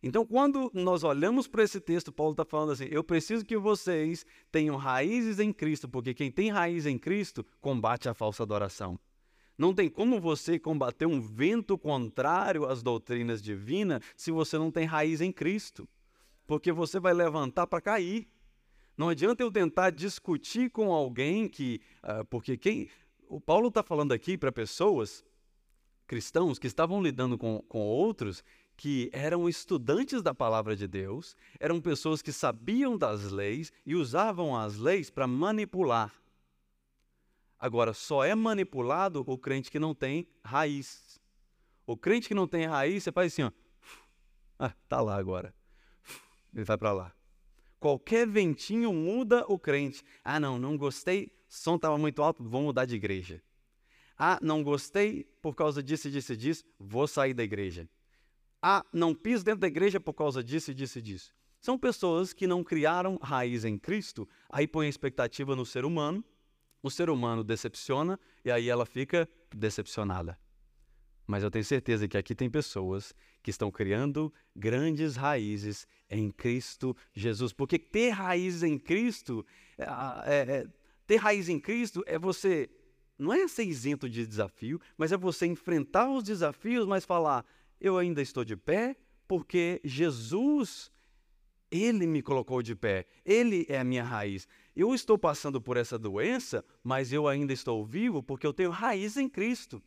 Então, 0.04 0.26
quando 0.26 0.70
nós 0.74 1.06
olhamos 1.06 1.48
para 1.48 1.64
esse 1.64 1.80
texto, 1.80 2.12
Paulo 2.12 2.34
está 2.34 2.44
falando 2.44 2.74
assim: 2.74 2.88
eu 2.92 3.02
preciso 3.04 3.46
que 3.46 3.56
vocês 3.56 4.26
tenham 4.52 4.76
raízes 4.76 5.40
em 5.40 5.54
Cristo, 5.54 5.88
porque 5.88 6.14
quem 6.14 6.30
tem 6.30 6.52
raiz 6.52 6.86
em 6.86 6.98
Cristo 6.98 7.46
combate 7.62 8.10
a 8.10 8.14
falsa 8.14 8.44
adoração. 8.44 9.00
Não 9.58 9.74
tem 9.74 9.90
como 9.90 10.20
você 10.20 10.60
combater 10.60 11.06
um 11.06 11.20
vento 11.20 11.78
contrário 11.78 12.66
às 12.66 12.84
doutrinas 12.84 13.42
divinas 13.42 14.04
se 14.16 14.32
você 14.32 14.58
não 14.58 14.70
tem 14.70 14.86
raiz 14.86 15.20
em 15.20 15.32
Cristo, 15.32 15.90
porque 16.46 16.72
você 16.72 17.00
vai 17.00 17.14
levantar 17.14 17.66
para 17.66 17.82
cair. 17.82 18.28
Não 18.96 19.10
adianta 19.10 19.44
eu 19.44 19.52
tentar 19.52 19.90
discutir 19.90 20.70
com 20.70 20.92
alguém 20.92 21.48
que. 21.48 21.82
Uh, 22.04 22.26
porque 22.26 22.58
quem. 22.58 22.90
O 23.28 23.42
Paulo 23.42 23.68
está 23.68 23.84
falando 23.84 24.14
aqui 24.14 24.38
para 24.38 24.52
pessoas, 24.52 25.24
cristãos, 26.06 26.58
que 26.58 26.68
estavam 26.68 27.02
lidando 27.02 27.38
com, 27.38 27.62
com 27.68 27.80
outros 27.80 28.44
que 28.78 29.10
eram 29.12 29.50
estudantes 29.50 30.22
da 30.22 30.34
palavra 30.36 30.76
de 30.76 30.88
Deus, 30.88 31.36
eram 31.60 31.82
pessoas 31.82 32.22
que 32.22 32.32
sabiam 32.32 32.96
das 32.96 33.32
leis 33.32 33.74
e 33.86 33.96
usavam 33.96 34.56
as 34.56 34.78
leis 34.78 35.10
para 35.10 35.26
manipular. 35.26 36.14
Agora, 37.60 37.94
só 37.94 38.24
é 38.24 38.36
manipulado 38.36 39.24
o 39.26 39.38
crente 39.38 39.72
que 39.72 39.80
não 39.80 39.96
tem 39.96 40.28
raiz. 40.44 41.20
O 41.86 41.98
crente 41.98 42.28
que 42.28 42.36
não 42.36 42.48
tem 42.48 42.66
raiz, 42.66 43.04
você 43.04 43.12
faz 43.12 43.34
assim, 43.34 43.44
ó. 43.44 43.52
Ah, 44.60 44.74
tá 44.90 45.02
lá 45.02 45.16
agora. 45.16 45.54
Ele 46.54 46.64
vai 46.64 46.78
para 46.78 46.92
lá. 46.92 47.14
Qualquer 47.80 48.28
ventinho 48.28 48.92
muda 48.92 49.46
o 49.48 49.60
crente. 49.60 50.04
Ah, 50.24 50.40
não, 50.40 50.58
não 50.58 50.76
gostei, 50.76 51.32
som 51.48 51.76
estava 51.76 51.98
muito 51.98 52.24
alto, 52.24 52.44
vou 52.44 52.62
mudar 52.62 52.86
de 52.86 52.96
igreja. 52.96 53.42
Ah, 54.18 54.40
não 54.42 54.64
gostei 54.64 55.26
por 55.42 55.56
causa 55.56 55.84
disso, 55.84 56.10
disso 56.10 56.36
disso, 56.36 56.64
vou 56.80 57.08
sair 57.08 57.36
da 57.36 57.44
igreja. 57.44 57.88
Ah, 58.62 58.84
não 58.92 59.14
piso 59.14 59.46
dentro 59.46 59.62
da 59.62 59.68
igreja 59.68 60.00
por 60.00 60.14
causa 60.14 60.44
disso, 60.44 60.74
disso 60.74 61.00
disso. 61.00 61.36
São 61.62 61.78
pessoas 61.78 62.34
que 62.34 62.48
não 62.48 62.64
criaram 62.64 63.20
raiz 63.22 63.64
em 63.64 63.78
Cristo, 63.78 64.28
aí 64.50 64.68
põem 64.68 64.88
a 64.88 64.90
expectativa 64.90 65.56
no 65.56 65.66
ser 65.66 65.86
humano, 65.86 66.24
o 66.82 66.90
ser 66.90 67.10
humano 67.10 67.44
decepciona 67.44 68.20
e 68.44 68.52
aí 68.52 68.70
ela 68.70 68.86
fica 68.86 69.28
decepcionada. 69.54 70.38
Mas 71.26 71.44
eu 71.44 71.52
tenho 71.52 71.66
certeza 71.66 72.08
que 72.08 72.18
aqui 72.18 72.34
tem 72.34 72.50
pessoas 72.50 73.14
que 73.44 73.52
estão 73.52 73.70
criando 73.70 74.34
grandes 74.56 75.18
raízes 75.18 75.86
em 76.10 76.32
Cristo 76.32 76.96
Jesus. 77.14 77.52
Porque 77.52 77.78
ter 77.78 78.12
raízes 78.12 78.64
em 78.64 78.80
Cristo, 78.80 79.46
é, 79.78 79.84
é, 79.84 80.52
é, 80.58 80.68
ter 81.06 81.18
raiz 81.18 81.50
em 81.50 81.60
Cristo 81.60 82.02
é 82.08 82.18
você, 82.18 82.70
não 83.20 83.34
é 83.34 83.46
ser 83.48 83.64
isento 83.64 84.10
de 84.10 84.26
desafio, 84.26 84.80
mas 84.98 85.12
é 85.12 85.18
você 85.18 85.46
enfrentar 85.46 86.10
os 86.10 86.24
desafios, 86.24 86.88
mas 86.88 87.04
falar: 87.04 87.46
eu 87.80 87.98
ainda 87.98 88.22
estou 88.22 88.46
de 88.46 88.56
pé 88.56 88.96
porque 89.28 89.82
Jesus, 89.84 90.90
Ele 91.70 92.08
me 92.08 92.22
colocou 92.22 92.62
de 92.62 92.76
pé, 92.76 93.06
Ele 93.26 93.66
é 93.68 93.80
a 93.80 93.84
minha 93.84 94.04
raiz. 94.04 94.48
Eu 94.76 94.94
estou 94.94 95.18
passando 95.18 95.60
por 95.60 95.76
essa 95.76 95.98
doença, 95.98 96.64
mas 96.84 97.12
eu 97.12 97.28
ainda 97.28 97.52
estou 97.52 97.86
vivo 97.86 98.24
porque 98.24 98.46
eu 98.46 98.54
tenho 98.54 98.70
raiz 98.70 99.18
em 99.18 99.28
Cristo. 99.28 99.82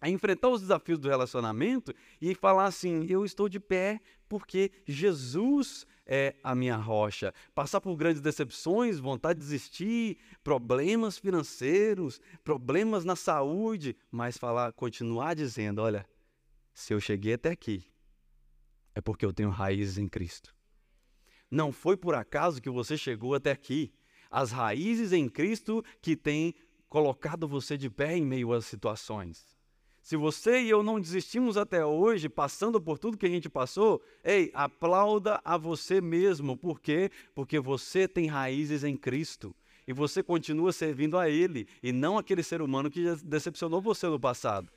A 0.00 0.08
enfrentar 0.08 0.50
os 0.50 0.60
desafios 0.60 0.98
do 0.98 1.08
relacionamento 1.08 1.94
e 2.20 2.34
falar 2.34 2.66
assim: 2.66 3.06
eu 3.08 3.24
estou 3.24 3.48
de 3.48 3.58
pé 3.58 4.00
porque 4.28 4.70
Jesus 4.86 5.86
é 6.06 6.34
a 6.42 6.54
minha 6.54 6.76
rocha. 6.76 7.32
Passar 7.54 7.80
por 7.80 7.96
grandes 7.96 8.20
decepções, 8.20 8.98
vontade 8.98 9.40
de 9.40 9.46
desistir, 9.46 10.18
problemas 10.42 11.18
financeiros, 11.18 12.20
problemas 12.42 13.04
na 13.04 13.16
saúde, 13.16 13.96
mas 14.10 14.36
falar, 14.36 14.72
continuar 14.72 15.34
dizendo: 15.34 15.80
olha, 15.80 16.06
se 16.72 16.92
eu 16.92 17.00
cheguei 17.00 17.34
até 17.34 17.50
aqui, 17.50 17.84
é 18.94 19.00
porque 19.00 19.24
eu 19.24 19.32
tenho 19.32 19.50
raízes 19.50 19.98
em 19.98 20.08
Cristo. 20.08 20.54
Não 21.54 21.70
foi 21.70 21.96
por 21.96 22.16
acaso 22.16 22.60
que 22.60 22.68
você 22.68 22.96
chegou 22.96 23.32
até 23.32 23.52
aqui 23.52 23.92
as 24.28 24.50
raízes 24.50 25.12
em 25.12 25.28
Cristo 25.28 25.84
que 26.02 26.16
têm 26.16 26.52
colocado 26.88 27.46
você 27.46 27.78
de 27.78 27.88
pé 27.88 28.16
em 28.16 28.26
meio 28.26 28.52
às 28.52 28.66
situações. 28.66 29.56
Se 30.02 30.16
você 30.16 30.62
e 30.62 30.68
eu 30.68 30.82
não 30.82 30.98
desistimos 30.98 31.56
até 31.56 31.86
hoje, 31.86 32.28
passando 32.28 32.80
por 32.80 32.98
tudo 32.98 33.16
que 33.16 33.26
a 33.26 33.30
gente 33.30 33.48
passou, 33.48 34.02
ei, 34.24 34.50
aplauda 34.52 35.40
a 35.44 35.56
você 35.56 36.00
mesmo. 36.00 36.56
Por 36.56 36.80
quê? 36.80 37.08
Porque 37.36 37.60
você 37.60 38.08
tem 38.08 38.26
raízes 38.26 38.82
em 38.82 38.96
Cristo. 38.96 39.54
E 39.86 39.92
você 39.92 40.24
continua 40.24 40.72
servindo 40.72 41.16
a 41.16 41.30
Ele, 41.30 41.68
e 41.80 41.92
não 41.92 42.18
aquele 42.18 42.42
ser 42.42 42.62
humano 42.62 42.90
que 42.90 43.14
decepcionou 43.22 43.80
você 43.80 44.08
no 44.08 44.18
passado. 44.18 44.68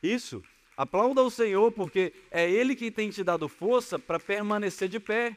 Isso. 0.00 0.40
Aplauda 0.76 1.20
o 1.20 1.30
Senhor, 1.32 1.72
porque 1.72 2.12
é 2.30 2.48
Ele 2.48 2.76
quem 2.76 2.92
tem 2.92 3.10
te 3.10 3.24
dado 3.24 3.48
força 3.48 3.98
para 3.98 4.20
permanecer 4.20 4.88
de 4.88 5.00
pé. 5.00 5.36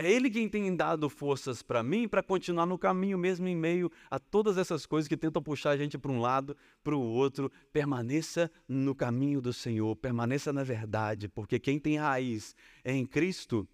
É 0.00 0.08
Ele 0.08 0.30
quem 0.30 0.48
tem 0.48 0.76
dado 0.76 1.10
forças 1.10 1.60
para 1.60 1.82
mim 1.82 2.06
para 2.06 2.22
continuar 2.22 2.66
no 2.66 2.78
caminho, 2.78 3.18
mesmo 3.18 3.48
em 3.48 3.56
meio 3.56 3.90
a 4.08 4.16
todas 4.16 4.56
essas 4.56 4.86
coisas 4.86 5.08
que 5.08 5.16
tentam 5.16 5.42
puxar 5.42 5.70
a 5.70 5.76
gente 5.76 5.98
para 5.98 6.12
um 6.12 6.20
lado, 6.20 6.56
para 6.84 6.94
o 6.94 7.00
outro. 7.00 7.50
Permaneça 7.72 8.48
no 8.68 8.94
caminho 8.94 9.40
do 9.40 9.52
Senhor, 9.52 9.96
permaneça 9.96 10.52
na 10.52 10.62
verdade, 10.62 11.28
porque 11.28 11.58
quem 11.58 11.80
tem 11.80 11.98
raiz 11.98 12.54
é 12.84 12.92
em 12.92 13.04
Cristo, 13.04 13.68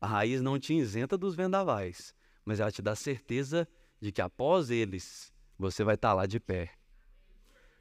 a 0.00 0.08
raiz 0.08 0.42
não 0.42 0.58
te 0.58 0.74
isenta 0.74 1.16
dos 1.16 1.36
vendavais, 1.36 2.12
mas 2.44 2.58
ela 2.58 2.72
te 2.72 2.82
dá 2.82 2.96
certeza 2.96 3.68
de 4.00 4.10
que 4.10 4.20
após 4.20 4.68
eles 4.68 5.32
você 5.56 5.84
vai 5.84 5.94
estar 5.94 6.08
tá 6.08 6.14
lá 6.14 6.26
de 6.26 6.40
pé 6.40 6.72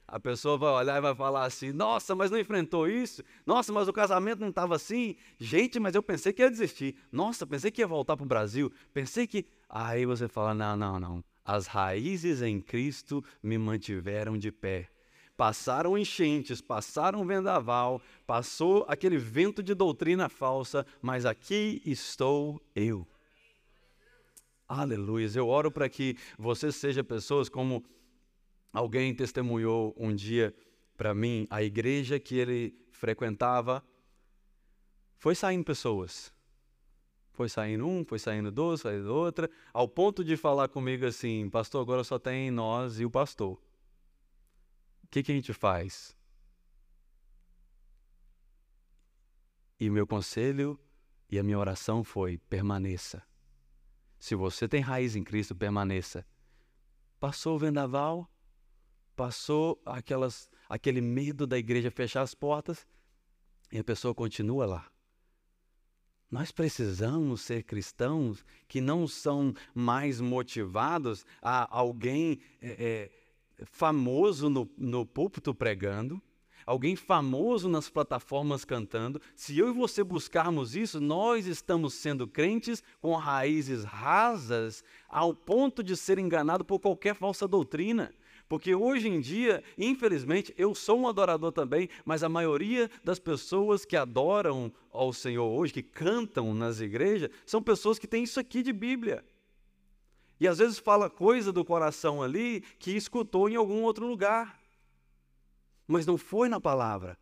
a 0.08 0.20
pessoa 0.20 0.58
vai 0.58 0.70
olhar 0.72 0.98
e 0.98 1.02
vai 1.02 1.16
falar 1.16 1.46
assim: 1.46 1.72
Nossa, 1.72 2.14
mas 2.16 2.30
não 2.30 2.40
enfrentou 2.40 2.88
isso? 2.88 3.24
Nossa, 3.46 3.74
mas 3.74 3.88
o 3.88 3.94
casamento 3.94 4.40
não 4.40 4.50
estava 4.50 4.76
assim? 4.76 5.16
Gente, 5.40 5.80
mas 5.80 5.96
eu 5.96 6.04
pensei 6.04 6.32
que 6.32 6.42
ia 6.42 6.50
desistir. 6.50 6.96
Nossa, 7.12 7.46
pensei 7.46 7.72
que 7.72 7.82
ia 7.82 7.88
voltar 7.88 8.16
para 8.16 8.24
o 8.24 8.28
Brasil. 8.28 8.72
Pensei 8.94 9.26
que. 9.26 9.46
Aí 9.68 10.06
você 10.06 10.28
fala: 10.28 10.54
Não, 10.54 10.78
não, 10.78 11.00
não. 11.00 11.24
As 11.44 11.68
raízes 11.68 12.42
em 12.42 12.60
Cristo 12.62 13.24
me 13.42 13.58
mantiveram 13.58 14.38
de 14.38 14.52
pé. 14.52 14.90
Passaram 15.36 15.98
enchentes, 15.98 16.62
passaram 16.62 17.26
vendaval, 17.26 18.02
passou 18.26 18.86
aquele 18.88 19.18
vento 19.18 19.62
de 19.62 19.74
doutrina 19.74 20.30
falsa, 20.30 20.86
mas 21.02 21.26
aqui 21.26 21.82
estou 21.86 22.62
eu. 22.74 23.06
Aleluia. 24.68 25.30
Eu 25.36 25.48
oro 25.48 25.70
para 25.70 25.90
que 25.90 26.18
você 26.38 26.72
seja 26.72 27.04
pessoas 27.04 27.50
como 27.50 27.84
Alguém 28.76 29.16
testemunhou 29.16 29.96
um 29.98 30.14
dia 30.14 30.54
para 30.98 31.16
mim 31.16 31.48
a 31.50 31.64
igreja 31.64 32.20
que 32.20 32.36
ele 32.36 32.78
frequentava. 32.92 33.82
Foi 35.18 35.34
saindo 35.34 35.64
pessoas. 35.64 36.34
Foi 37.32 37.48
saindo 37.48 37.88
um, 37.88 38.04
foi 38.04 38.20
saindo 38.20 38.52
dois, 38.52 38.82
foi 38.82 38.92
saindo 38.92 39.16
outra, 39.16 39.50
ao 39.74 39.88
ponto 39.88 40.26
de 40.26 40.36
falar 40.36 40.68
comigo 40.68 41.06
assim: 41.06 41.50
Pastor, 41.50 41.82
agora 41.82 42.04
só 42.04 42.20
tem 42.20 42.52
nós 42.52 43.00
e 43.00 43.06
o 43.06 43.10
pastor. 43.10 43.54
O 45.04 45.08
que, 45.10 45.24
que 45.24 45.32
a 45.32 45.36
gente 45.36 45.54
faz? 45.54 46.14
E 49.80 49.90
meu 49.90 50.06
conselho 50.06 50.78
e 51.30 51.40
a 51.40 51.44
minha 51.44 51.58
oração 51.58 52.04
foi: 52.04 52.38
permaneça. 52.38 53.24
Se 54.20 54.36
você 54.36 54.68
tem 54.68 54.82
raiz 54.82 55.16
em 55.16 55.24
Cristo, 55.24 55.56
permaneça. 55.56 56.26
Passou 57.22 57.56
o 57.56 57.60
vendaval, 57.60 58.30
passou 59.16 59.82
aquelas, 59.86 60.50
aquele 60.70 61.02
medo 61.02 61.48
da 61.48 61.58
igreja 61.58 61.90
fechar 61.90 62.22
as 62.22 62.36
portas 62.36 62.86
e 63.72 63.80
a 63.80 63.84
pessoa 63.84 64.14
continua 64.14 64.66
lá. 64.66 64.88
Nós 66.30 66.52
precisamos 66.52 67.42
ser 67.42 67.64
cristãos 67.64 68.44
que 68.68 68.82
não 68.82 69.08
são 69.08 69.54
mais 69.74 70.20
motivados 70.20 71.26
a 71.42 71.68
alguém 71.76 72.40
é, 72.62 73.12
é, 73.58 73.66
famoso 73.66 74.50
no, 74.50 74.70
no 74.78 75.06
púlpito 75.06 75.54
pregando, 75.54 76.22
alguém 76.66 76.96
famoso 76.96 77.70
nas 77.70 77.90
plataformas 77.90 78.66
cantando. 78.66 79.22
Se 79.36 79.58
eu 79.58 79.70
e 79.70 79.74
você 79.74 80.04
buscarmos 80.04 80.76
isso, 80.76 81.00
nós 81.00 81.46
estamos 81.46 81.94
sendo 81.94 82.28
crentes 82.28 82.84
com 83.00 83.16
raízes 83.16 83.84
rasas 83.84 84.84
ao 85.08 85.34
ponto 85.34 85.84
de 85.84 85.96
ser 85.96 86.18
enganado 86.18 86.66
por 86.66 86.80
qualquer 86.80 87.16
falsa 87.16 87.48
doutrina. 87.48 88.14
Porque 88.48 88.76
hoje 88.76 89.08
em 89.08 89.20
dia, 89.20 89.64
infelizmente, 89.78 90.54
eu 90.58 90.76
sou 90.76 91.00
um 91.00 91.08
adorador 91.08 91.52
também, 91.52 91.90
mas 92.04 92.22
a 92.22 92.30
maioria 92.30 92.90
das 93.04 93.18
pessoas 93.18 93.86
que 93.86 93.96
adoram 93.96 94.72
ao 94.92 95.12
Senhor 95.12 95.48
hoje, 95.48 95.74
que 95.74 95.82
cantam 95.82 96.54
nas 96.54 96.80
igrejas, 96.80 97.30
são 97.46 97.62
pessoas 97.62 97.98
que 97.98 98.08
têm 98.08 98.24
isso 98.24 98.40
aqui 98.40 98.62
de 98.62 98.72
Bíblia. 98.72 99.26
E 100.40 100.48
às 100.48 100.60
vezes 100.60 100.78
fala 100.78 101.10
coisa 101.10 101.52
do 101.52 101.66
coração 101.66 102.22
ali 102.22 102.62
que 102.78 102.92
escutou 102.92 103.50
em 103.50 103.56
algum 103.56 103.82
outro 103.82 104.06
lugar. 104.06 104.60
Mas 105.88 106.06
não 106.06 106.18
foi 106.18 106.48
na 106.48 106.60
palavra. 106.60 107.18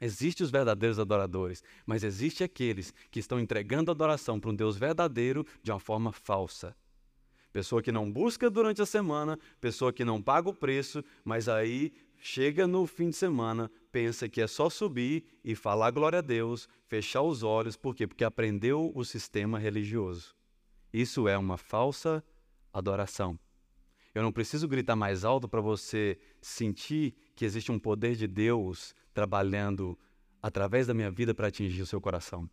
Existem 0.00 0.44
os 0.44 0.50
verdadeiros 0.50 0.98
adoradores, 0.98 1.62
mas 1.86 2.02
existe 2.02 2.42
aqueles 2.42 2.92
que 3.08 3.20
estão 3.20 3.38
entregando 3.38 3.90
adoração 3.92 4.40
para 4.40 4.50
um 4.50 4.54
Deus 4.54 4.76
verdadeiro 4.76 5.46
de 5.62 5.70
uma 5.70 5.78
forma 5.78 6.10
falsa. 6.10 6.74
Pessoa 7.52 7.82
que 7.82 7.92
não 7.92 8.10
busca 8.10 8.48
durante 8.48 8.80
a 8.80 8.86
semana, 8.86 9.38
pessoa 9.60 9.92
que 9.92 10.04
não 10.04 10.22
paga 10.22 10.48
o 10.48 10.54
preço, 10.54 11.04
mas 11.22 11.48
aí 11.48 11.92
chega 12.16 12.66
no 12.66 12.86
fim 12.86 13.10
de 13.10 13.16
semana, 13.16 13.70
pensa 13.90 14.28
que 14.28 14.40
é 14.40 14.46
só 14.46 14.70
subir 14.70 15.24
e 15.44 15.54
falar 15.54 15.90
glória 15.90 16.20
a 16.20 16.22
Deus, 16.22 16.68
fechar 16.86 17.22
os 17.22 17.42
olhos, 17.42 17.76
por 17.76 17.94
quê? 17.94 18.06
Porque 18.06 18.24
aprendeu 18.24 18.90
o 18.94 19.04
sistema 19.04 19.58
religioso. 19.58 20.34
Isso 20.92 21.28
é 21.28 21.36
uma 21.36 21.58
falsa 21.58 22.24
adoração. 22.72 23.38
Eu 24.14 24.22
não 24.22 24.32
preciso 24.32 24.68
gritar 24.68 24.94
mais 24.94 25.24
alto 25.24 25.48
para 25.48 25.60
você 25.60 26.18
sentir 26.40 27.14
que 27.34 27.44
existe 27.44 27.72
um 27.72 27.78
poder 27.78 28.14
de 28.14 28.26
Deus 28.26 28.94
trabalhando 29.12 29.98
através 30.42 30.86
da 30.86 30.94
minha 30.94 31.10
vida 31.10 31.34
para 31.34 31.48
atingir 31.48 31.82
o 31.82 31.86
seu 31.86 32.00
coração. 32.00 32.48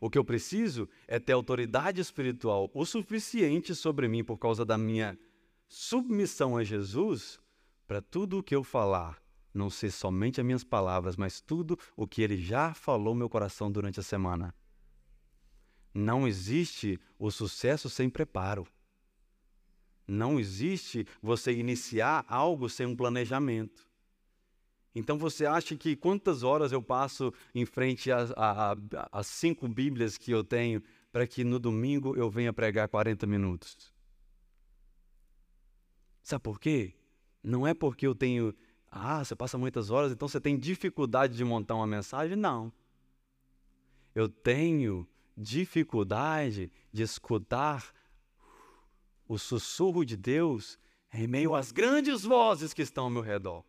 O 0.00 0.10
que 0.10 0.18
eu 0.18 0.24
preciso 0.24 0.88
é 1.06 1.18
ter 1.18 1.32
autoridade 1.32 2.00
espiritual 2.00 2.70
o 2.74 2.84
suficiente 2.84 3.74
sobre 3.74 4.08
mim 4.08 4.24
por 4.24 4.38
causa 4.38 4.64
da 4.64 4.78
minha 4.78 5.18
submissão 5.66 6.56
a 6.56 6.64
Jesus, 6.64 7.38
para 7.86 8.00
tudo 8.00 8.38
o 8.38 8.42
que 8.42 8.54
eu 8.54 8.64
falar 8.64 9.20
não 9.58 9.68
ser 9.68 9.90
somente 9.90 10.40
as 10.40 10.46
minhas 10.46 10.64
palavras, 10.64 11.16
mas 11.16 11.40
tudo 11.40 11.78
o 11.96 12.06
que 12.06 12.22
ele 12.22 12.36
já 12.36 12.72
falou 12.74 13.14
no 13.14 13.20
meu 13.20 13.28
coração 13.28 13.70
durante 13.70 14.00
a 14.00 14.02
semana. 14.02 14.54
Não 15.92 16.28
existe 16.28 16.98
o 17.18 17.30
sucesso 17.30 17.90
sem 17.90 18.08
preparo. 18.08 18.66
Não 20.06 20.38
existe 20.38 21.06
você 21.20 21.52
iniciar 21.52 22.24
algo 22.28 22.68
sem 22.68 22.86
um 22.86 22.96
planejamento. 22.96 23.87
Então 24.94 25.18
você 25.18 25.46
acha 25.46 25.76
que 25.76 25.94
quantas 25.94 26.42
horas 26.42 26.72
eu 26.72 26.82
passo 26.82 27.32
em 27.54 27.64
frente 27.64 28.10
às 28.10 29.26
cinco 29.26 29.68
Bíblias 29.68 30.16
que 30.16 30.30
eu 30.30 30.42
tenho 30.42 30.82
para 31.12 31.26
que 31.26 31.44
no 31.44 31.58
domingo 31.58 32.16
eu 32.16 32.30
venha 32.30 32.52
pregar 32.52 32.88
40 32.88 33.26
minutos? 33.26 33.92
Sabe 36.22 36.42
por 36.42 36.58
quê? 36.58 36.94
Não 37.42 37.66
é 37.66 37.72
porque 37.72 38.06
eu 38.06 38.14
tenho. 38.14 38.54
Ah, 38.90 39.24
você 39.24 39.36
passa 39.36 39.56
muitas 39.56 39.90
horas, 39.90 40.12
então 40.12 40.26
você 40.26 40.40
tem 40.40 40.58
dificuldade 40.58 41.36
de 41.36 41.44
montar 41.44 41.74
uma 41.74 41.86
mensagem? 41.86 42.36
Não. 42.36 42.72
Eu 44.14 44.28
tenho 44.28 45.06
dificuldade 45.36 46.72
de 46.92 47.02
escutar 47.02 47.92
o 49.28 49.38
sussurro 49.38 50.04
de 50.04 50.16
Deus 50.16 50.78
em 51.12 51.26
meio 51.26 51.54
às 51.54 51.70
grandes 51.70 52.22
vozes 52.24 52.72
que 52.72 52.82
estão 52.82 53.04
ao 53.04 53.10
meu 53.10 53.22
redor. 53.22 53.64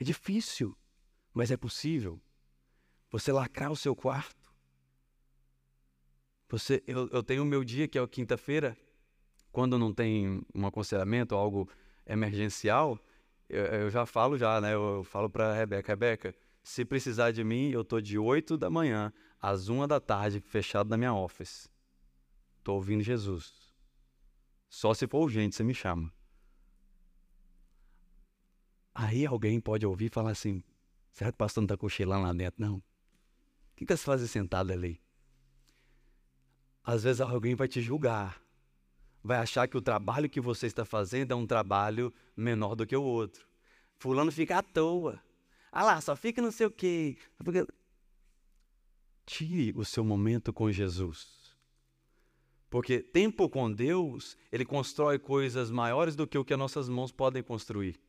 É 0.00 0.04
difícil, 0.04 0.76
mas 1.34 1.50
é 1.50 1.56
possível. 1.56 2.20
Você 3.10 3.32
lacrar 3.32 3.70
o 3.70 3.76
seu 3.76 3.96
quarto. 3.96 4.36
Você, 6.48 6.82
eu, 6.86 7.08
eu 7.08 7.22
tenho 7.22 7.42
o 7.42 7.46
meu 7.46 7.64
dia, 7.64 7.88
que 7.88 7.98
é 7.98 8.06
quinta-feira, 8.06 8.76
quando 9.50 9.78
não 9.78 9.92
tem 9.92 10.40
um 10.54 10.66
aconselhamento 10.66 11.34
algo 11.34 11.68
emergencial, 12.06 12.98
eu, 13.48 13.64
eu 13.64 13.90
já 13.90 14.06
falo 14.06 14.38
já, 14.38 14.60
né? 14.60 14.74
Eu, 14.74 14.96
eu 14.96 15.04
falo 15.04 15.28
para 15.28 15.52
Rebeca, 15.54 15.92
Rebeca, 15.92 16.34
se 16.62 16.84
precisar 16.84 17.32
de 17.32 17.42
mim, 17.42 17.70
eu 17.70 17.84
tô 17.84 18.00
de 18.00 18.18
8 18.18 18.56
da 18.56 18.70
manhã 18.70 19.12
às 19.40 19.68
1 19.68 19.86
da 19.86 20.00
tarde, 20.00 20.40
fechado 20.40 20.88
na 20.88 20.96
minha 20.96 21.14
office. 21.14 21.70
Tô 22.62 22.74
ouvindo 22.74 23.02
Jesus. 23.02 23.74
Só 24.68 24.92
se 24.92 25.06
for 25.06 25.20
urgente, 25.22 25.56
você 25.56 25.64
me 25.64 25.74
chama. 25.74 26.12
Aí 29.00 29.24
alguém 29.24 29.60
pode 29.60 29.86
ouvir 29.86 30.06
e 30.06 30.08
falar 30.08 30.32
assim: 30.32 30.60
será 31.12 31.30
que 31.30 31.36
o 31.36 31.38
pastor 31.38 31.62
não 31.62 31.66
está 31.66 31.76
cochilando 31.76 32.24
lá 32.24 32.32
dentro? 32.32 32.60
Não. 32.60 32.78
O 32.78 32.82
que 33.76 33.84
está 33.84 33.96
se 33.96 34.02
fazendo 34.02 34.26
sentado 34.26 34.72
ali? 34.72 35.00
Às 36.82 37.04
vezes 37.04 37.20
alguém 37.20 37.54
vai 37.54 37.68
te 37.68 37.80
julgar, 37.80 38.42
vai 39.22 39.38
achar 39.38 39.68
que 39.68 39.76
o 39.76 39.80
trabalho 39.80 40.28
que 40.28 40.40
você 40.40 40.66
está 40.66 40.84
fazendo 40.84 41.30
é 41.30 41.36
um 41.36 41.46
trabalho 41.46 42.12
menor 42.36 42.74
do 42.74 42.84
que 42.84 42.96
o 42.96 43.02
outro. 43.04 43.46
Fulano 43.98 44.32
fica 44.32 44.58
à 44.58 44.62
toa. 44.64 45.22
Ah 45.70 45.84
lá, 45.84 46.00
só 46.00 46.16
fica 46.16 46.42
não 46.42 46.50
sei 46.50 46.66
o 46.66 46.70
quê. 46.70 47.16
Tire 49.24 49.72
o 49.76 49.84
seu 49.84 50.02
momento 50.02 50.52
com 50.52 50.72
Jesus. 50.72 51.54
Porque 52.68 52.98
tempo 52.98 53.48
com 53.48 53.70
Deus, 53.70 54.36
ele 54.50 54.64
constrói 54.64 55.20
coisas 55.20 55.70
maiores 55.70 56.16
do 56.16 56.26
que 56.26 56.36
o 56.36 56.44
que 56.44 56.52
as 56.52 56.58
nossas 56.58 56.88
mãos 56.88 57.12
podem 57.12 57.44
construir. 57.44 58.00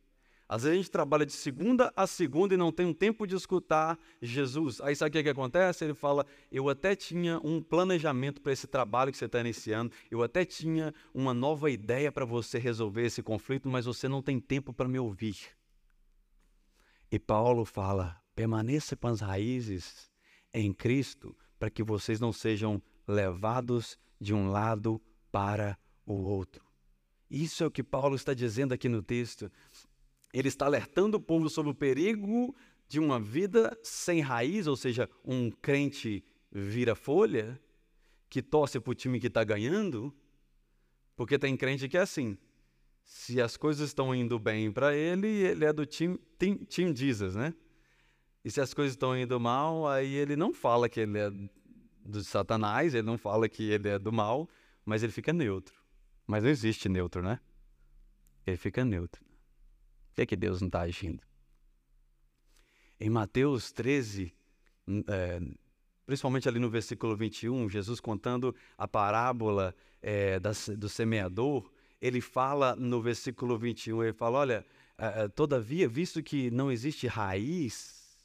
Às 0.50 0.64
vezes 0.64 0.74
a 0.74 0.82
gente 0.82 0.90
trabalha 0.90 1.24
de 1.24 1.32
segunda 1.32 1.92
a 1.94 2.08
segunda 2.08 2.54
e 2.54 2.56
não 2.56 2.72
tem 2.72 2.84
um 2.84 2.92
tempo 2.92 3.24
de 3.24 3.36
escutar 3.36 3.96
Jesus. 4.20 4.80
Aí 4.80 4.96
sabe 4.96 5.10
o 5.10 5.12
que, 5.12 5.22
que 5.22 5.28
acontece? 5.28 5.84
Ele 5.84 5.94
fala: 5.94 6.26
Eu 6.50 6.68
até 6.68 6.96
tinha 6.96 7.38
um 7.44 7.62
planejamento 7.62 8.40
para 8.40 8.52
esse 8.52 8.66
trabalho 8.66 9.12
que 9.12 9.16
você 9.16 9.26
está 9.26 9.38
iniciando, 9.38 9.92
eu 10.10 10.24
até 10.24 10.44
tinha 10.44 10.92
uma 11.14 11.32
nova 11.32 11.70
ideia 11.70 12.10
para 12.10 12.24
você 12.24 12.58
resolver 12.58 13.06
esse 13.06 13.22
conflito, 13.22 13.68
mas 13.68 13.84
você 13.84 14.08
não 14.08 14.20
tem 14.20 14.40
tempo 14.40 14.72
para 14.72 14.88
me 14.88 14.98
ouvir. 14.98 15.36
E 17.12 17.16
Paulo 17.16 17.64
fala: 17.64 18.20
permaneça 18.34 18.96
com 18.96 19.06
as 19.06 19.20
raízes 19.20 20.10
em 20.52 20.72
Cristo, 20.72 21.32
para 21.60 21.70
que 21.70 21.84
vocês 21.84 22.18
não 22.18 22.32
sejam 22.32 22.82
levados 23.06 23.96
de 24.20 24.34
um 24.34 24.50
lado 24.50 25.00
para 25.30 25.78
o 26.04 26.14
outro. 26.14 26.64
Isso 27.30 27.62
é 27.62 27.66
o 27.68 27.70
que 27.70 27.84
Paulo 27.84 28.16
está 28.16 28.34
dizendo 28.34 28.74
aqui 28.74 28.88
no 28.88 29.00
texto. 29.00 29.48
Ele 30.32 30.48
está 30.48 30.66
alertando 30.66 31.16
o 31.16 31.20
povo 31.20 31.48
sobre 31.48 31.70
o 31.70 31.74
perigo 31.74 32.54
de 32.88 32.98
uma 32.98 33.20
vida 33.20 33.78
sem 33.82 34.20
raiz, 34.20 34.66
ou 34.66 34.76
seja, 34.76 35.08
um 35.24 35.50
crente 35.50 36.24
vira-folha, 36.50 37.60
que 38.28 38.42
torce 38.42 38.78
para 38.78 38.90
o 38.90 38.94
time 38.94 39.20
que 39.20 39.26
está 39.26 39.42
ganhando, 39.44 40.14
porque 41.16 41.38
tem 41.38 41.56
crente 41.56 41.88
que 41.88 41.96
é 41.96 42.00
assim. 42.00 42.38
Se 43.04 43.40
as 43.40 43.56
coisas 43.56 43.88
estão 43.88 44.14
indo 44.14 44.38
bem 44.38 44.70
para 44.70 44.94
ele, 44.94 45.26
ele 45.28 45.64
é 45.64 45.72
do 45.72 45.84
time, 45.84 46.16
team, 46.38 46.56
team 46.58 46.94
Jesus, 46.94 47.34
né? 47.34 47.52
E 48.44 48.50
se 48.50 48.60
as 48.60 48.72
coisas 48.72 48.92
estão 48.92 49.16
indo 49.16 49.38
mal, 49.38 49.86
aí 49.86 50.14
ele 50.14 50.36
não 50.36 50.52
fala 50.52 50.88
que 50.88 51.00
ele 51.00 51.18
é 51.18 51.30
do 52.04 52.24
Satanás, 52.24 52.94
ele 52.94 53.06
não 53.06 53.18
fala 53.18 53.48
que 53.48 53.70
ele 53.70 53.88
é 53.88 53.98
do 53.98 54.12
mal, 54.12 54.48
mas 54.84 55.02
ele 55.02 55.12
fica 55.12 55.32
neutro. 55.32 55.74
Mas 56.26 56.42
não 56.42 56.50
existe 56.50 56.88
neutro, 56.88 57.22
né? 57.22 57.40
Ele 58.46 58.56
fica 58.56 58.84
neutro. 58.84 59.22
Por 60.10 60.16
que, 60.16 60.22
é 60.22 60.26
que 60.26 60.36
Deus 60.36 60.60
não 60.60 60.68
está 60.68 60.80
agindo? 60.80 61.22
Em 62.98 63.08
Mateus 63.08 63.72
13, 63.72 64.34
é, 65.08 65.40
principalmente 66.04 66.48
ali 66.48 66.58
no 66.58 66.68
versículo 66.68 67.16
21, 67.16 67.68
Jesus 67.70 68.00
contando 68.00 68.54
a 68.76 68.86
parábola 68.86 69.74
é, 70.02 70.38
da, 70.38 70.50
do 70.76 70.88
semeador, 70.88 71.70
ele 72.00 72.20
fala 72.20 72.74
no 72.76 73.00
versículo 73.00 73.56
21, 73.58 74.02
ele 74.02 74.12
fala, 74.12 74.38
olha, 74.38 74.66
é, 74.98 75.22
é, 75.22 75.28
todavia, 75.28 75.88
visto 75.88 76.22
que 76.22 76.50
não 76.50 76.70
existe 76.70 77.06
raiz 77.06 78.18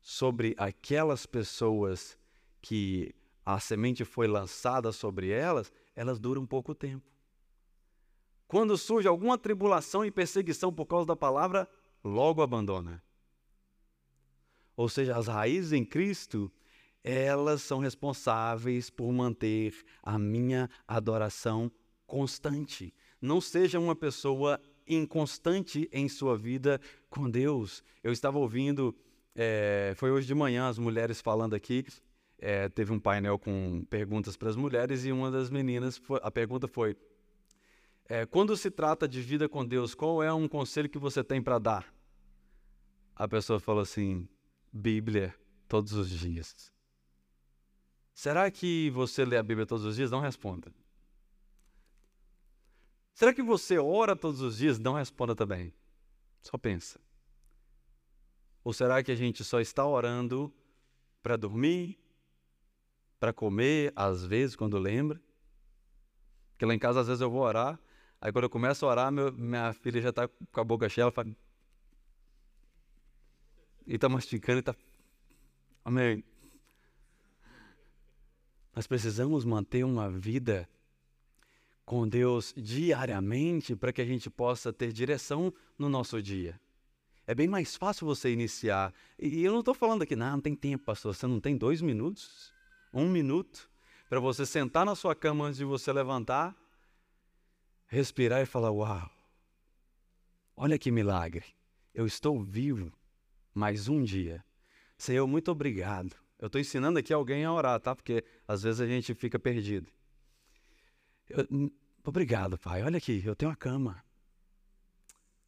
sobre 0.00 0.54
aquelas 0.56 1.26
pessoas 1.26 2.18
que 2.60 3.14
a 3.44 3.58
semente 3.58 4.04
foi 4.04 4.26
lançada 4.26 4.92
sobre 4.92 5.30
elas, 5.30 5.72
elas 5.94 6.18
duram 6.18 6.46
pouco 6.46 6.74
tempo. 6.74 7.10
Quando 8.52 8.76
surge 8.76 9.08
alguma 9.08 9.38
tribulação 9.38 10.04
e 10.04 10.10
perseguição 10.10 10.70
por 10.70 10.84
causa 10.84 11.06
da 11.06 11.16
palavra, 11.16 11.66
logo 12.04 12.42
abandona. 12.42 13.02
Ou 14.76 14.90
seja, 14.90 15.16
as 15.16 15.26
raízes 15.26 15.72
em 15.72 15.82
Cristo, 15.82 16.52
elas 17.02 17.62
são 17.62 17.78
responsáveis 17.78 18.90
por 18.90 19.10
manter 19.10 19.74
a 20.02 20.18
minha 20.18 20.68
adoração 20.86 21.72
constante. 22.06 22.92
Não 23.22 23.40
seja 23.40 23.80
uma 23.80 23.96
pessoa 23.96 24.60
inconstante 24.86 25.88
em 25.90 26.06
sua 26.06 26.36
vida 26.36 26.78
com 27.08 27.30
Deus. 27.30 27.82
Eu 28.04 28.12
estava 28.12 28.38
ouvindo, 28.38 28.94
é, 29.34 29.94
foi 29.96 30.10
hoje 30.10 30.26
de 30.26 30.34
manhã, 30.34 30.68
as 30.68 30.78
mulheres 30.78 31.22
falando 31.22 31.54
aqui. 31.54 31.86
É, 32.38 32.68
teve 32.68 32.92
um 32.92 33.00
painel 33.00 33.38
com 33.38 33.82
perguntas 33.88 34.36
para 34.36 34.50
as 34.50 34.56
mulheres 34.56 35.06
e 35.06 35.10
uma 35.10 35.30
das 35.30 35.48
meninas, 35.48 35.96
foi, 35.96 36.20
a 36.22 36.30
pergunta 36.30 36.68
foi: 36.68 36.94
é, 38.12 38.26
quando 38.26 38.54
se 38.58 38.70
trata 38.70 39.08
de 39.08 39.22
vida 39.22 39.48
com 39.48 39.64
Deus, 39.64 39.94
qual 39.94 40.22
é 40.22 40.30
um 40.30 40.46
conselho 40.46 40.86
que 40.86 40.98
você 40.98 41.24
tem 41.24 41.40
para 41.40 41.58
dar? 41.58 41.94
A 43.16 43.26
pessoa 43.26 43.58
fala 43.58 43.80
assim: 43.80 44.28
Bíblia 44.70 45.34
todos 45.66 45.94
os 45.94 46.10
dias. 46.10 46.70
Será 48.12 48.50
que 48.50 48.90
você 48.90 49.24
lê 49.24 49.38
a 49.38 49.42
Bíblia 49.42 49.64
todos 49.64 49.86
os 49.86 49.96
dias? 49.96 50.10
Não 50.10 50.20
responda. 50.20 50.70
Será 53.14 53.32
que 53.32 53.42
você 53.42 53.78
ora 53.78 54.14
todos 54.14 54.42
os 54.42 54.58
dias? 54.58 54.78
Não 54.78 54.92
responda 54.92 55.34
também. 55.34 55.72
Só 56.42 56.58
pensa. 56.58 57.00
Ou 58.62 58.74
será 58.74 59.02
que 59.02 59.10
a 59.10 59.16
gente 59.16 59.42
só 59.42 59.58
está 59.58 59.86
orando 59.86 60.52
para 61.22 61.38
dormir, 61.38 61.98
para 63.18 63.32
comer, 63.32 63.90
às 63.96 64.22
vezes, 64.22 64.54
quando 64.54 64.78
lembra? 64.78 65.18
Porque 66.50 66.66
lá 66.66 66.74
em 66.74 66.78
casa, 66.78 67.00
às 67.00 67.06
vezes, 67.06 67.22
eu 67.22 67.30
vou 67.30 67.40
orar, 67.40 67.80
Aí 68.22 68.30
quando 68.30 68.44
eu 68.44 68.50
começo 68.50 68.86
a 68.86 68.88
orar, 68.88 69.10
meu, 69.10 69.32
minha 69.32 69.72
filha 69.72 70.00
já 70.00 70.10
está 70.10 70.28
com 70.28 70.60
a 70.60 70.62
boca 70.62 70.88
cheia, 70.88 71.02
ela 71.02 71.10
fala. 71.10 71.34
E 73.84 73.96
está 73.96 74.08
mastigando 74.08 74.58
e 74.58 74.60
está. 74.60 74.76
Amém. 75.84 76.22
Nós 78.76 78.86
precisamos 78.86 79.44
manter 79.44 79.82
uma 79.82 80.08
vida 80.08 80.68
com 81.84 82.06
Deus 82.06 82.54
diariamente 82.56 83.74
para 83.74 83.92
que 83.92 84.00
a 84.00 84.06
gente 84.06 84.30
possa 84.30 84.72
ter 84.72 84.92
direção 84.92 85.52
no 85.76 85.88
nosso 85.88 86.22
dia. 86.22 86.60
É 87.26 87.34
bem 87.34 87.48
mais 87.48 87.74
fácil 87.74 88.06
você 88.06 88.32
iniciar. 88.32 88.94
E 89.18 89.42
eu 89.42 89.50
não 89.50 89.60
estou 89.60 89.74
falando 89.74 90.02
aqui, 90.02 90.14
não, 90.14 90.30
não 90.30 90.40
tem 90.40 90.54
tempo, 90.54 90.84
pastor. 90.84 91.12
Você 91.12 91.26
não 91.26 91.40
tem 91.40 91.56
dois 91.56 91.82
minutos, 91.82 92.54
um 92.94 93.08
minuto, 93.08 93.68
para 94.08 94.20
você 94.20 94.46
sentar 94.46 94.86
na 94.86 94.94
sua 94.94 95.12
cama 95.12 95.46
antes 95.46 95.58
de 95.58 95.64
você 95.64 95.92
levantar, 95.92 96.56
respirar 97.92 98.40
e 98.40 98.46
falar: 98.46 98.70
Uau, 98.70 99.10
olha 100.56 100.78
que 100.78 100.90
milagre. 100.90 101.44
Eu 101.92 102.06
estou 102.06 102.42
vivo 102.42 102.90
mais 103.52 103.86
um 103.86 104.02
dia. 104.02 104.42
Senhor, 104.96 105.26
muito 105.26 105.50
obrigado. 105.50 106.16
Eu 106.38 106.46
estou 106.46 106.58
ensinando 106.58 106.98
aqui 106.98 107.12
alguém 107.12 107.44
a 107.44 107.52
orar, 107.52 107.78
tá? 107.78 107.94
Porque 107.94 108.24
às 108.48 108.62
vezes 108.62 108.80
a 108.80 108.86
gente 108.86 109.14
fica 109.14 109.38
perdido. 109.38 109.92
Eu, 111.28 111.46
hum, 111.50 111.70
obrigado, 112.02 112.56
Pai. 112.58 112.82
Olha 112.82 112.96
aqui, 112.96 113.22
eu 113.24 113.36
tenho 113.36 113.50
uma 113.50 113.56
cama. 113.56 114.02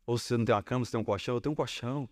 Ou 0.07 0.18
se 0.18 0.37
não 0.37 0.44
tem 0.44 0.54
uma 0.54 0.62
cama, 0.62 0.85
você 0.85 0.92
tem 0.92 1.00
um 1.00 1.04
colchão, 1.04 1.35
eu 1.35 1.40
tenho 1.40 1.54
um 1.54 1.57
colchão. 1.57 2.07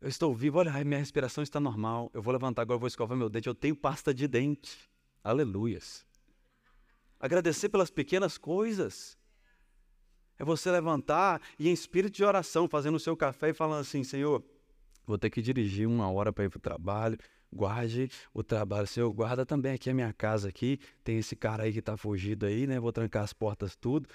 Eu 0.00 0.08
estou 0.08 0.32
vivo, 0.32 0.58
olha, 0.60 0.72
minha 0.84 1.00
respiração 1.00 1.42
está 1.42 1.58
normal. 1.58 2.12
Eu 2.14 2.22
vou 2.22 2.32
levantar 2.32 2.62
agora, 2.62 2.78
vou 2.78 2.86
escovar 2.86 3.18
meu 3.18 3.28
dente. 3.28 3.48
Eu 3.48 3.54
tenho 3.56 3.74
pasta 3.74 4.14
de 4.14 4.28
dente. 4.28 4.78
Aleluias. 5.24 6.06
Agradecer 7.20 7.68
pelas 7.68 7.90
pequenas 7.90 8.36
coisas. 8.38 9.16
É 10.38 10.44
você 10.44 10.70
levantar 10.70 11.40
e 11.58 11.68
em 11.68 11.72
espírito 11.72 12.14
de 12.14 12.24
oração, 12.24 12.68
fazendo 12.68 12.96
o 12.96 13.00
seu 13.00 13.16
café 13.16 13.50
e 13.50 13.54
falando 13.54 13.80
assim: 13.80 14.04
Senhor, 14.04 14.44
vou 15.06 15.16
ter 15.16 15.30
que 15.30 15.40
dirigir 15.40 15.88
uma 15.88 16.10
hora 16.10 16.32
para 16.32 16.44
ir 16.44 16.50
para 16.50 16.58
o 16.58 16.60
trabalho. 16.60 17.18
Guarde 17.52 18.10
o 18.34 18.42
trabalho, 18.42 18.86
Senhor. 18.86 19.10
Guarda 19.12 19.46
também 19.46 19.72
aqui 19.72 19.88
a 19.88 19.94
minha 19.94 20.12
casa 20.12 20.48
aqui. 20.48 20.78
Tem 21.02 21.18
esse 21.18 21.34
cara 21.34 21.62
aí 21.62 21.72
que 21.72 21.78
está 21.78 21.96
fugido 21.96 22.44
aí, 22.44 22.66
né? 22.66 22.78
Vou 22.78 22.92
trancar 22.92 23.22
as 23.22 23.32
portas 23.32 23.76
tudo 23.76 24.08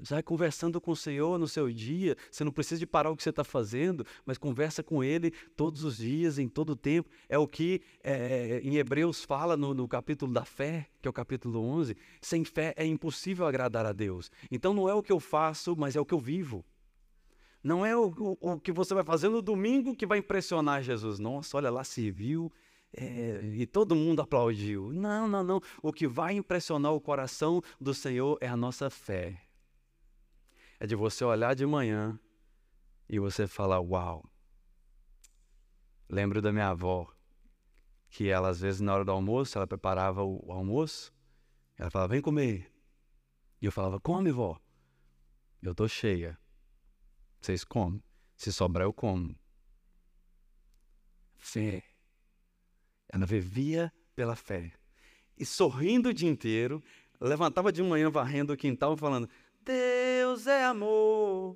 vai 0.00 0.22
conversando 0.22 0.80
com 0.80 0.92
o 0.92 0.96
Senhor 0.96 1.38
no 1.38 1.48
seu 1.48 1.70
dia. 1.72 2.16
Você 2.30 2.44
não 2.44 2.52
precisa 2.52 2.78
de 2.78 2.86
parar 2.86 3.10
o 3.10 3.16
que 3.16 3.22
você 3.22 3.30
está 3.30 3.44
fazendo, 3.44 4.04
mas 4.24 4.38
conversa 4.38 4.82
com 4.82 5.02
Ele 5.02 5.32
todos 5.56 5.84
os 5.84 5.98
dias, 5.98 6.38
em 6.38 6.48
todo 6.48 6.70
o 6.70 6.76
tempo. 6.76 7.08
É 7.28 7.38
o 7.38 7.46
que 7.46 7.82
é, 8.02 8.60
em 8.62 8.76
Hebreus 8.76 9.24
fala 9.24 9.56
no, 9.56 9.74
no, 9.74 9.88
capítulo 9.88 10.32
da 10.32 10.44
fé, 10.44 10.88
que 11.00 11.08
é 11.08 11.10
o 11.10 11.12
capítulo 11.12 11.60
11. 11.60 11.96
Sem 12.20 12.44
fé 12.44 12.74
é 12.76 12.84
impossível 12.84 13.46
agradar 13.46 13.86
a 13.86 13.92
Deus. 13.92 14.30
Então 14.50 14.72
não 14.72 14.88
é 14.88 14.94
o 14.94 15.02
que 15.02 15.12
eu 15.12 15.20
faço, 15.20 15.74
mas 15.76 15.96
é 15.96 16.00
o 16.00 16.04
que 16.04 16.14
eu 16.14 16.20
vivo. 16.20 16.64
Não 17.62 17.84
é 17.84 17.96
o, 17.96 18.06
o, 18.06 18.52
o 18.52 18.60
que 18.60 18.70
você 18.70 18.94
vai 18.94 19.04
fazer 19.04 19.28
no 19.28 19.42
domingo 19.42 19.96
que 19.96 20.06
vai 20.06 20.18
impressionar 20.18 20.82
Jesus. 20.82 21.18
Nossa, 21.18 21.56
olha 21.56 21.70
lá, 21.70 21.82
serviu. 21.82 22.52
É, 22.96 23.40
e 23.54 23.66
todo 23.66 23.94
mundo 23.94 24.22
aplaudiu. 24.22 24.90
Não, 24.92 25.28
não, 25.28 25.44
não. 25.44 25.60
O 25.82 25.92
que 25.92 26.06
vai 26.06 26.34
impressionar 26.34 26.92
o 26.94 27.00
coração 27.00 27.60
do 27.78 27.92
Senhor 27.92 28.38
é 28.40 28.48
a 28.48 28.56
nossa 28.56 28.88
fé 28.88 29.47
é 30.80 30.86
de 30.86 30.94
você 30.94 31.24
olhar 31.24 31.54
de 31.54 31.66
manhã 31.66 32.18
e 33.08 33.18
você 33.18 33.46
falar: 33.46 33.80
Uau! 33.80 34.28
Lembro 36.08 36.40
da 36.40 36.52
minha 36.52 36.68
avó, 36.68 37.12
que 38.08 38.28
ela, 38.28 38.48
às 38.48 38.60
vezes, 38.60 38.80
na 38.80 38.94
hora 38.94 39.04
do 39.04 39.10
almoço, 39.10 39.58
ela 39.58 39.66
preparava 39.66 40.22
o, 40.22 40.50
almoço, 40.50 41.12
ela 41.76 41.90
falava: 41.90 42.12
Vem 42.12 42.22
comer. 42.22 42.72
E 43.60 43.66
eu 43.66 43.72
falava: 43.72 44.00
Come, 44.00 44.30
vó. 44.30 44.58
Eu 45.62 45.74
tô 45.74 45.88
cheia. 45.88 46.38
Vocês 47.40 47.64
comem. 47.64 48.02
Se 48.36 48.52
sobrar, 48.52 48.86
eu 48.86 48.92
como. 48.92 49.36
Fé. 51.36 51.82
Ela 53.08 53.26
vivia 53.26 53.92
pela 54.14 54.36
fé. 54.36 54.72
E 55.36 55.44
sorrindo 55.44 56.10
o 56.10 56.14
dia 56.14 56.28
inteiro, 56.28 56.82
levantava 57.20 57.72
de 57.72 57.82
manhã 57.82 58.10
varrendo 58.10 58.52
o 58.52 58.56
quintal 58.56 58.96
falando: 58.96 59.28
Deus 59.68 60.46
é 60.46 60.64
amor. 60.64 61.54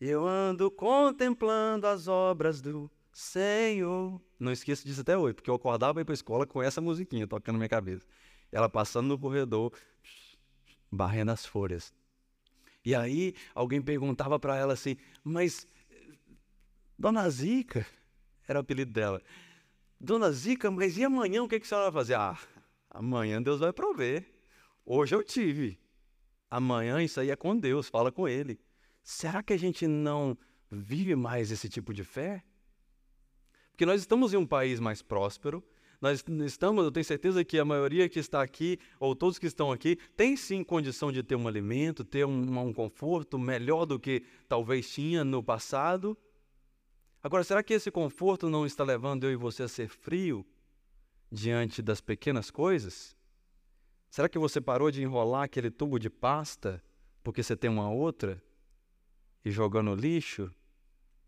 Eu 0.00 0.24
ando 0.24 0.70
contemplando 0.70 1.88
as 1.88 2.06
obras 2.06 2.60
do 2.60 2.88
Senhor. 3.12 4.22
Não 4.38 4.52
esqueço 4.52 4.86
disso 4.86 5.00
até 5.00 5.18
hoje, 5.18 5.34
porque 5.34 5.50
eu 5.50 5.56
acordava 5.56 5.94
para 5.94 6.02
ir 6.02 6.04
para 6.04 6.12
a 6.12 6.14
escola 6.14 6.46
com 6.46 6.62
essa 6.62 6.80
musiquinha 6.80 7.26
tocando 7.26 7.54
na 7.54 7.58
minha 7.58 7.68
cabeça. 7.68 8.06
Ela 8.52 8.68
passando 8.68 9.08
no 9.08 9.18
corredor, 9.18 9.72
barrendo 10.88 11.32
as 11.32 11.44
folhas. 11.44 11.92
E 12.84 12.94
aí 12.94 13.34
alguém 13.56 13.82
perguntava 13.82 14.38
para 14.38 14.56
ela 14.56 14.74
assim: 14.74 14.96
Mas, 15.24 15.66
Dona 16.96 17.28
Zica, 17.28 17.84
era 18.46 18.60
o 18.60 18.62
apelido 18.62 18.92
dela. 18.92 19.20
Dona 19.98 20.30
Zica, 20.30 20.70
mas 20.70 20.96
e 20.96 21.04
amanhã 21.04 21.42
o 21.42 21.48
que, 21.48 21.58
que 21.58 21.66
a 21.66 21.68
senhora 21.68 21.90
vai 21.90 22.02
fazer? 22.02 22.14
Ah, 22.14 22.38
amanhã 22.88 23.42
Deus 23.42 23.58
vai 23.58 23.72
prover. 23.72 24.32
Hoje 24.86 25.12
eu 25.12 25.24
tive. 25.24 25.89
Amanhã 26.50 27.02
isso 27.02 27.20
aí 27.20 27.30
é 27.30 27.36
com 27.36 27.56
Deus, 27.56 27.88
fala 27.88 28.10
com 28.10 28.26
Ele. 28.26 28.58
Será 29.02 29.42
que 29.42 29.52
a 29.52 29.56
gente 29.56 29.86
não 29.86 30.36
vive 30.70 31.14
mais 31.14 31.50
esse 31.50 31.68
tipo 31.68 31.94
de 31.94 32.02
fé? 32.02 32.42
Porque 33.70 33.86
nós 33.86 34.00
estamos 34.00 34.34
em 34.34 34.36
um 34.36 34.46
país 34.46 34.80
mais 34.80 35.00
próspero, 35.00 35.64
nós 36.00 36.24
estamos, 36.44 36.84
eu 36.84 36.90
tenho 36.90 37.04
certeza 37.04 37.44
que 37.44 37.58
a 37.58 37.64
maioria 37.64 38.08
que 38.08 38.18
está 38.18 38.42
aqui, 38.42 38.78
ou 38.98 39.14
todos 39.14 39.38
que 39.38 39.46
estão 39.46 39.70
aqui, 39.70 39.96
tem 40.16 40.34
sim 40.34 40.64
condição 40.64 41.12
de 41.12 41.22
ter 41.22 41.36
um 41.36 41.46
alimento, 41.46 42.02
ter 42.02 42.24
um, 42.24 42.58
um 42.58 42.72
conforto 42.72 43.38
melhor 43.38 43.84
do 43.84 43.98
que 43.98 44.24
talvez 44.48 44.90
tinha 44.90 45.22
no 45.24 45.42
passado. 45.42 46.16
Agora, 47.22 47.44
será 47.44 47.62
que 47.62 47.74
esse 47.74 47.90
conforto 47.90 48.48
não 48.48 48.64
está 48.64 48.82
levando 48.82 49.24
eu 49.24 49.32
e 49.32 49.36
você 49.36 49.62
a 49.62 49.68
ser 49.68 49.88
frio 49.88 50.44
diante 51.30 51.82
das 51.82 52.00
pequenas 52.00 52.50
coisas? 52.50 53.14
Será 54.10 54.28
que 54.28 54.38
você 54.40 54.60
parou 54.60 54.90
de 54.90 55.00
enrolar 55.02 55.44
aquele 55.44 55.70
tubo 55.70 55.96
de 55.96 56.10
pasta 56.10 56.82
porque 57.22 57.44
você 57.44 57.56
tem 57.56 57.70
uma 57.70 57.88
outra 57.88 58.42
e 59.44 59.52
jogou 59.52 59.84
no 59.84 59.94
lixo 59.94 60.52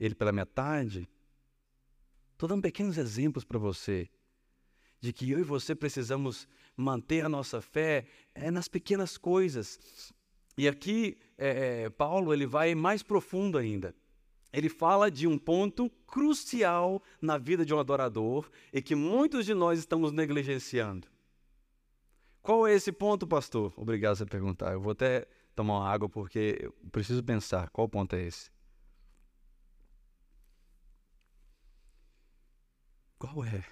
ele 0.01 0.17
pela 0.17 0.33
metade? 0.33 1.09
Estou 2.33 2.49
dando 2.49 2.63
pequenos 2.63 2.99
exemplos 2.99 3.45
para 3.45 3.57
você 3.57 4.11
de 5.01 5.13
que 5.13 5.31
eu 5.31 5.39
e 5.39 5.45
você 5.45 5.77
precisamos 5.77 6.49
manter 6.77 7.25
a 7.25 7.29
nossa 7.29 7.61
fé 7.61 8.05
é 8.35 8.51
nas 8.51 8.67
pequenas 8.67 9.17
coisas. 9.17 10.13
E 10.59 10.67
aqui 10.67 11.17
é 11.39 11.89
Paulo 11.91 12.35
ele 12.35 12.47
vai 12.47 12.75
mais 12.75 13.01
profundo 13.01 13.59
ainda. 13.59 13.95
Ele 14.53 14.69
fala 14.69 15.09
de 15.09 15.29
um 15.29 15.39
ponto 15.39 15.89
crucial 16.05 17.01
na 17.21 17.39
vida 17.39 17.65
de 17.65 17.73
um 17.73 17.79
adorador 17.79 18.51
e 18.73 18.83
que 18.83 18.97
muitos 18.97 19.47
de 19.47 19.55
nós 19.55 19.79
estamos 19.79 20.11
negligenciando. 20.11 21.12
Qual 22.43 22.67
é 22.67 22.75
esse 22.75 22.91
ponto, 22.91 23.25
pastor? 23.25 23.73
Obrigado 23.77 24.19
por 24.19 24.29
perguntar. 24.29 24.73
Eu 24.73 24.81
vou 24.81 24.91
até 24.91 25.29
tomar 25.55 25.79
uma 25.79 25.89
água 25.89 26.09
porque 26.09 26.59
eu 26.61 26.73
preciso 26.91 27.23
pensar. 27.23 27.71
Qual 27.71 27.89
ponto 27.89 28.17
é 28.17 28.23
esse? 28.23 28.51
Qual 33.17 33.45
é 33.45 33.65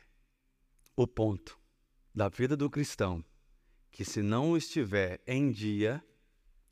o 0.94 1.04
ponto 1.04 1.58
da 2.14 2.28
vida 2.28 2.56
do 2.56 2.70
cristão 2.70 3.24
que, 3.90 4.04
se 4.04 4.22
não 4.22 4.56
estiver 4.56 5.20
em 5.26 5.50
dia, 5.50 6.00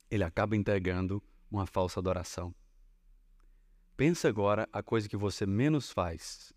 ele 0.08 0.22
acaba 0.22 0.54
entregando 0.54 1.20
uma 1.50 1.66
falsa 1.66 1.98
adoração? 1.98 2.54
Pensa 3.96 4.28
agora 4.28 4.68
a 4.72 4.80
coisa 4.84 5.08
que 5.08 5.16
você 5.16 5.44
menos 5.44 5.90
faz. 5.90 6.52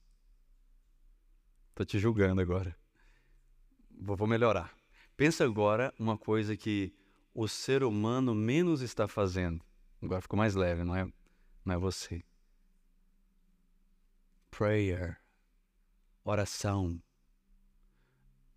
Estou 1.70 1.84
te 1.84 1.98
julgando 1.98 2.40
agora. 2.40 2.78
Vou 3.90 4.28
melhorar. 4.28 4.81
Pensa 5.22 5.46
agora 5.46 5.94
uma 6.00 6.18
coisa 6.18 6.58
que 6.58 6.92
o 7.32 7.48
ser 7.48 7.84
humano 7.84 8.34
menos 8.34 8.82
está 8.82 9.08
fazendo. 9.08 9.64
Agora 10.02 10.20
ficou 10.20 10.36
mais 10.36 10.56
leve, 10.56 10.84
não 10.84 10.96
é, 10.96 11.06
não 11.64 11.76
é 11.76 11.78
você. 11.78 12.24
Prayer. 14.50 15.22
Oração. 16.24 17.00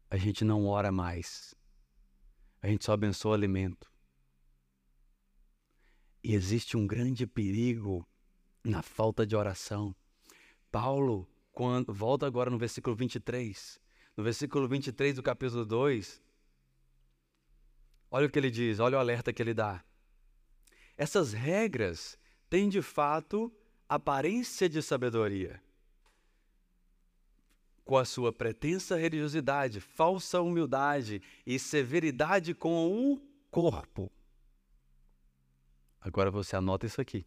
A 0.09 0.17
gente 0.17 0.43
não 0.43 0.65
ora 0.65 0.91
mais. 0.91 1.55
A 2.63 2.69
gente 2.69 2.87
só 2.87 2.95
abençoa 2.95 3.33
o 3.33 3.35
alimento. 3.35 3.93
E 6.23 6.35
existe 6.35 6.79
um 6.79 6.87
grande 6.87 7.27
perigo 7.27 8.09
na 8.65 8.81
falta 8.81 9.27
de 9.27 9.37
oração. 9.37 9.95
Paulo, 10.73 11.29
quando, 11.53 11.93
volta 11.93 12.27
agora 12.27 12.49
no 12.49 12.57
versículo 12.57 12.97
23. 12.97 13.79
No 14.17 14.25
versículo 14.25 14.67
23 14.67 15.17
do 15.17 15.23
capítulo 15.23 15.67
2, 15.67 16.24
Olha 18.15 18.29
o 18.29 18.31
que 18.31 18.39
ele 18.39 18.49
diz, 18.49 18.79
olha 18.79 18.97
o 18.97 19.01
alerta 19.01 19.33
que 19.33 19.43
ele 19.43 19.53
dá. 19.53 19.83
Essas 20.97 21.33
regras 21.33 22.17
têm 22.49 22.69
de 22.69 22.81
fato 22.81 23.53
aparência 23.89 24.69
de 24.69 24.81
sabedoria. 24.81 25.61
Com 27.85 27.97
a 27.97 28.05
sua 28.05 28.33
pretensa 28.33 28.97
religiosidade, 28.97 29.81
falsa 29.81 30.41
humildade 30.41 31.21
e 31.45 31.59
severidade 31.59 32.55
com 32.55 32.87
o 32.87 33.21
corpo. 33.51 34.09
Agora 36.01 36.31
você 36.31 36.55
anota 36.55 36.87
isso 36.87 37.01
aqui. 37.01 37.27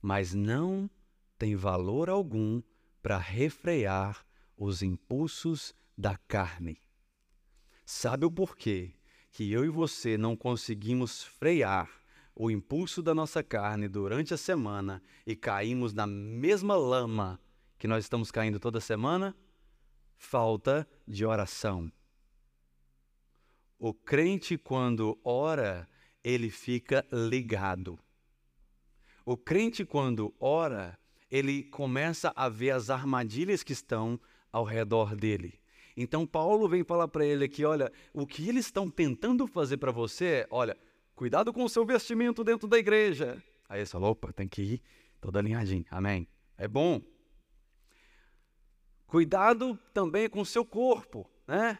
Mas 0.00 0.32
não 0.32 0.88
tem 1.36 1.56
valor 1.56 2.08
algum 2.08 2.62
para 3.02 3.18
refrear 3.18 4.24
os 4.56 4.80
impulsos 4.80 5.74
da 5.98 6.16
carne. 6.16 6.80
Sabe 7.84 8.24
o 8.24 8.30
porquê? 8.30 8.94
Que 9.30 9.50
eu 9.52 9.64
e 9.64 9.68
você 9.68 10.18
não 10.18 10.36
conseguimos 10.36 11.22
frear 11.22 11.90
o 12.34 12.50
impulso 12.50 13.02
da 13.02 13.14
nossa 13.14 13.42
carne 13.42 13.88
durante 13.88 14.32
a 14.32 14.36
semana 14.36 15.02
e 15.26 15.36
caímos 15.36 15.92
na 15.92 16.06
mesma 16.06 16.74
lama 16.76 17.40
que 17.78 17.86
nós 17.86 18.04
estamos 18.04 18.30
caindo 18.30 18.58
toda 18.58 18.80
semana? 18.80 19.36
Falta 20.16 20.88
de 21.06 21.24
oração. 21.24 21.90
O 23.78 23.94
crente, 23.94 24.58
quando 24.58 25.18
ora, 25.24 25.88
ele 26.22 26.50
fica 26.50 27.06
ligado. 27.10 27.98
O 29.24 29.36
crente, 29.36 29.84
quando 29.84 30.34
ora, 30.38 30.98
ele 31.30 31.62
começa 31.64 32.32
a 32.34 32.48
ver 32.48 32.70
as 32.70 32.90
armadilhas 32.90 33.62
que 33.62 33.72
estão 33.72 34.20
ao 34.52 34.64
redor 34.64 35.14
dele. 35.14 35.59
Então, 35.96 36.26
Paulo 36.26 36.68
vem 36.68 36.84
falar 36.84 37.08
para 37.08 37.24
ele 37.24 37.44
aqui: 37.44 37.64
olha, 37.64 37.92
o 38.12 38.26
que 38.26 38.48
eles 38.48 38.66
estão 38.66 38.90
tentando 38.90 39.46
fazer 39.46 39.76
para 39.76 39.92
você 39.92 40.24
é, 40.24 40.46
olha, 40.50 40.76
cuidado 41.14 41.52
com 41.52 41.64
o 41.64 41.68
seu 41.68 41.84
vestimento 41.84 42.44
dentro 42.44 42.68
da 42.68 42.78
igreja. 42.78 43.42
Aí 43.68 43.80
ele 43.80 43.86
falou: 43.86 44.10
opa, 44.10 44.32
tem 44.32 44.48
que 44.48 44.62
ir 44.62 44.82
todo 45.20 45.36
alinhadinho, 45.38 45.84
amém. 45.90 46.26
É 46.56 46.66
bom. 46.66 47.00
Cuidado 49.06 49.78
também 49.92 50.28
com 50.28 50.40
o 50.40 50.46
seu 50.46 50.64
corpo, 50.64 51.28
né? 51.46 51.78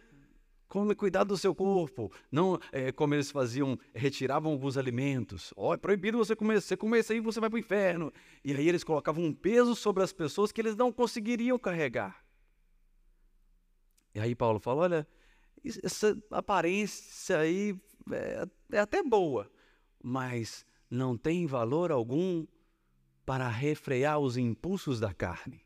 Cuidado 0.96 1.28
do 1.28 1.36
seu 1.36 1.52
corpo. 1.52 2.12
Não 2.30 2.58
é, 2.70 2.92
como 2.92 3.14
eles 3.14 3.30
faziam, 3.30 3.76
retiravam 3.92 4.52
alguns 4.52 4.76
alimentos. 4.76 5.52
Ó, 5.56 5.70
oh, 5.70 5.74
é 5.74 5.76
proibido 5.76 6.16
você 6.16 6.36
comer. 6.36 6.60
Você 6.60 6.76
comer 6.76 7.00
isso 7.00 7.12
aí, 7.12 7.20
você 7.20 7.40
vai 7.40 7.50
para 7.50 7.56
o 7.56 7.60
inferno. 7.60 8.12
E 8.44 8.52
aí 8.52 8.68
eles 8.68 8.84
colocavam 8.84 9.24
um 9.24 9.32
peso 9.32 9.74
sobre 9.74 10.04
as 10.04 10.12
pessoas 10.12 10.52
que 10.52 10.60
eles 10.60 10.76
não 10.76 10.92
conseguiriam 10.92 11.58
carregar. 11.58 12.24
E 14.14 14.20
aí 14.20 14.34
Paulo 14.34 14.58
fala: 14.58 14.82
olha, 14.82 15.08
essa 15.82 16.16
aparência 16.30 17.38
aí 17.38 17.78
é, 18.12 18.46
é 18.72 18.78
até 18.78 19.02
boa, 19.02 19.50
mas 20.02 20.64
não 20.90 21.16
tem 21.16 21.46
valor 21.46 21.92
algum 21.92 22.46
para 23.24 23.48
refrear 23.48 24.18
os 24.18 24.36
impulsos 24.36 24.98
da 24.98 25.14
carne. 25.14 25.64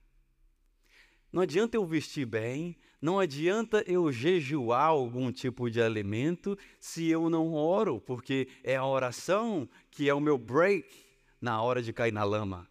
Não 1.33 1.43
adianta 1.43 1.77
eu 1.77 1.85
vestir 1.85 2.27
bem, 2.27 2.77
não 3.01 3.19
adianta 3.19 3.83
eu 3.87 4.13
jejuar 4.13 4.87
algum 4.87 5.33
tipo 5.33 5.69
de 5.69 5.83
alimento 5.83 6.57
se 6.79 7.09
eu 7.09 7.29
não 7.29 7.53
oro, 7.53 8.01
porque 8.01 8.49
é 8.63 8.77
a 8.77 8.87
oração 8.87 9.69
que 9.91 10.09
é 10.09 10.15
o 10.15 10.21
meu 10.21 10.39
break 10.39 11.05
na 11.41 11.61
hora 11.61 11.83
de 11.83 11.93
cair 11.93 12.13
na 12.13 12.25
lama. 12.25 12.69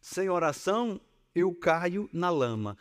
Sem 0.00 0.28
oração, 0.28 1.00
eu 1.34 1.54
caio 1.54 2.08
na 2.12 2.30
lama. 2.30 2.76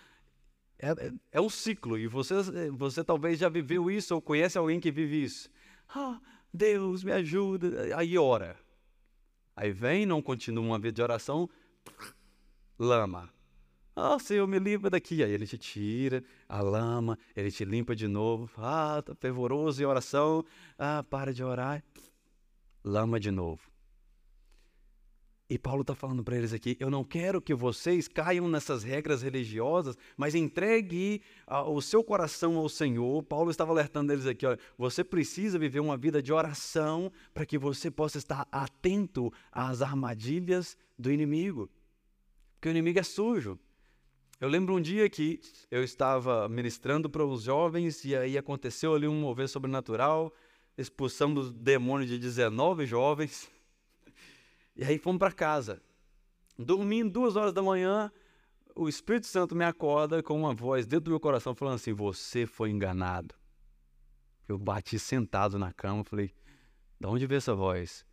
É, 0.78 0.90
é, 0.90 1.12
é 1.34 1.42
um 1.42 1.50
ciclo, 1.50 1.98
e 1.98 2.08
você, 2.08 2.36
você 2.72 3.04
talvez 3.04 3.40
já 3.40 3.48
viveu 3.48 3.90
isso 3.90 4.14
ou 4.14 4.22
conhece 4.22 4.58
alguém 4.58 4.80
que 4.80 4.92
vive 4.92 5.24
isso. 5.24 5.50
Ah, 5.88 6.20
Deus 6.54 7.04
me 7.04 7.12
ajuda. 7.12 7.96
Aí 7.98 8.18
ora. 8.18 8.58
Aí 9.56 9.72
vem, 9.72 10.06
não 10.06 10.22
continua 10.22 10.64
uma 10.64 10.80
vida 10.80 10.94
de 10.94 11.02
oração, 11.02 11.50
lama. 12.78 13.34
Ah, 13.96 14.16
oh, 14.16 14.20
Senhor, 14.20 14.46
me 14.46 14.60
livra 14.60 14.90
daqui. 14.90 15.24
Aí 15.24 15.32
ele 15.32 15.48
te 15.48 15.58
tira 15.58 16.22
a 16.50 16.62
lama, 16.62 17.18
ele 17.34 17.50
te 17.50 17.64
limpa 17.64 17.96
de 17.96 18.08
novo. 18.10 18.52
Ah, 18.58 19.02
tá 19.02 19.16
fervoroso 19.16 19.82
em 19.82 19.86
oração. 19.86 20.44
Ah, 20.78 21.02
para 21.10 21.34
de 21.34 21.42
orar. 21.42 21.82
Lama 22.84 23.18
de 23.18 23.32
novo. 23.32 23.75
E 25.48 25.60
Paulo 25.60 25.82
está 25.82 25.94
falando 25.94 26.24
para 26.24 26.36
eles 26.36 26.54
aqui: 26.54 26.76
eu 26.80 26.90
não 26.90 27.04
quero 27.04 27.40
que 27.40 27.54
vocês 27.54 28.08
caiam 28.08 28.48
nessas 28.48 28.84
regras 28.84 29.22
religiosas, 29.22 29.96
mas 30.18 30.34
entregue 30.34 31.22
o 31.68 31.82
seu 31.82 32.04
coração 32.04 32.58
ao 32.58 32.68
Senhor. 32.68 33.22
Paulo 33.24 33.52
estava 33.52 33.72
alertando 33.72 34.12
eles 34.12 34.26
aqui: 34.26 34.46
olha, 34.46 34.60
você 34.78 35.04
precisa 35.04 35.60
viver 35.60 35.80
uma 35.80 35.96
vida 35.96 36.22
de 36.22 36.34
oração 36.34 37.12
para 37.34 37.46
que 37.46 37.60
você 37.60 37.92
possa 37.92 38.18
estar 38.18 38.48
atento 38.52 39.32
às 39.52 39.84
armadilhas 39.84 40.76
do 40.98 41.12
inimigo. 41.12 41.70
Porque 42.56 42.70
o 42.70 42.72
inimigo 42.72 42.98
é 42.98 43.04
sujo. 43.04 43.60
Eu 44.42 44.50
lembro 44.50 44.76
um 44.76 44.82
dia 44.82 45.08
que 45.10 45.40
eu 45.70 45.84
estava 45.84 46.50
ministrando 46.50 47.08
para 47.10 47.24
os 47.24 47.44
jovens 47.44 48.04
e 48.04 48.16
aí 48.16 48.38
aconteceu 48.38 48.96
ali 48.96 49.08
um 49.08 49.22
mover 49.22 49.48
sobrenatural, 49.48 50.34
expulsamos 50.78 51.54
demônio 51.54 52.08
de 52.08 52.18
19 52.18 52.86
jovens. 52.86 53.50
E 54.76 54.84
aí 54.84 54.98
fomos 54.98 55.20
para 55.20 55.32
casa. 55.32 55.82
Dormindo 56.58 57.12
duas 57.12 57.36
horas 57.36 57.54
da 57.54 57.62
manhã, 57.62 58.12
o 58.76 58.90
Espírito 58.90 59.28
Santo 59.28 59.56
me 59.56 59.64
acorda 59.64 60.22
com 60.22 60.38
uma 60.38 60.54
voz 60.54 60.86
dentro 60.86 61.06
do 61.06 61.12
meu 61.12 61.20
coração 61.20 61.56
falando 61.56 61.76
assim: 61.76 61.94
Você 61.94 62.46
foi 62.46 62.70
enganado. 62.72 63.34
Eu 64.48 64.58
bati 64.58 65.00
sentado 65.00 65.58
na 65.58 65.72
cama, 65.72 66.04
falei: 66.04 66.34
De 67.00 67.08
onde 67.08 67.26
veio 67.26 67.38
essa 67.38 67.56
voz? 67.56 68.06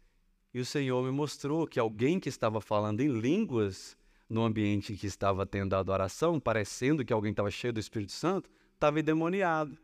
E 0.54 0.60
o 0.60 0.66
Senhor 0.66 1.02
me 1.02 1.10
mostrou 1.10 1.66
que 1.66 1.80
alguém 1.80 2.20
que 2.20 2.28
estava 2.28 2.60
falando 2.60 3.00
em 3.00 3.08
línguas 3.08 3.96
no 4.28 4.44
ambiente 4.44 4.96
que 4.96 5.06
estava 5.06 5.44
tendo 5.44 5.74
a 5.74 5.78
adoração, 5.78 6.38
parecendo 6.38 7.04
que 7.04 7.12
alguém 7.12 7.32
estava 7.32 7.50
cheio 7.50 7.72
do 7.72 7.80
Espírito 7.80 8.12
Santo, 8.12 8.50
estava 8.74 9.00
endemoniado. 9.00 9.76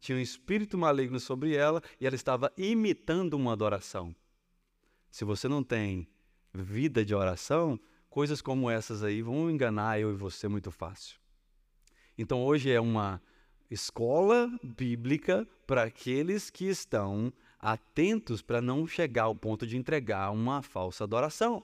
Tinha 0.00 0.18
um 0.18 0.20
espírito 0.20 0.76
maligno 0.76 1.20
sobre 1.20 1.54
ela 1.54 1.80
e 2.00 2.06
ela 2.06 2.16
estava 2.16 2.52
imitando 2.56 3.34
uma 3.34 3.52
adoração. 3.52 4.14
Se 5.12 5.26
você 5.26 5.46
não 5.46 5.62
tem 5.62 6.08
vida 6.54 7.04
de 7.04 7.14
oração, 7.14 7.78
coisas 8.08 8.40
como 8.40 8.70
essas 8.70 9.04
aí 9.04 9.20
vão 9.20 9.50
enganar 9.50 10.00
eu 10.00 10.10
e 10.10 10.16
você 10.16 10.48
muito 10.48 10.70
fácil. 10.70 11.20
Então 12.16 12.42
hoje 12.42 12.70
é 12.70 12.80
uma 12.80 13.20
escola 13.70 14.50
bíblica 14.62 15.46
para 15.66 15.82
aqueles 15.82 16.48
que 16.48 16.64
estão 16.64 17.30
atentos 17.58 18.40
para 18.40 18.62
não 18.62 18.86
chegar 18.86 19.24
ao 19.24 19.36
ponto 19.36 19.66
de 19.66 19.76
entregar 19.76 20.30
uma 20.30 20.62
falsa 20.62 21.04
adoração. 21.04 21.62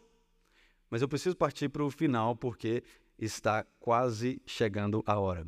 Mas 0.91 1.01
eu 1.01 1.09
preciso 1.09 1.35
partir 1.35 1.71
para 1.71 1.83
o 1.83 1.91
final 1.91 2.37
porque 2.37 2.85
está 3.19 3.65
quase 3.81 4.43
chegando 4.45 5.03
a 5.07 5.19
hora. 5.19 5.47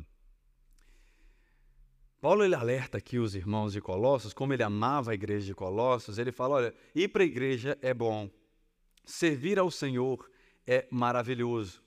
Paulo 2.21 2.45
ele 2.45 2.53
alerta 2.53 2.99
aqui 2.99 3.17
os 3.17 3.33
irmãos 3.33 3.73
de 3.73 3.81
Colossos, 3.81 4.31
como 4.31 4.53
ele 4.53 4.61
amava 4.61 5.09
a 5.09 5.15
igreja 5.15 5.47
de 5.47 5.55
Colossos, 5.55 6.19
ele 6.19 6.31
fala: 6.31 6.55
olha, 6.55 6.75
ir 6.93 7.07
para 7.07 7.23
a 7.23 7.25
igreja 7.25 7.75
é 7.81 7.93
bom, 7.93 8.29
servir 9.03 9.57
ao 9.57 9.71
Senhor 9.71 10.29
é 10.65 10.87
maravilhoso, 10.91 11.81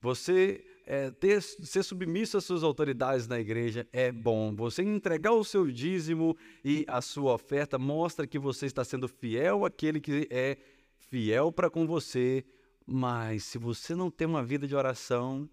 você 0.00 0.62
é, 0.86 1.10
ter, 1.10 1.42
ser 1.42 1.82
submisso 1.82 2.36
às 2.36 2.44
suas 2.44 2.62
autoridades 2.62 3.26
na 3.26 3.40
igreja 3.40 3.88
é 3.92 4.12
bom, 4.12 4.54
você 4.54 4.82
entregar 4.82 5.32
o 5.32 5.42
seu 5.42 5.70
dízimo 5.70 6.36
e 6.64 6.84
a 6.86 7.00
sua 7.00 7.32
oferta 7.32 7.78
mostra 7.78 8.26
que 8.26 8.38
você 8.38 8.66
está 8.66 8.84
sendo 8.84 9.08
fiel 9.08 9.64
àquele 9.64 10.00
que 10.00 10.28
é 10.30 10.56
fiel 10.98 11.50
para 11.50 11.68
com 11.68 11.86
você. 11.86 12.44
Mas 12.86 13.44
se 13.44 13.58
você 13.58 13.94
não 13.94 14.10
tem 14.10 14.26
uma 14.26 14.42
vida 14.42 14.66
de 14.66 14.74
oração, 14.74 15.48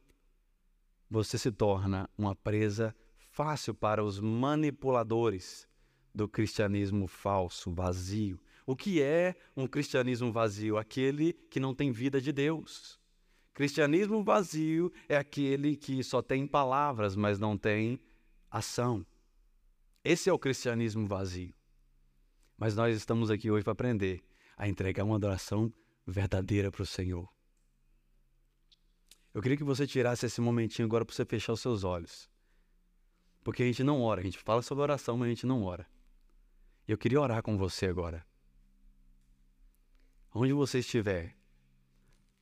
você 1.10 1.38
se 1.38 1.52
torna 1.52 2.10
uma 2.18 2.34
presa 2.36 2.96
fácil 3.36 3.74
para 3.74 4.02
os 4.02 4.18
manipuladores 4.18 5.68
do 6.14 6.26
cristianismo 6.26 7.06
falso, 7.06 7.70
vazio. 7.70 8.40
O 8.66 8.78
que 8.78 9.02
é 9.02 9.36
um 9.58 9.68
cristianismo 9.68 10.32
vazio? 10.32 10.78
Aquele 10.78 11.34
que 11.34 11.60
não 11.60 11.76
tem 11.76 11.92
vida 11.92 12.22
de 12.22 12.32
Deus. 12.32 12.98
Cristianismo 13.54 14.24
vazio 14.24 14.90
é 15.10 15.18
aquele 15.18 15.76
que 15.76 16.02
só 16.02 16.22
tem 16.22 16.48
palavras, 16.48 17.14
mas 17.14 17.38
não 17.38 17.58
tem 17.58 18.00
ação. 18.50 19.06
Esse 20.02 20.30
é 20.30 20.34
o 20.34 20.40
cristianismo 20.40 21.06
vazio. 21.06 21.54
Mas 22.58 22.74
nós 22.74 22.96
estamos 22.96 23.30
aqui 23.30 23.52
hoje 23.52 23.66
para 23.66 23.74
aprender 23.74 24.24
a 24.56 24.66
entregar 24.66 25.04
uma 25.04 25.18
adoração 25.18 25.74
verdadeira 26.08 26.72
para 26.72 26.84
o 26.84 26.86
Senhor. 26.86 27.28
Eu 29.34 29.42
queria 29.42 29.58
que 29.58 29.64
você 29.66 29.86
tirasse 29.86 30.26
esse 30.26 30.40
momentinho 30.40 30.86
agora 30.86 31.04
para 31.04 31.14
você 31.14 31.26
fechar 31.26 31.52
os 31.52 31.60
seus 31.60 31.84
olhos. 31.84 32.34
Porque 33.46 33.62
a 33.62 33.66
gente 33.68 33.84
não 33.84 34.02
ora, 34.02 34.22
a 34.22 34.24
gente 34.24 34.40
fala 34.40 34.64
sobre 34.64 34.82
oração, 34.82 35.16
mas 35.16 35.28
a 35.28 35.30
gente 35.30 35.46
não 35.46 35.62
ora. 35.62 35.88
Eu 36.88 36.98
queria 36.98 37.22
orar 37.22 37.44
com 37.44 37.56
você 37.56 37.86
agora. 37.86 38.26
Onde 40.34 40.52
você 40.52 40.80
estiver, 40.80 41.38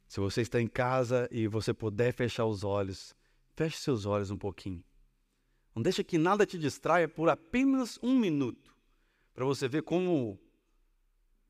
se 0.07 0.21
você 0.21 0.39
está 0.39 0.61
em 0.61 0.67
casa 0.67 1.27
e 1.29 1.45
você 1.45 1.73
puder 1.73 2.13
fechar 2.13 2.45
os 2.45 2.63
olhos, 2.63 3.13
feche 3.53 3.75
seus 3.79 4.05
olhos 4.05 4.31
um 4.31 4.37
pouquinho. 4.37 4.81
Não 5.75 5.83
deixa 5.83 6.05
que 6.05 6.17
nada 6.17 6.45
te 6.45 6.57
distraia 6.57 7.09
por 7.09 7.27
apenas 7.27 7.99
um 8.01 8.17
minuto, 8.17 8.73
para 9.33 9.43
você 9.43 9.67
ver 9.67 9.81
como 9.81 10.39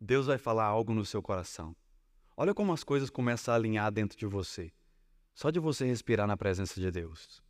Deus 0.02 0.26
vai 0.26 0.40
falar 0.40 0.66
algo 0.66 0.96
no 0.96 1.06
seu 1.06 1.22
coração. 1.22 1.76
Olha 2.36 2.56
como 2.56 2.74
as 2.74 2.84
coisas 2.84 3.12
começam 3.12 3.54
a 3.54 3.58
alinhar 3.58 3.92
dentro 3.92 4.18
de 4.18 4.26
você. 4.26 4.74
Só 5.32 5.52
de 5.52 5.60
você 5.60 5.86
respirar 5.86 6.26
na 6.26 6.36
presença 6.36 6.82
de 6.82 6.90
Deus. 6.90 7.43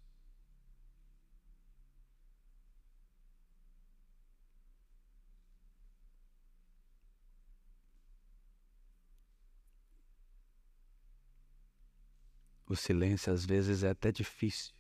O 12.74 12.76
silêncio 12.76 13.32
às 13.32 13.46
vezes 13.46 13.84
é 13.84 13.92
até 13.92 14.12
difícil, 14.12 14.74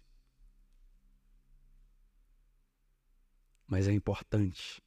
mas 3.68 3.88
é 3.88 3.92
importante. 3.92 4.84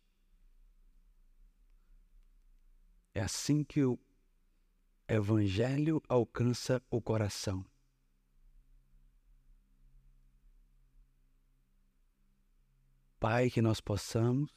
É 3.14 3.20
assim 3.20 3.62
que 3.62 3.84
o 3.84 3.96
Evangelho 5.07 6.02
alcança 6.09 6.82
o 6.90 7.00
coração. 7.00 7.64
Pai, 13.20 13.50
que 13.50 13.62
nós 13.62 13.80
possamos 13.80 14.50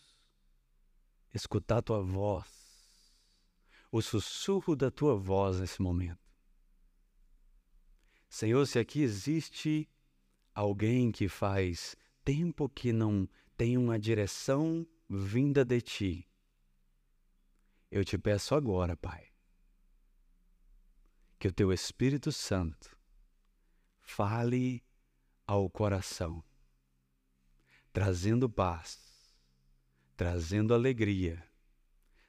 escutar 1.36 1.84
tua 1.84 2.02
voz, 2.02 2.50
o 3.92 4.02
sussurro 4.02 4.76
da 4.76 4.90
tua 4.90 5.16
voz 5.16 5.60
nesse 5.60 5.80
momento. 5.84 6.29
Senhor, 8.30 8.66
se 8.66 8.80
aqui 8.80 9.02
existe 9.02 9.90
alguém 10.54 11.12
que 11.12 11.28
faz 11.28 11.96
tempo 12.24 12.70
que 12.70 12.94
não 12.94 13.28
tem 13.58 13.78
uma 13.78 14.00
direção 14.00 14.88
vinda 15.10 15.66
de 15.66 15.82
ti, 15.82 16.30
eu 17.92 18.06
te 18.06 18.18
peço 18.18 18.54
agora, 18.54 18.96
Pai, 18.96 19.28
que 21.40 21.48
o 21.48 21.52
teu 21.52 21.74
Espírito 21.74 22.32
Santo 22.32 22.96
fale 24.00 24.84
ao 25.48 25.70
coração 25.70 26.44
trazendo 27.92 28.50
paz, 28.50 29.00
trazendo 30.16 30.74
alegria, 30.74 31.44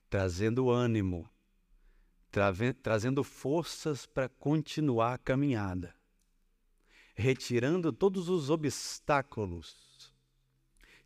trazendo 0.09 0.71
ânimo, 0.71 1.29
trazendo 2.31 3.24
forças 3.24 4.07
para 4.07 4.28
continuar 4.28 5.14
a 5.14 5.18
caminhada, 5.18 5.95
retirando 7.14 7.93
todos 7.93 8.28
os 8.28 8.51
obstáculos 8.51 10.14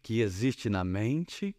que 0.03 0.21
existem 0.21 0.71
na 0.71 0.85
mente. 0.85 1.57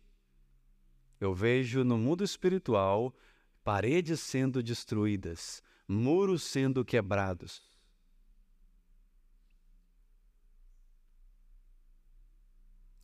Eu 1.20 1.34
vejo 1.34 1.84
no 1.84 1.98
mundo 1.98 2.24
espiritual 2.24 3.16
paredes 3.64 4.20
sendo 4.20 4.62
destruídas, 4.62 5.64
muros 5.88 6.44
sendo 6.44 6.86
quebrados 6.86 7.76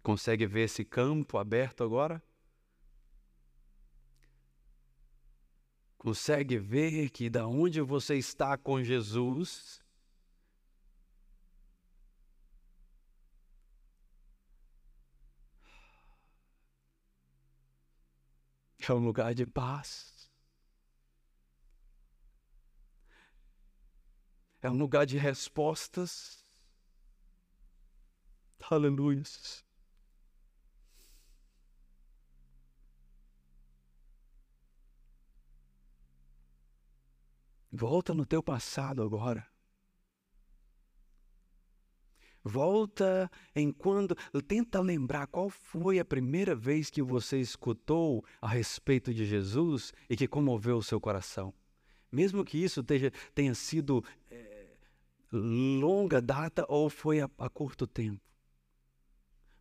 Consegue 0.03 0.47
ver 0.47 0.61
esse 0.61 0.83
campo 0.83 1.37
aberto 1.37 1.83
agora? 1.83 2.21
Consegue 6.01 6.57
ver 6.57 7.11
que 7.11 7.29
da 7.29 7.45
onde 7.45 7.79
você 7.79 8.15
está 8.15 8.57
com 8.57 8.83
Jesus, 8.83 9.83
é 18.79 18.91
um 18.91 19.05
lugar 19.05 19.35
de 19.35 19.45
paz. 19.45 20.27
É 24.59 24.71
um 24.71 24.77
lugar 24.79 25.05
de 25.05 25.19
respostas. 25.19 26.43
Aleluia. 28.71 29.21
Volta 37.71 38.13
no 38.13 38.25
teu 38.25 38.43
passado 38.43 39.01
agora. 39.01 39.47
Volta 42.43 43.31
em 43.55 43.71
quando. 43.71 44.15
Tenta 44.47 44.81
lembrar 44.81 45.27
qual 45.27 45.49
foi 45.49 45.99
a 45.99 46.05
primeira 46.05 46.55
vez 46.55 46.89
que 46.89 47.01
você 47.01 47.39
escutou 47.39 48.25
a 48.41 48.47
respeito 48.47 49.13
de 49.13 49.25
Jesus 49.25 49.93
e 50.09 50.17
que 50.17 50.27
comoveu 50.27 50.77
o 50.77 50.83
seu 50.83 50.99
coração. 50.99 51.53
Mesmo 52.11 52.43
que 52.43 52.57
isso 52.57 52.83
tenha, 52.83 53.11
tenha 53.33 53.53
sido 53.55 54.03
é, 54.29 54.67
longa 55.31 56.21
data 56.21 56.65
ou 56.67 56.89
foi 56.89 57.21
a, 57.21 57.29
a 57.37 57.49
curto 57.49 57.87
tempo. 57.87 58.21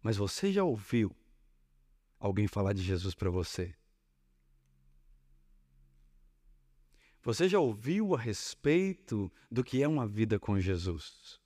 Mas 0.03 0.17
você 0.17 0.51
já 0.51 0.65
ouviu 0.65 1.15
alguém 2.19 2.49
falar 2.49 2.73
de 2.73 2.83
Jesus 2.83 3.15
para 3.15 3.31
você? 3.31 3.75
Você 7.23 7.49
já 7.49 7.59
ouviu 7.59 8.15
a 8.15 8.19
respeito 8.19 9.31
do 9.51 9.63
que 9.63 9.83
é 9.83 9.89
uma 9.89 10.07
vida 10.07 10.39
com 10.39 10.59
Jesus? 10.59 11.39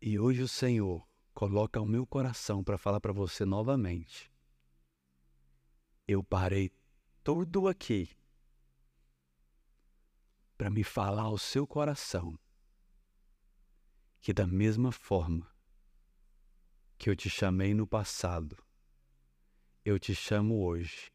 E 0.00 0.18
hoje 0.18 0.42
o 0.42 0.48
Senhor 0.48 1.08
coloca 1.32 1.80
o 1.80 1.86
meu 1.86 2.06
coração 2.06 2.62
para 2.62 2.76
falar 2.76 3.00
para 3.00 3.12
você 3.12 3.44
novamente. 3.44 4.30
Eu 6.06 6.22
parei 6.22 6.70
tudo 7.24 7.66
aqui 7.66 8.10
para 10.56 10.68
me 10.68 10.84
falar 10.84 11.22
ao 11.22 11.38
seu 11.38 11.66
coração 11.66 12.38
que, 14.20 14.32
da 14.32 14.46
mesma 14.46 14.92
forma 14.92 15.50
que 16.98 17.08
eu 17.08 17.16
te 17.16 17.30
chamei 17.30 17.72
no 17.72 17.86
passado, 17.86 18.56
eu 19.88 19.98
te 19.98 20.14
chamo 20.14 20.62
hoje. 20.62 21.10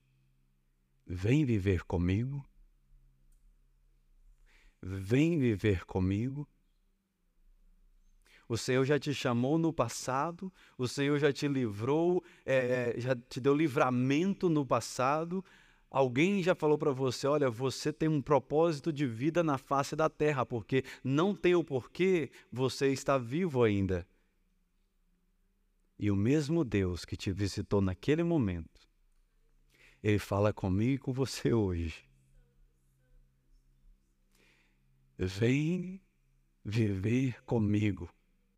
Vem 1.05 1.45
viver 1.45 1.83
comigo. 1.83 2.43
Vem 4.81 5.37
viver 5.37 5.85
comigo. 5.85 6.47
O 8.49 8.57
Senhor 8.57 8.83
já 8.83 8.99
te 8.99 9.13
chamou 9.13 9.57
no 9.57 9.71
passado, 9.71 10.51
o 10.77 10.87
Senhor 10.87 11.17
já 11.17 11.31
te 11.31 11.47
livrou, 11.47 12.23
é, 12.45 12.95
já 12.97 13.15
te 13.15 13.39
deu 13.39 13.55
livramento 13.55 14.49
no 14.49 14.65
passado. 14.65 15.45
Alguém 15.89 16.41
já 16.41 16.55
falou 16.55 16.77
para 16.77 16.91
você: 16.91 17.27
olha, 17.27 17.49
você 17.49 17.93
tem 17.93 18.09
um 18.09 18.21
propósito 18.21 18.91
de 18.91 19.05
vida 19.05 19.43
na 19.43 19.57
face 19.57 19.95
da 19.95 20.09
terra, 20.09 20.45
porque 20.45 20.83
não 21.03 21.35
tem 21.35 21.53
o 21.55 21.63
porquê 21.63 22.31
você 22.51 22.87
está 22.87 23.17
vivo 23.17 23.63
ainda. 23.63 24.05
E 25.97 26.09
o 26.11 26.15
mesmo 26.15 26.63
Deus 26.63 27.05
que 27.05 27.15
te 27.15 27.31
visitou 27.31 27.81
naquele 27.81 28.23
momento, 28.23 28.89
Ele 30.01 30.19
fala 30.19 30.51
comigo 30.51 30.93
e 30.93 30.97
com 30.97 31.13
você 31.13 31.53
hoje. 31.53 32.03
Vem 35.17 36.01
viver 36.65 37.41
comigo. 37.43 38.09